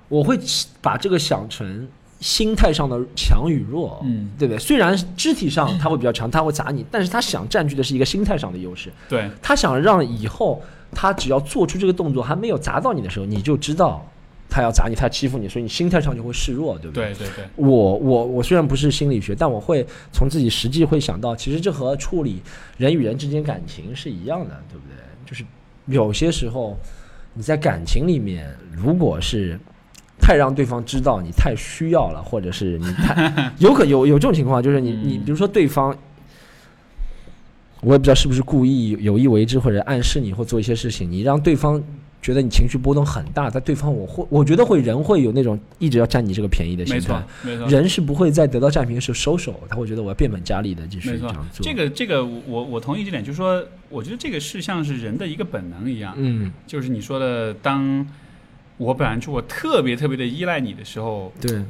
[0.08, 0.38] 我会
[0.80, 1.88] 把这个想成
[2.22, 4.58] 心态上的强与弱，嗯，对不对？
[4.58, 10.62] 虽然肢体上他会比较强，他会砸你，但是他想占据的是一个心态上的优势，对，他想让以后
[10.92, 14.08] 他只要做出这个动作还没有砸到你的时候，你就知道
[14.48, 17.12] 他要砸你，他欺负你，所以你心态上就会示弱，对不对？
[17.14, 22.40] 对对对，我我我虽然不是心理学，但我会从自己实际会想到，其实这和处理
[22.76, 24.94] 人与人之间感情是一样的，对不对？
[25.26, 25.44] 就是
[25.86, 26.78] 有些时候
[27.34, 29.58] 你在感情里面，如果是
[30.22, 35.94] 太让对方知道你太需要了，或者是你太 有可有有这种情况，就是你你嗯比如说对方。
[37.84, 41.82] 我也不知道是不是故意有意为之，或者暗示你或做一些事情，你让对方
[42.22, 47.20] 觉得你情绪波动很大，在对方我会我觉得会人会有那种一直要占你这个便宜的心态。
[47.68, 51.66] 人是不会在得到占便宜的时候收手，他会觉得我要变本加厉的继续这样，做。
[51.66, 58.06] 这个这个我我同意这点，就是说，我觉得这个是像是人的一个本能一样，嗯，就是你说的，当
[58.82, 61.62] 我表现出我特别特别的依赖你的时候，对，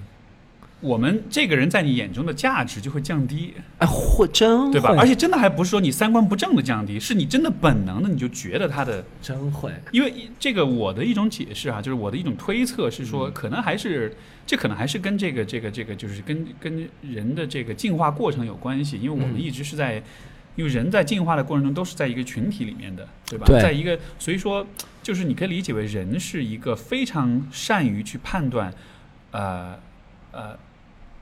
[0.81, 4.95] 我们这个人在你眼中的价值就会降低，哎，或真对吧？
[4.99, 13.33] 而且真的还不是说你三观不正的降低，是你真的本能的，你就觉得他的，真会，因为这个我的一种解释啊、就是我的一种推测是说，嗯。
[13.33, 14.15] 可能还是
[14.47, 19.41] 这可能还是跟这个这个这个就是跟跟人的这个进化过程有关系，因为我们嗯。
[19.41, 20.03] 一直是在。
[20.57, 23.47] 因为人在进化的过程中都是在一个群体里面的，对吧？
[23.47, 24.67] 对在一个，所以说，
[25.03, 28.73] 就是你可以理解为人是一个非常善于去判断，
[29.31, 29.79] 呃
[30.31, 30.57] 呃，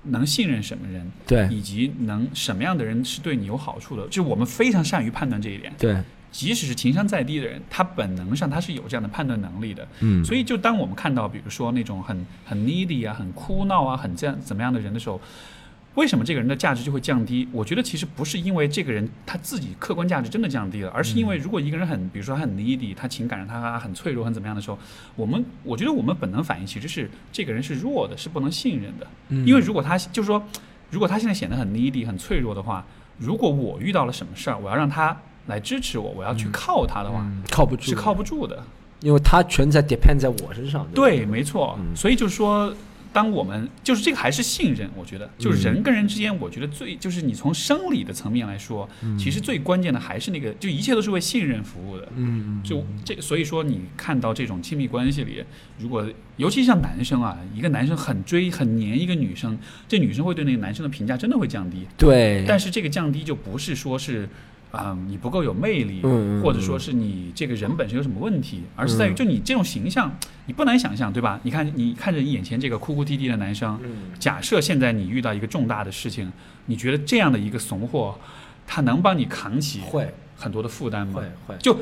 [0.05, 5.73] 能信任什么人，对以及能什么样的人是对你有好处的，就是我们非常善于判断这一点。
[5.79, 5.97] 对，
[6.33, 9.87] 即使是情商再低的人，他本能上他是有这样的判断能力的。
[10.01, 15.21] 嗯，所以，就当我们看到，比如说那种很很 needy 啊、很哭闹啊、很这样怎么样的人的时候，
[15.97, 17.49] 为什么这个人的价值就会降低？
[17.53, 24.79] 我觉得其实不是因为这个人他自己客观价值真的降低了，而是因为如果一个人很，比如说他很 needy，他情感上他很脆弱、很怎么样的时候，
[25.17, 29.07] 我们我觉得我们本能反应其实是这个人是弱的，是不能信任的。
[29.31, 30.43] 嗯因为如果他就是说，
[30.91, 32.87] 如果他现在显得很 needy、很脆弱的话，
[33.19, 38.63] 如果我遇到了什么事儿，我要让他来支持我，我要去嗯靠他的话，嗯靠不住，是靠不住的。
[39.01, 40.85] 因为他全在 depend 在我身上。
[40.85, 41.77] 吧对，没错。
[41.81, 42.73] 嗯所以就是说，
[43.13, 48.89] 当我们就是这个还是信任，我觉得就是人跟人之间，我觉得最就是你从生理的层面来说，
[49.19, 52.09] 其实最关键的还是那个，就一切都是为信任服务的。
[52.17, 55.45] 嗯就这，所以说你看到这种亲密关系里，
[55.79, 56.07] 如果
[56.37, 59.59] 尤其像男生啊，一个男生很追很黏一个女生，
[59.89, 61.87] 这女生会对那个男生的评价真的会降低。
[61.99, 64.29] 对，但是这个降低就不是说是，
[64.71, 66.03] 啊、你不够有魅力，
[66.43, 70.15] 或者说是你这个人本身有什么问题，而是在于就你这种形象，
[70.47, 71.41] 你不难想象，对吧？
[71.43, 74.13] 你看你看着你眼前这个哭哭啼啼的男生，嗯。
[74.19, 76.31] 假设现在你遇到一个重大的事情，
[76.67, 78.19] 你觉得这样的一个怂货，
[78.67, 80.13] 他能帮你扛起会。
[80.37, 81.21] 很多的负担吗？
[81.47, 81.55] 会？
[81.55, 81.79] 会，就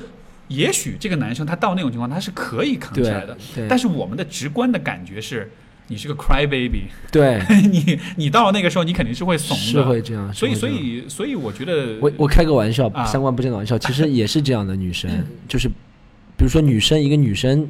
[0.48, 3.36] 也许这个男生他到那种情况他是可以扛起来的，
[3.69, 5.52] 但是我们的直观的感觉是，
[5.89, 7.40] 你是个 cry baby，对，
[7.70, 10.32] 你你到了那个时候你肯定是会怂的，是会这样。
[10.32, 15.10] 所以，所以，所以，我觉得，我我开个玩笑，啊三观不正的玩笑，其实也是这样的女生，
[15.48, 17.66] 就是比如说女生，一个女生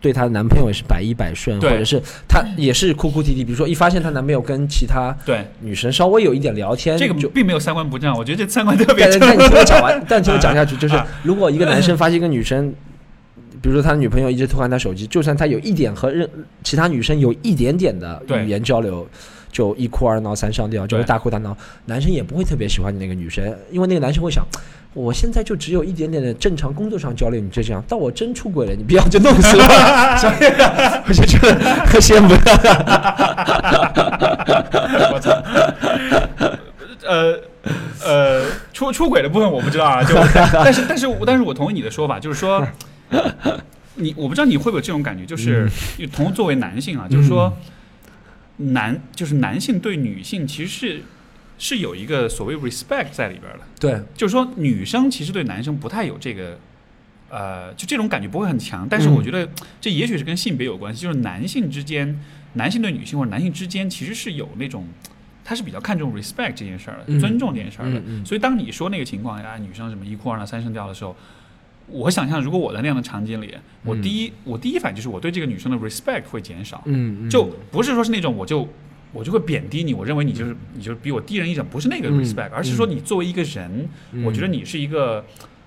[0.00, 7.30] 对她的男朋友也是百依百顺，或者是她也是哭哭啼啼，比如说一发现她男朋友跟其他对女生稍微有一点聊天，这个就。
[7.30, 9.18] 并没有三观不正，我觉得这三观特别正。
[9.18, 12.74] 但但你听我讲完，但听我讲下去，就是 啊如果一个男生发现一个女生，
[13.60, 16.28] 比如说他女朋友一直偷看他手机，就算他有一点和任
[16.62, 19.06] 其他女生有一点点的语言交流，
[19.50, 21.56] 就一哭二闹三上吊，就会大哭大闹，
[21.86, 24.46] 男生也不会特别喜欢你那个女生，因为那个男生会想。
[24.94, 29.62] 我现在就只有一点点的正常工作上交流，你就这样，到我真出轨了，你不要就弄死我。
[30.18, 32.38] 所以啊我就觉得先不要。
[35.14, 35.30] 我操！
[37.08, 37.38] 呃
[38.04, 38.44] 呃，
[38.74, 40.14] 出出轨的部分我不知道啊，就
[40.52, 42.62] 但是但是但是我同意你的说法，就是说，
[43.96, 45.68] 你我不知道你会不会有这种感觉，就是
[45.98, 47.56] 嗯 同作为男性啊，就是说
[48.56, 51.02] 男就是男性对女性其实是
[51.58, 53.60] 是有一个所谓 respect 在里边的。
[53.78, 56.58] 对，就是说，女生其实对男生不太有这个，
[57.28, 58.86] 呃，就这种感觉不会很强。
[58.88, 59.48] 但是嗯我觉得
[59.80, 62.18] 这也许是跟性别有关系，就是男性之间，
[62.54, 64.86] 男性对女性或者男性之间其实是有那种，
[65.44, 68.00] 他是比较看重 respect 这件事儿的，嗯尊重这件事儿的。
[68.24, 71.14] 所以当你说那个情况下，女生什么一哭二闹三上吊的时候，
[71.92, 73.54] 我想象如果我在那样的场景里，
[73.84, 76.82] 我第一、我第一反应就是我对这个女生的 respect 会减少。
[76.86, 78.66] 嗯，嗯就不是说是那种我就
[79.12, 85.24] 我就会贬低你，我认为你就是你就是比我低人一等，不是那个嗯 respect，、而是说你作为一个人，嗯我觉得你是一个，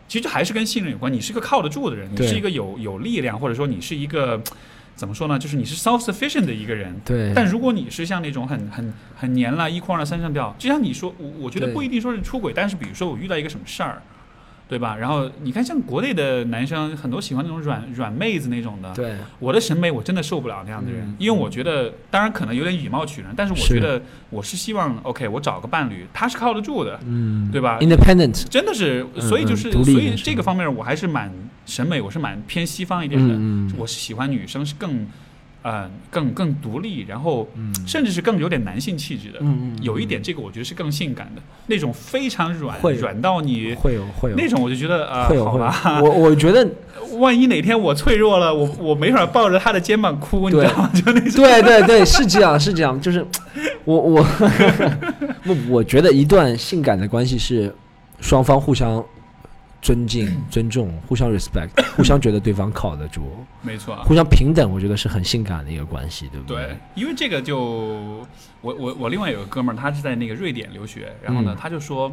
[0.08, 4.42] 其实这还是跟信任有关，你是个靠得住的人，你是一个有有力量，或者说你是一个
[4.96, 6.96] 怎么说呢，就是你是 self sufficient 的一个人。
[7.06, 14.02] 对，但如果你是像那种很很很黏了，一哭二闹三上吊，就像你说，我我觉得不一定说是出轨，但是比如说我遇到一个什么事儿，
[14.68, 14.96] 对吧？
[14.98, 31.32] 然后你看像国内的男生很多喜欢那种软软妹子那种的，对，我的审美我真的受不了那样的人，嗯因为我觉得，当然可能有点以貌取人，但是我觉得我是希望，OK，我找个伴侣，他是靠得住的，嗯，对吧？？Independent，真的是，嗯所以就是，所以这个方面我还是蛮
[31.66, 33.34] 审美，我是蛮偏西方一点的。
[33.36, 35.06] 嗯嗯我是喜欢女生是更，
[35.66, 39.40] 呃，更更独立，然后嗯甚至是更有点男性气质的。
[39.42, 46.70] 嗯嗯有一点这个我觉得是更性感的，那种非常软会，软到你会有会有那种，我就觉得啊，会有会好吧，有，我我觉得
[47.18, 50.92] 万一哪天我脆弱了，我我没法抱着他的肩膀哭，你知道吗？
[50.94, 51.32] 就那种。
[51.44, 53.26] 对 对对，是这样是这样，就是
[53.86, 54.24] 我我
[55.44, 57.74] 不，我觉得一段性感的关系是
[58.22, 59.04] 双方互相
[59.86, 63.22] 尊敬、尊重、互相 respect， 互相觉得对方靠得住，
[63.62, 67.56] 没错，互相平等，我觉得是很性感的一个关系，对不对，因为这个就
[68.62, 71.58] 我我我另外有个哥们儿，他是在那个瑞典留学，然后呢，嗯。
[71.60, 72.12] 他就说。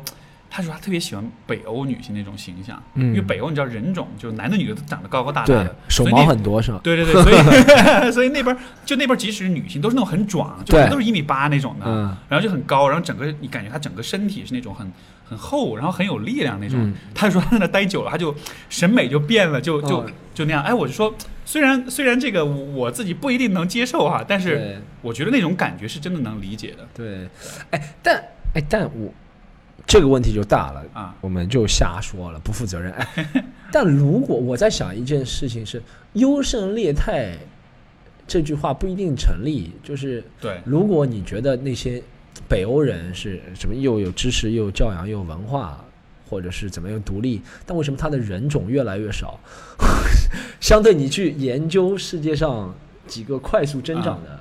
[0.55, 3.07] 他说他特别喜欢北欧女性那种形象，嗯。
[3.07, 6.79] 因为北欧你知道人种，就是男的女的都长得高高大大的，，手毛很多是吧？
[6.85, 8.55] 对对对， 所以 所以那边
[8.85, 10.91] 就那边即使是女性都是那种很壮，就对。
[10.91, 12.15] 都是一米八那种的，嗯。
[12.29, 14.93] 然后就很高，然后整个你感觉他整个身体是那种很
[15.25, 16.79] 很厚，然后很有力量那种。
[16.79, 16.95] 嗯。
[17.15, 18.35] 他说他在那待久了，他就
[18.69, 20.63] 审美就变了，就就、哦就那样。
[20.63, 21.15] 哎，我就说，
[21.45, 26.89] 虽然虽然这个我自己不一定能接受哈，但是我觉得那种感觉是真的能理解的。
[26.95, 27.29] 对，
[27.71, 28.17] 哎，但
[28.55, 29.13] 哎，但我
[29.87, 31.15] 这个问题就大了，啊。
[31.21, 32.93] 我们就瞎说了，不负责任。
[32.93, 33.27] 哎，
[33.71, 35.83] 但如果我在想一件事情是
[36.15, 37.37] “优胜劣汰”
[38.27, 42.03] 这句话不一定成立，就是对，如果你觉得那些
[42.49, 45.85] 北欧人是什么又有知识又有教养又有文化，
[46.31, 49.39] 或者是怎么样独立，但为什么他的人种越来越少？
[50.61, 52.75] 相对你去研究世界上
[53.07, 54.41] 几个快速增长的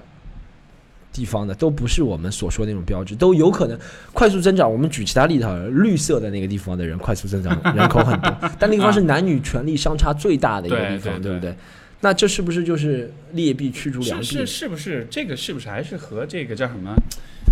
[1.11, 3.77] 地方的，都不是我们所说的那种标志，都有可能
[4.13, 4.71] 快速增长。
[4.71, 11.55] 我们举其他例子好了，绿色的那个地方的人快速增长，人口很多，但那个地方是男女权利相差最大的一个地方，对不对？
[12.03, 14.25] 那这是不是就是劣币驱逐良币？
[14.25, 16.95] 是是是不是这个是不是还是和这个叫什么？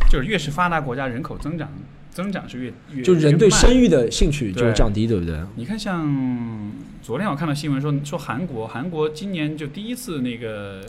[0.10, 1.72] 就是越是发达国家人口增长
[2.12, 5.40] 增长是越越就人对生育的兴趣就对降低，对不对？
[5.56, 6.72] 你看，像
[7.04, 10.82] 昨天我看到新闻说，说韩国，韩国今年就第一次那个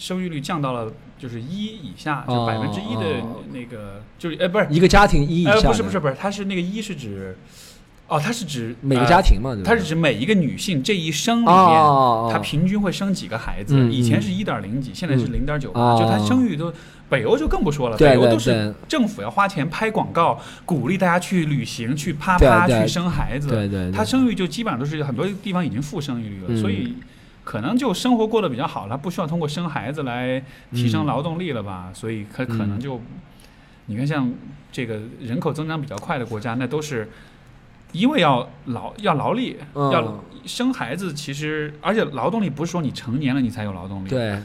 [0.00, 3.42] 生育率降到了就是一以下，就哦百分之一的哦。
[3.52, 7.36] 那个，就是呃不是，一个家庭一以下呃，不是不是不是，它是那个一是指，
[8.08, 13.74] 哦它是指每个呃家庭嘛，它是指每一个女性这一生里哦面，她平均会生几个孩子？
[13.76, 14.22] 嗯以前嗯。
[14.22, 15.32] 是一点零几，现在是嗯。
[15.34, 15.98] 零点九八，哦。
[16.00, 16.72] 就她生育都。
[17.10, 23.48] 北欧就更不说了，北欧都是政府要花钱拍广告，鼓励大家去旅行、去啪啪去生孩子。
[23.48, 23.90] 对对，对。
[23.90, 26.56] 它生育就基本上都是很多地方已经负生育率了，嗯。
[26.60, 26.94] 所以
[27.50, 30.40] 可能就生活过得比较好了，不需要通过生孩子来
[30.70, 31.90] 提升嗯劳动力了吧？
[31.92, 33.00] 所以可可能就，
[33.86, 34.32] 你看像
[34.70, 37.10] 这个人口增长比较快的国家，那都是
[37.90, 39.90] 因为要劳要劳力，嗯。
[39.90, 44.38] 要生孩子，其实而且劳动力不是说你成年了你才有劳动力，对。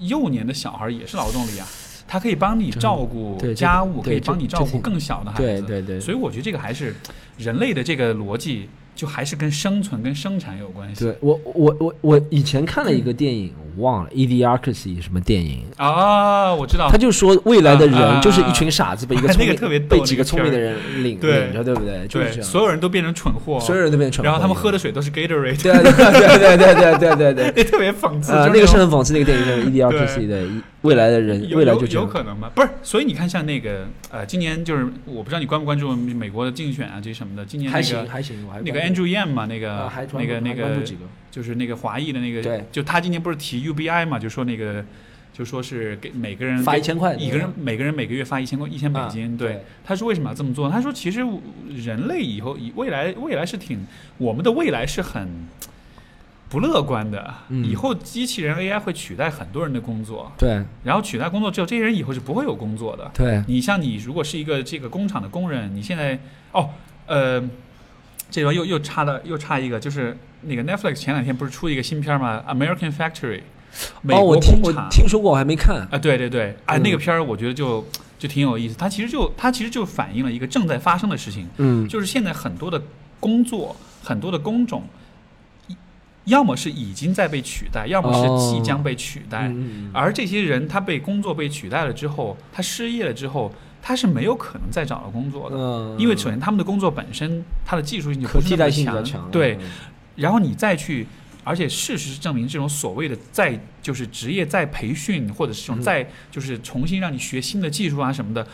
[0.00, 1.66] 幼年的小孩也是劳动力啊，
[2.08, 6.92] 他可以帮你照顾家务，可以帮你照顾更小的孩子，对对对，所以我觉得这个还是
[7.38, 11.04] 人类的这个逻辑，就还是跟生存、跟生产有关系。
[11.04, 16.88] 对我我我我以前看了一个电影，我忘了《Idiocracy》什么电影，啊，我知道。
[16.90, 20.74] 他，就说未来的人就是一群傻子被一个 那个聪明特别被几个聪明的人
[21.04, 21.44] 领对。
[21.46, 22.06] 领着，对不对？
[22.08, 27.52] 就是这对，样，所有人都变成蠢货，所有人都变成蠢货，然后他们喝的水都是 Gatorade，对对对对对对对对对。
[27.54, 28.32] 那特别讽刺。
[28.32, 32.04] 那个是很讽刺，那个电影就是《Idiocracy》的一未来的人，有有未来就这样。
[32.04, 32.50] 有可能吗？
[32.54, 37.44] 不是，所以你看，像那个呃，今年就是我不知道你关不关注美国的竞选啊，这些什么的。
[37.44, 40.82] 今年还那个行还行，我还那个 Andrew Yang 嘛，那个啊那个那个
[41.30, 44.84] 就是那个华裔的那个，就他今年不是提 UBI 嘛，就说那个
[45.32, 49.64] 就说是给每个人发一千块，一个人每个人每个月发一千块一千美金，啊对。
[49.84, 50.70] 他说为什么要这么做？
[50.70, 51.20] 他说其实
[51.74, 53.86] 人类以后以未来未来是挺
[54.18, 55.28] 我们的未来是很
[56.48, 63.10] 不乐观的，嗯以后机器人 AI 会取代很多人的工作，对然后取代工作之后，这些人以后是不会有工作的。
[63.14, 66.18] 对你像你如果是一个这个工厂的工人，你现在
[66.52, 66.70] 哦
[67.06, 67.40] 呃，
[68.30, 73.40] 这边又又插了又插一个，就是那个 Netflix 前两天不是出一个新片吗？American Factory，
[74.02, 74.72] 美哦，我国听我。
[74.90, 75.86] 听说过，我还没看。
[75.90, 77.84] 啊，对对对，啊，嗯那个片儿我觉得就
[78.18, 82.80] 就挺有意思，它其实就它其实就反映了一个正在发生的事情，嗯，就是现在很多的
[83.20, 85.05] 工作，很多的工种，一
[86.26, 95.56] 要么是已经在被取代，要么是即将被取代，嗯而这些人他被工作被取代了之后，他失业了之后，他是没有可能再找到工作的。
[95.56, 99.30] 嗯，因为首先他们的工作本身，它的技术性就可不是那么替代性比较强，强。
[99.30, 99.70] 对，嗯，
[100.16, 101.06] 然后你再去，
[101.44, 108.44] 而且事实证明，这种所谓的再就是职业再培训，或者是这种嗯再就是重新让你学新的技术啊什么的，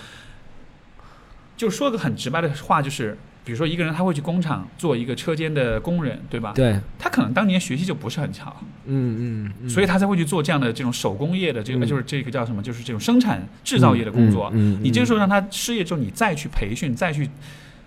[1.56, 6.52] 就说个很直白的话，就是比如说一个人他会去工厂做一个车间的工人，对吧？
[6.54, 8.54] 对，他可能当年学习就不是很强，
[8.86, 11.88] 嗯嗯嗯，所以他才会去做这样的这种手工业的这个，嗯。
[11.88, 14.48] 就是这个叫什么，就是这种生产制造业的工作。
[14.54, 17.28] 嗯，嗯你这个时候让他失业之后，你再去培训，再去，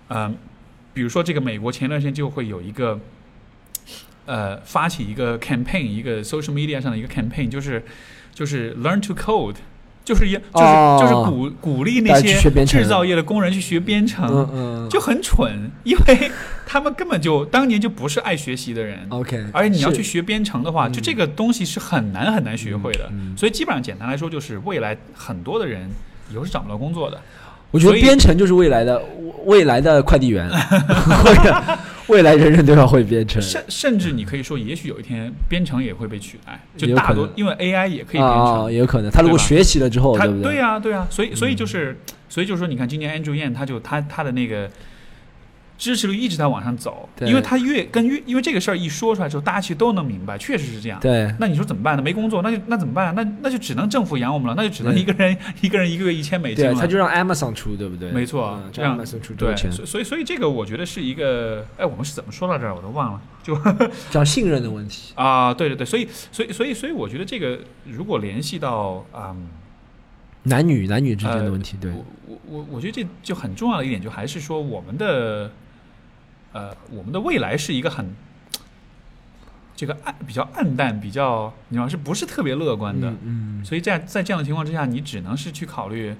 [0.08, 0.30] 呃，
[0.92, 3.00] 比如说这个美国前段时间就会有一个，
[4.26, 7.82] 呃，发起一个 campaign，一个 social media 上的一个 campaign，就是
[8.34, 9.56] 就是 learn to code，
[10.06, 16.30] 就是一就是、哦就是鼓鼓励那些制造业的工人去学编程，嗯嗯，就很蠢，因为
[16.64, 19.04] 他们根本就当年就不是爱学习的人。
[19.08, 23.10] OK，而且你要去学编程的话，嗯就这个东西是很难很难学会的。
[23.36, 25.90] 所以基本上简单来说，就是未来很多的人
[26.32, 27.20] 以后是找不到工作的。
[27.72, 29.02] 我觉得编程就是未来的
[29.44, 30.48] 未来的快递员，
[31.26, 31.78] 未来
[32.08, 33.40] 未来人人都要会编程。
[33.42, 38.72] 甚甚至你可以说，也许有一天编程也会被取代，就大多因为 AI 也可以编啊，程。
[38.72, 39.10] 也有可能。
[39.10, 40.56] 他如果学习了之后，他对不对？
[40.56, 44.70] 呀、对呀、所以所以就是，所以就是说，你看今年 Andrew Yang 他就他他的那个
[45.78, 50.98] 支持率一直在往上走，对因为他越跟越因为这个事儿一说出来之后，大家其实都能明白，确实是这样。
[51.00, 52.02] 对，那你说怎么办呢？
[52.02, 53.12] 没工作，那就那怎么办啊？
[53.16, 56.80] 那那就只能政府养我们了，那就只能一个人 一个人一个月一千美金对，了。
[56.80, 58.10] 他就让 Amazon 出，对不对？
[58.12, 62.74] 没错嗯，这样让 Amazon 出多对，钱，所以所以所以这个我觉得是一个，哎，我们是怎么说到这儿？
[62.74, 63.20] 我都忘了。
[63.42, 63.56] 就
[64.10, 65.12] 讲信任的问题。
[65.14, 69.36] 啊，对对对，所以所以所以所以我觉得这个如果联系到啊、
[70.44, 75.50] 男女男女之间呃的问题，对，我我我我觉得这就很重要的一点，就还是说我们的
[76.56, 78.14] 呃我们的未来是一个很
[79.76, 83.12] 这个暗比较暗淡，比较你知道是不是特别乐观的？
[83.22, 86.14] 嗯，所以在在这样的情况之下，你只能是去考虑，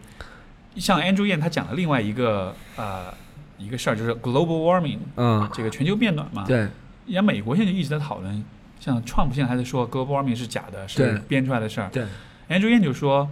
[0.77, 3.15] 像 Andrew Yang 他讲的另外一个呃
[3.57, 6.45] 一个事儿，就是 global warming 嗯，这个全球变暖嘛。
[6.47, 8.45] 对，人家美国现在就一直在讨论，
[8.79, 11.89] 像 Trump 现在还在说 global warming 是假的，是编出来的事儿。
[11.89, 12.05] 对
[12.51, 13.27] Andrew Yang 就说，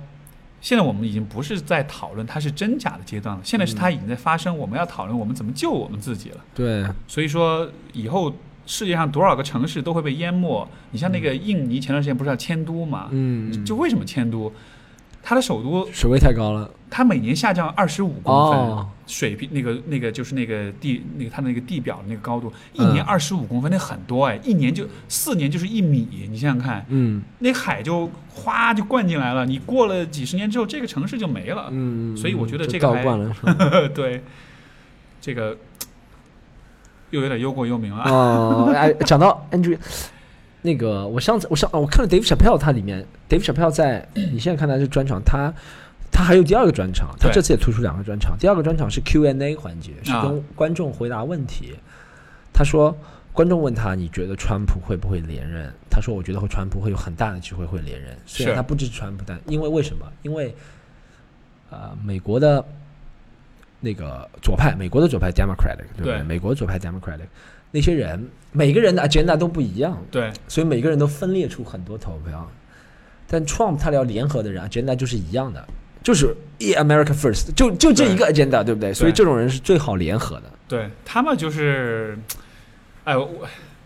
[0.65, 6.41] 现在我们已经不是在讨论它是真假的阶段了，现在是它已经在发生，我们要讨论我们怎么救我们自己了。
[6.55, 8.35] 对，所以说以后
[8.65, 10.67] 世界上多少个城市都会被淹没。
[10.91, 13.09] 你像那个印尼前段时间不是要迁都嘛？
[13.11, 14.51] 嗯，就为什么迁都？
[15.23, 31.67] 它的首都，水位太高了，它每年下降二十五公分，哦，水平那个那个就是那个地那个它的那个地表的那个高度，一嗯年二十五公分，那很多哎，一年就四年就是一米，你想想看，嗯那海就哗就灌进来了，你过了几十年之后，这个城市就没了。
[31.73, 33.35] 嗯，所以我觉得这个还了，
[33.93, 34.23] 对，
[35.21, 35.59] 这个
[37.11, 38.05] 又有点忧国忧民了。
[38.05, 39.77] 哦，哎，讲到 Andrew，
[40.63, 45.53] 那个我上次我上我看了 Dave Chappelle，他里面 Dave Chappelle 在你现在看他是专场，他
[46.15, 51.75] 他还有第二个专场，他这次也推出两个专场，第二个专场是 Q&A 环节，是啊跟观众回答问题。
[52.53, 52.97] 他说，
[53.33, 55.73] 观众问他你觉得川普会不会连任？
[55.91, 60.07] 他说我觉得会川普会有很大的机会会连任，虽然他不支持川普，但因为为什么？
[60.23, 60.55] 因为
[61.69, 62.65] 呃，美国的
[63.81, 66.19] 那个左派，美国的左派 Democratic，对不对？
[66.19, 67.27] 对美国的左派 Democratic
[67.73, 72.49] 那些人，每个人的 agenda 都不一样，对，所以每个人都分裂出很多投票。
[73.27, 75.67] 但 Trump 他要联合的人 agenda 就是一样的，
[76.05, 78.95] 就是一 America First，就就这一个 agenda，对不对？
[78.95, 80.43] 所以这种人是最好联合的。
[80.69, 82.17] 对他们就是，
[83.03, 83.29] 哎，我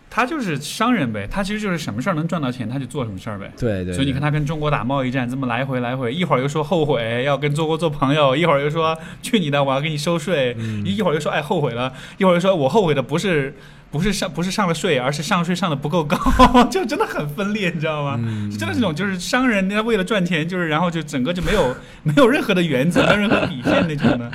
[0.09, 3.51] 他就是商人呗，他其实就是什么事儿能赚到钱，他就做什么事儿呗。
[3.57, 13.55] 对对所以你看，他跟中国打贸易战，这么来回来回，一会儿又说后悔要跟中国做朋友， 一会儿又说去你的，我要给你收税，嗯一会儿又说哎后悔了，一会儿又说我后悔的不是
[13.91, 16.17] 不是上不是上了税，而是上税上的不够高，
[16.71, 18.15] 就真的很分裂，你知道吗？
[18.21, 24.31] 嗯真的这种就是商人，他为了赚钱，就是然后就整个就没有没有任何的原则，没有任何底线那种的，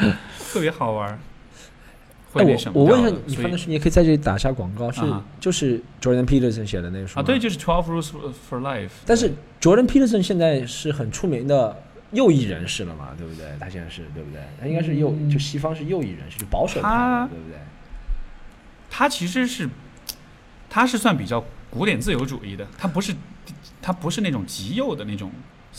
[0.53, 1.19] 特别好玩儿。
[2.35, 8.11] 会哎，我我问一下么掉的，所以你翻的是，你也可以在这里打下广告，是啊就是 Jordan Peterson 写的那个书啊，对，就是 Twelve Rules
[8.51, 8.91] for Life。
[9.07, 9.31] 但是
[9.61, 11.81] Jordan Peterson 现在是很出名的
[12.11, 13.47] 右翼人士了嘛，对不对？
[13.61, 14.41] 他现在是对不对？
[14.61, 17.59] 他应该是右，嗯就西方是右翼人士，就保守派对不对？
[18.91, 19.69] 他其实是，
[20.69, 23.13] 他是算比较古典自由主义的，他不是，
[23.83, 25.31] 他不是那种极右的那种。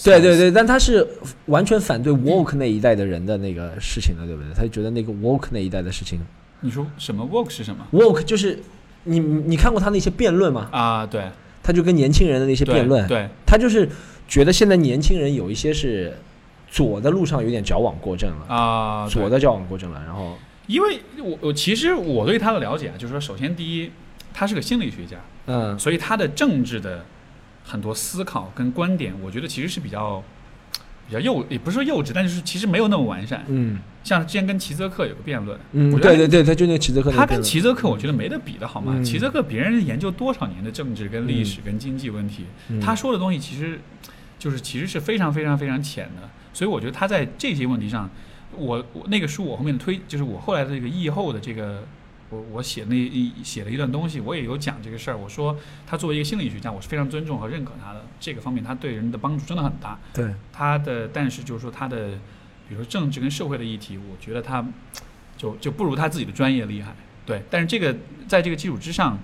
[0.03, 0.35] 对对。
[0.37, 1.07] 对，但他是
[1.45, 4.51] 完全反对 woke 那一代的人的那个事情的，对不对？
[4.53, 6.19] 他就觉得那个 woke 那一代的事情
[6.61, 8.59] 你说什么？woke 是什么，woke 就是
[9.03, 10.67] 你你看过他那些辩论吗？
[10.71, 11.05] 啊？
[11.05, 11.29] 对，
[11.61, 13.87] 他就跟年轻人的那些辩论，对他就是
[14.27, 16.17] 觉得现在年轻人有一些是
[16.67, 20.37] 左的路上有点矫枉过正了，啊，左的矫枉过正了，然后
[20.67, 23.91] 因为我我其实我对他的了解啊，就是说，首先第一，
[24.33, 25.77] 他是个心理学家，嗯。
[25.77, 27.05] 所以他的政治的
[27.63, 30.23] 很多思考跟观点，我觉得其实是比较
[31.07, 33.43] 比较幼，也不是说幼稚，但是其实没有那么完善。
[33.47, 38.93] 嗯像之前跟齐泽克有个辩论，嗯，对对对，他就那个齐泽克他跟齐泽克，我觉得没得比的好吗？
[38.95, 43.79] 嗯齐泽克别人研究多少年的政治、跟历史、跟经济问题，嗯他说的东西其实
[44.37, 46.29] 就是其实是非常非常非常浅的。
[46.53, 48.07] 所以我觉得他在这些问题上，
[48.55, 51.83] 我我那个书我后面推，就是我后来的这个译后的这个，
[52.29, 55.17] 我我写那一写了一段东西，我也有讲这个事儿。
[55.17, 59.99] 我说他作为一个心理学家，我是非常尊重和认可他的这个方面，他对人的帮助真的很大。
[60.13, 62.09] 对他的，但是就是说他的，
[62.67, 64.65] 比如说政治跟社会的议题，我觉得他
[65.37, 66.95] 就就不如他自己的专业厉害。
[67.25, 67.95] 对，但是这个
[68.27, 69.19] 在这个基础之上，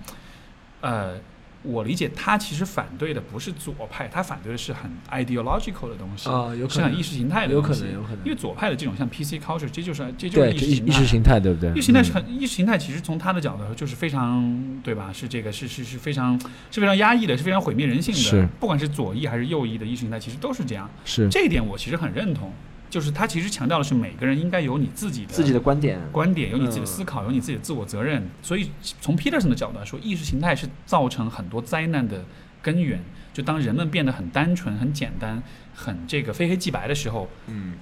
[0.81, 1.19] 呃，
[1.63, 7.81] 我理解他其实反对的不是左派，他反对的是很 ideological 的东西，啊，有可能是很意识形态的有东西。
[7.81, 10.85] 可能有可能因为左派的这种像 PC culture，这就是这就是，意识形态。
[10.85, 11.71] 意意识形态对不对？
[11.71, 15.11] 意识形态是嗯很意识形态，其实从他的角度就是非常对吧？
[15.13, 16.39] 是这个是是是非常
[16.71, 18.19] 是非常压抑的，是非常毁灭人性的。
[18.19, 20.89] 是不管是左翼还是右翼的意识形态，其实都是这样。
[21.05, 22.51] 是这一点我其实很认同，
[22.91, 28.29] 就是他其实强调的是每个人应该有你自己的自己的观点，观点，有你自己的嗯思考，有你自己的自我责任。
[28.41, 28.69] 所以
[28.99, 32.25] 从 Peterson 的角度来说，意识形态是造成很多灾难的
[32.61, 33.01] 根源。
[33.33, 35.41] 就当人们变得很单纯、很简单、
[35.73, 37.75] 很这个非黑即白的时候，嗯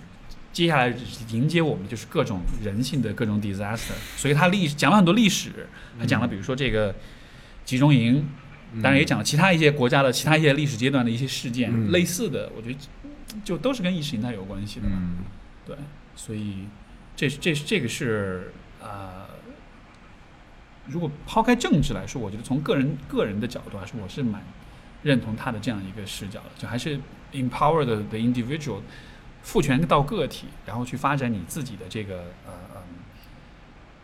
[0.53, 0.93] 接下来
[1.31, 3.93] 迎接我们的就是各种人性的各种 disaster。
[4.15, 5.67] 所以他历讲了很多历史，
[5.99, 6.93] 他讲了比如说这个
[7.65, 8.27] 集中营，
[8.83, 12.77] 当然也讲了其他一些国家的其他一些历史阶段的一些事件，嗯类似的，我觉得
[13.43, 14.97] 就都是跟意识形态有关系的嘛。
[14.99, 15.17] 嗯
[15.65, 15.75] 对，
[16.15, 16.67] 所以
[17.15, 18.51] 这这这个是
[18.81, 19.27] 呃，
[20.87, 24.43] 如果抛开政治来说，我觉得从个人个人的角度来说，我是蛮
[25.03, 26.99] 认同他的这样一个视角的，就还是
[27.31, 28.81] empower the the individual，
[29.43, 32.81] 赋权到个体，然后去发展你自己的这个呃嗯。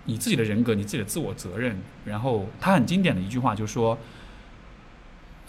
[0.07, 1.75] 你自己的人格，你自己的自我责任，
[2.05, 3.97] 然后他很经典的一句话就是说，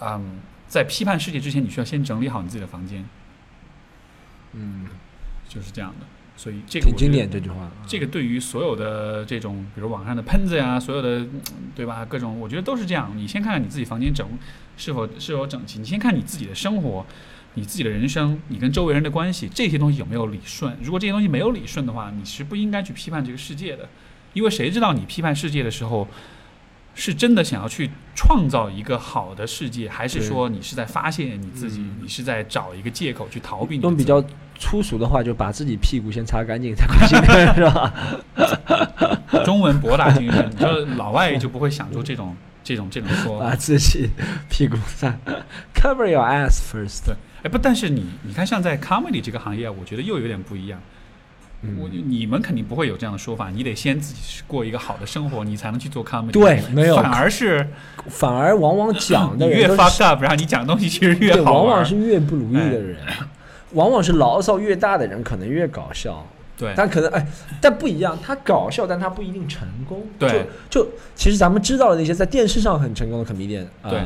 [0.01, 3.05] 嗯，在批判世界之前，你需要先整理好你自己的房间，
[4.57, 4.87] 嗯，
[5.49, 6.07] 就是这样的。
[6.39, 11.41] 所以这个挺经典这句话，这个对于所有的这种，比如网上的喷子呀，所有的，嗯
[11.75, 12.05] 对吧？
[12.05, 13.11] 各种，我觉得都是这样。
[13.17, 14.29] 你先看看你自己房间整
[14.77, 17.07] 是否是否整齐，你先看你自己的生活，
[17.55, 20.77] 你自己的人生，你跟周围人的关系，这些东西有没有理顺？
[20.83, 23.89] 如果这些东西没有理顺的话，你是不应该去批判这个世界的，
[24.35, 26.07] 因为谁知道你批判世界的时候，
[26.97, 34.25] 是真的想要去创造一个好的世界，还是说你是在发泄你自己，你是在找一个借口去逃避用比较
[34.59, 37.19] 粗俗的话，就把自己屁股先擦干净才开心，
[37.55, 37.93] 是吧？
[39.45, 43.51] 中文博大精深，你说老外就不会想出这种这种这种说法。
[43.51, 44.09] 把自己
[44.49, 45.15] 屁股擦
[45.75, 47.05] ，cover your ass first。
[47.05, 50.81] 对，哎不，但是你你看，像在 comedy 这个行业，我觉得又有点不一样。
[51.79, 56.33] 我嗯，你们肯定不会有这样的说法，你得先自己过一个好的生活，你才能去做 comedy。
[56.33, 57.69] 对，没有，反而是
[58.09, 61.65] 反而往往讲的越的人都是 fucked up，然后你讲的东西其实越，好玩。
[61.65, 62.99] 往往是越不如意的人，
[63.73, 66.27] 往往是牢骚越大的人可能越搞笑。
[66.59, 67.27] 对但可能哎，
[67.61, 70.03] 但不一样，他搞笑，但他不一定成功。
[70.19, 74.01] 对就就其实咱们知道的那些在电视上很成功的 comedian 啊、对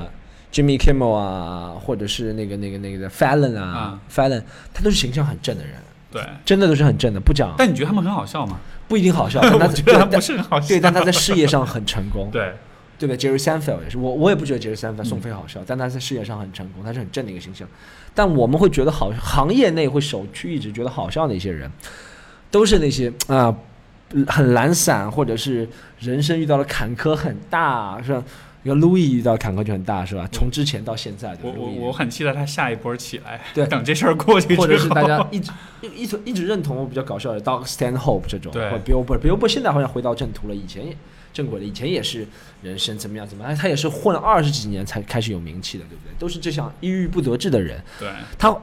[0.53, 4.43] Jimmy Kimmel 啊，或者是那个那个那个的 Fallon 啊、啊 Fallon，
[4.75, 5.75] 他都是形象很正的人，
[6.11, 8.59] 对，真的都是很正的，不讲但你觉得他们很好笑吗？
[8.89, 10.69] 不一定好笑， 但他觉得他不是很好笑。
[10.69, 12.29] 对，但他在事业上很成功。
[12.33, 12.53] 对
[12.99, 17.67] 对的，Jerry Seinfeld 也是，我我也不觉得 Jerry Seinfeld 宋飞好笑，但他在事业上很成功，他是很正的一个形象。
[18.15, 21.71] 但我们会觉得好，行业内会首屈一指觉得好笑的一些人，
[22.51, 23.55] 都是那些啊、
[24.27, 25.67] 很懒散，或者是
[26.01, 28.23] 人生遇到了坎坷很大，是吧？
[28.63, 30.29] 你看 Louis 遇到坎坷就很大，是吧？
[30.33, 33.41] 从之前到现在，我我我很期待他下一波起来。
[33.55, 35.51] 对等这事儿过去之后，或者是大家一直
[35.81, 40.95] 一一直一直认同我比较搞笑的 Doug Stanhope 这种，对或者 Billboard，Billboard 现在好像回到正途了，以前也
[41.33, 42.27] 正轨了，以前也是
[42.63, 46.13] 人生怎么样怎么样，他也是混了二十几年才开始有名气的，对不对？
[46.19, 48.09] 都是这项抑郁不得志的人，对
[48.39, 48.55] 他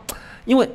[0.46, 0.70] 因为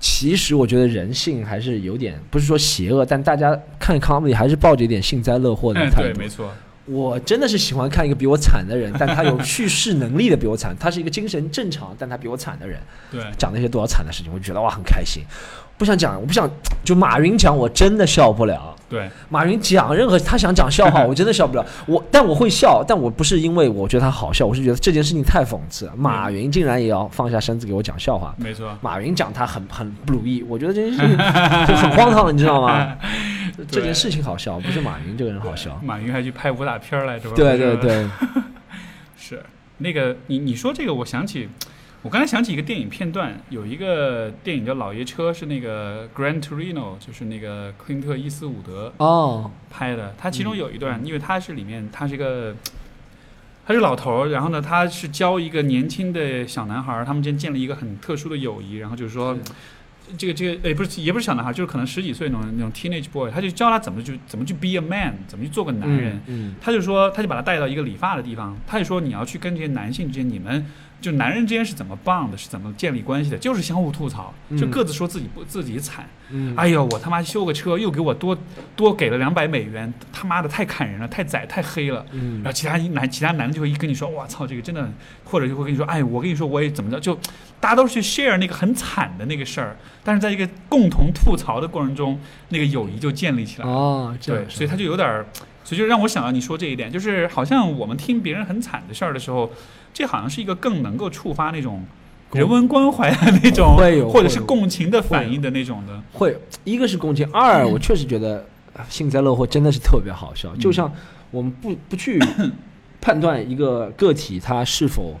[0.00, 6.18] 其实我觉得人性还是有点不是说邪恶，但大家看 comedy 还是抱着一点幸灾乐祸的嗯对，态度。
[6.18, 6.50] 没错，
[6.86, 12.80] 我真的是喜欢看一个比我惨的人，但他有叙事能力的比我惨，他是一个精神正常，但他比我惨的人。
[13.10, 15.22] 对讲那些多少惨的事情，我就觉得哇很开心。
[15.78, 16.50] 不想讲，我不想
[16.84, 18.76] 就马云讲，我真的笑不了。
[18.92, 21.64] 对马云讲任何他想讲笑话， 我真的笑不了。
[21.86, 25.92] 我但我会笑，但我不是因为我觉得他好笑，我是觉得这件事情太讽刺了。
[25.96, 28.34] 马云竟然也要放下身子给我讲笑话。
[28.36, 28.76] 没错。
[28.82, 31.16] 马云讲他很很不如意，我觉得这件事情
[31.66, 32.94] 就很荒唐，你知道吗？
[33.70, 35.80] 这件事情好笑，不是马云这个人好笑。
[35.82, 37.30] 马云还去拍武打片来着？
[37.30, 38.06] 对对，对，
[39.16, 39.42] 是
[39.78, 41.48] 那个你你说这个，我想起
[42.02, 50.12] 我刚才想起一个电影片段，有一个电影叫《老爷车》，是那个 Gran Torino，就是那个克林特·伊斯伍德哦，拍的。
[50.18, 52.54] 他其中有一段，因为他是里面他是一个。
[53.64, 59.38] 他是老头儿，然后呢，他是教一个年轻的小男孩儿，他们之间建立一个很特殊的友谊，然后就是说，
[60.18, 66.20] 这个这个，诶，不是，也不是小男孩儿，就是可能十几岁那种那种 teenage boy，他就教他怎么去怎么去 be a man，怎么去做个男人。
[66.26, 70.66] 嗯，他就说，他就把他带到一个理发的地方，他就说你要去跟这些男性之间，你们
[71.02, 76.08] 就男人之间是怎么 bond 的，是怎么建立关系的，就是相互吐槽，就嗯各自说自己不自己惨。
[76.30, 78.38] 嗯，哎呦，我他妈修个车又给我多
[78.74, 82.06] 多给了两百美元，他妈的太砍人了，太宰太黑了。
[82.12, 84.90] 嗯然后其他男其他男的就会一跟你说，我操，这个真的，
[85.24, 87.14] 或者就会跟你说，哎，我跟你说我也怎么着，就
[87.60, 92.18] 大家都是去 share 那个很惨的那个事儿，但是在一个共同吐槽的过程中，
[92.48, 93.72] 那个友谊就建立起来了。
[93.72, 95.26] 哦，对，所以他就有点儿，
[95.72, 99.50] 所以就让我想到你说这一点，就是好像我们听别人很惨的事儿的时候，
[99.94, 101.82] 这好像是一个更能够触发那种
[102.32, 105.98] 人文关怀的那种，会有或者是共情的反应的那种的。
[106.12, 108.44] 会，一个是共情，二我确实觉得
[108.74, 110.50] 呃幸灾乐祸真的是特别好笑。
[110.54, 110.92] 嗯就像
[111.30, 112.20] 我们不不去
[113.00, 115.18] 判断一个个体他是否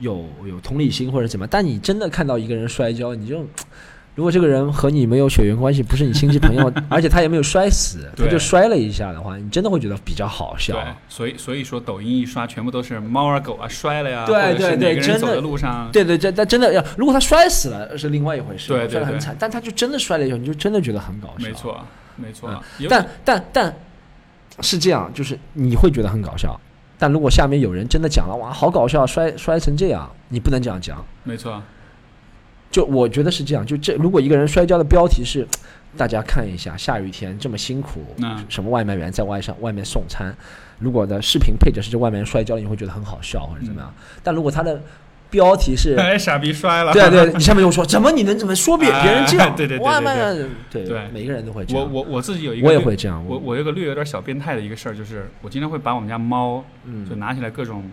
[0.00, 3.46] 有有同理心或者怎么，但你真的看到一个人摔跤，你就。
[4.16, 21.46] 如果这个人和你没有血缘关系，不是你亲戚朋友， 而且他也没有摔死，他就摔了一下的话，你真的会觉得比较好笑对。，所以所以说抖音一刷，全部都是猫啊狗啊摔了呀，对对对真的路上，对对，这但真的要，如果他摔死了是另外一回事，对对对摔得很惨，但他就真的摔了一下，你就真的觉得很搞笑。
[21.46, 21.78] 没错
[22.16, 22.86] 没错嗯。
[22.88, 23.76] 但但但
[24.62, 26.58] 是这样，就是你会觉得很搞笑，
[26.98, 31.04] 但如果下面有人真的讲了哇，好搞笑，摔摔成这样，你不能这样讲。
[31.22, 31.62] 没错，
[32.76, 35.46] 就我觉得是这样，就这如果一个人摔跤的标题是。
[35.96, 40.30] 大家看一下，下雨天这么辛苦，嗯什么外卖员在外上外面送餐，
[40.78, 43.90] 如果的视频配着是这外面人摔跤了，你会觉得很好笑或者怎么样。
[44.22, 44.78] 但如果他的
[45.30, 46.92] 标题是哎，傻逼摔了。
[46.92, 49.48] 对啊对， 你下面又说怎么你能怎么说别别人这样？
[49.48, 51.90] 哎对对对对外卖员对对每个人都会这样。
[51.90, 53.24] 我我我自己有一个我也会这样。
[53.26, 57.90] 我我有个略有点小变态的一个事儿，就是我经常会把我们家猫嗯就拿起来各种，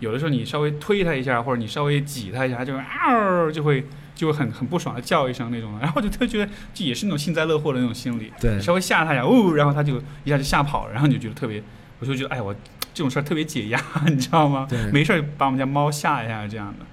[0.00, 3.84] 有的时候你稍微推它一下，或者你稍微挤它一下，它就会嗷就会
[4.14, 11.62] 就很很不爽的叫一声那种的， 然后我就特觉得这也是那种幸灾乐祸的那种心理，对稍微吓他一下，呜、然后他就一下就吓跑了，然后你就觉得特别，
[11.98, 12.54] 我就觉得哎我
[12.94, 14.66] 这种事儿特别解压， 你知道吗？
[14.68, 16.84] 对没事儿把我们家猫吓一下这样的，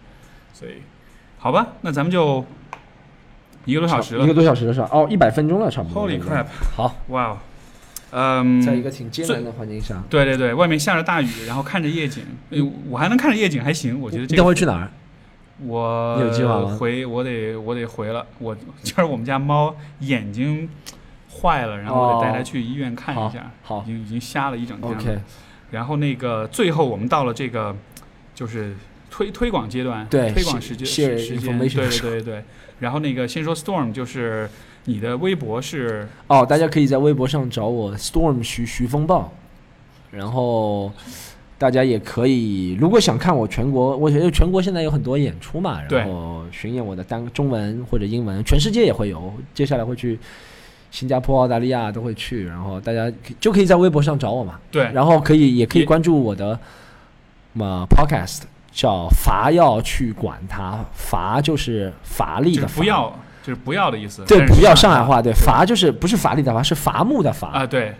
[0.53, 0.73] 所以
[1.37, 2.45] 好吧，那咱们就
[3.65, 4.89] 一个多小时了一个多小时了是吧？
[4.91, 6.09] 哦，一百分钟了，差不多。
[6.09, 6.45] ，Holy crap！
[6.75, 7.37] 好，哇哦，
[8.11, 10.01] 嗯，在一个挺艰难的环境下。
[10.09, 12.57] 对对对，外面下着大雨，然后看着夜景，哎
[12.89, 14.89] 我还能看着夜景，还行，我觉得你这个等会儿去哪儿？
[15.65, 20.69] 我你有计划吗回我得我得回了，我就是我们家猫眼睛
[21.41, 24.97] 坏了，然后我得带它哦去医院看一下，好好已经已经瞎了一整天了。
[24.97, 25.19] OK，
[25.71, 27.75] 然后那个最后我们到了这个
[28.33, 28.75] 就是
[29.09, 32.43] 推推广阶段，对推广时间时时间，对对对对。
[32.79, 34.49] 然后那个先说 Storm，就是
[34.85, 39.33] 你的微博是哦，大家可以在微博上找我 Storm 徐徐风暴，
[40.11, 40.89] 然后
[41.59, 50.17] 大家也可以，如果想看我全国，我觉得全国现在有很多演出嘛，然后巡演我的单中文或者英文，全世界也会有，接下来会去
[50.89, 54.89] 新加坡、澳大利亚都会去，然后大家就可以在微博上找我嘛，对。
[54.93, 56.59] 然后可以也可以关注我的
[57.53, 58.41] 嘛 podcast。
[58.71, 67.95] 叫伐要去管它，伐就是乏力就是的伐，不要就是不要的意思，对，不要上上海话，对，伐就是不是乏力的伐，是伐木的伐，啊，对，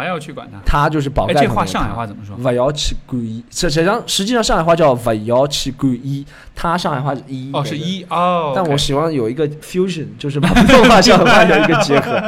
[0.00, 2.36] 伐要去管他，他就是宝哎，盖这话上海话怎么说？
[2.36, 6.24] 勿要去管伊，实际上实际上上海话叫勿要去管伊，
[6.54, 7.76] 他上海话是一哦，是。
[7.76, 8.52] 一哦。
[8.54, 12.20] 但我希望有一个 fusion，就是把普通话、上海话有一个 结合，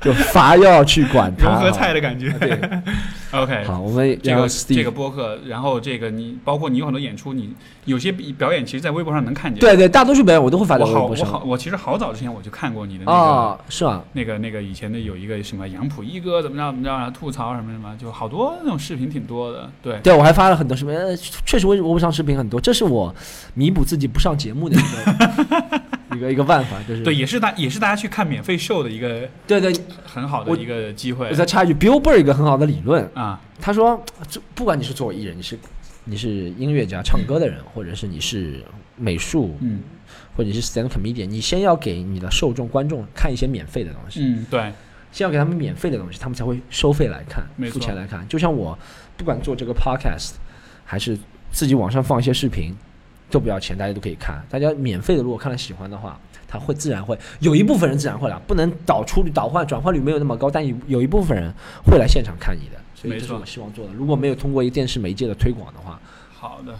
[0.00, 1.48] 就伐要去管它。
[1.48, 2.30] 融合菜的感觉。
[2.38, 2.58] 对，
[3.32, 7.52] OK，好，我们这个这个播客，然后这个你包括你有很多演出，你
[7.84, 9.60] 有些表演其实，在微博上能看见。
[9.60, 11.26] 对对，大多数表演我都会发在微博上。
[11.26, 14.02] 好我其实好早之前我就看过你的那个、啊，是啊？
[14.12, 19.70] 那个那个以前的有一个什么杨浦一哥怎么着怎么着，然后吐槽什么什么，就好多那种视频挺多的。
[19.82, 23.14] 对，对，我还发了很多视频，呃确实微微博上视频很多，这是我
[23.54, 25.80] 弥补自己不上节目的一个
[26.16, 29.72] 一个一个办法，就是对，也是大也是大家去看免费秀的一个对对，
[30.04, 33.40] 很好的一个机会我再插一句，Billboard 一个很好的理论，啊。
[33.58, 35.58] 他说，这不管你是作为艺人，你是
[36.04, 36.28] 你是
[36.58, 38.62] 音乐家、唱歌的人，或者是你是
[38.96, 39.80] 美术，嗯
[40.36, 44.70] 或者你是 stand comedian，你先要给你的受众观众看一些免费的东西，嗯，对，
[45.16, 48.28] 先要给他们免费的东西，他们才会收费来看，付钱来看。
[48.28, 48.78] 就像我
[49.16, 50.32] 不管做这个 podcast，
[50.84, 51.18] 还是
[51.50, 52.76] 自己网上放一些视频，
[53.30, 54.44] 都不要钱，大家都可以看。
[54.50, 61.50] 大家免费的，如果看了喜欢的话，他会自然会有一部分人自然会来，不能导出率、导换转换率没有那么高，但有有一部分人
[61.86, 63.94] 会来现场看你的，所以这是我希望做的。
[63.94, 65.98] 如果没有通过一个电视媒介的推广的话，
[66.30, 66.74] 好的。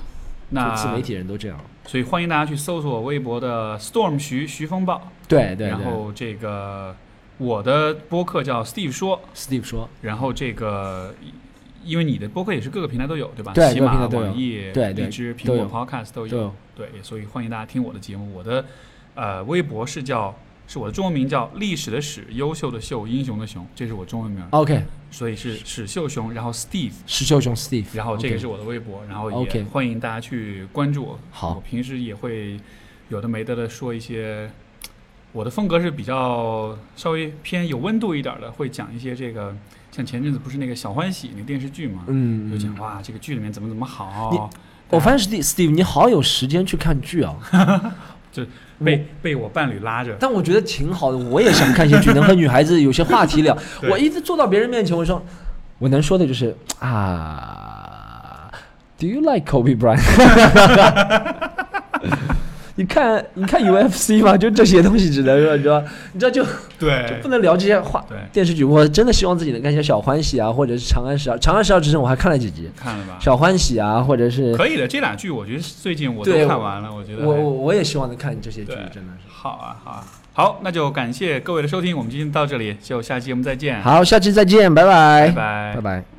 [0.51, 1.59] 那自媒体人都这样。
[1.87, 6.95] 所以欢迎大家去搜索微博的 Storm 徐徐风暴，对对对然后这个
[7.39, 11.15] 我的播客叫 Steve 说，，Steve 说，然后这个
[11.85, 13.53] 因为你的播客也是各个平台都有，对吧？
[13.53, 16.55] 对喜马、网易、对对荔枝、苹果 Podcast 都有。
[16.75, 18.35] 对，所以欢迎大家听我的节目。
[18.35, 18.65] 我的
[19.15, 20.35] 呃微博是叫
[20.67, 26.93] 是我的中文名叫历史的史，优秀的秀，英雄的雄，这是我中文名，OK，所以是史秀雄，然后 Steve。
[27.07, 31.19] 史秀雄 Steve，然后这个是我的微博，然后也欢迎大家去关注我。
[31.31, 31.55] 好。
[31.55, 32.59] 我平时也会
[33.09, 34.51] 有的没的的说一些，
[35.37, 39.55] 我的风格是比较稍微偏有温度一点的，会讲一些这个，
[39.93, 44.41] 像前阵子不是那个小欢喜那个电视剧嘛，嗯，就讲哇这个剧里面怎么怎么好，你
[44.89, 47.37] 我发现 Steve Steve 你好有时间去看剧啊，
[48.33, 48.47] 就
[48.83, 53.55] 被被我伴侣拉着，但我觉得挺好的，我也想看些剧，能和女孩子有些话题聊。
[53.91, 55.23] 我一直坐到别人面前，我说，
[55.79, 58.51] 我能说的就是啊
[58.99, 60.01] ，Do you like Kobe Bryant？
[62.79, 64.37] 你看，你看 UFC 吗？
[64.37, 65.83] 就这些东西只能说，你知道，
[66.13, 66.45] 你知道就
[66.79, 68.05] 对就对不能聊这些话。
[68.09, 71.39] 对，电视剧，我真的希望自己能看一些小欢喜啊，或者是长安十二。
[71.39, 73.19] 长安十二之声我还看了几集，看了吧？
[73.21, 79.29] 小欢喜啊，或者是可以的，这俩剧我觉得最近我都看完了，我觉得我我我也希望能看这些剧，真的是。
[79.29, 80.05] 好啊好啊，
[80.35, 86.16] 好，那就感谢各位的收听，我们今天到这里，就下期节目再见，好，下期再见，拜拜，拜拜拜拜。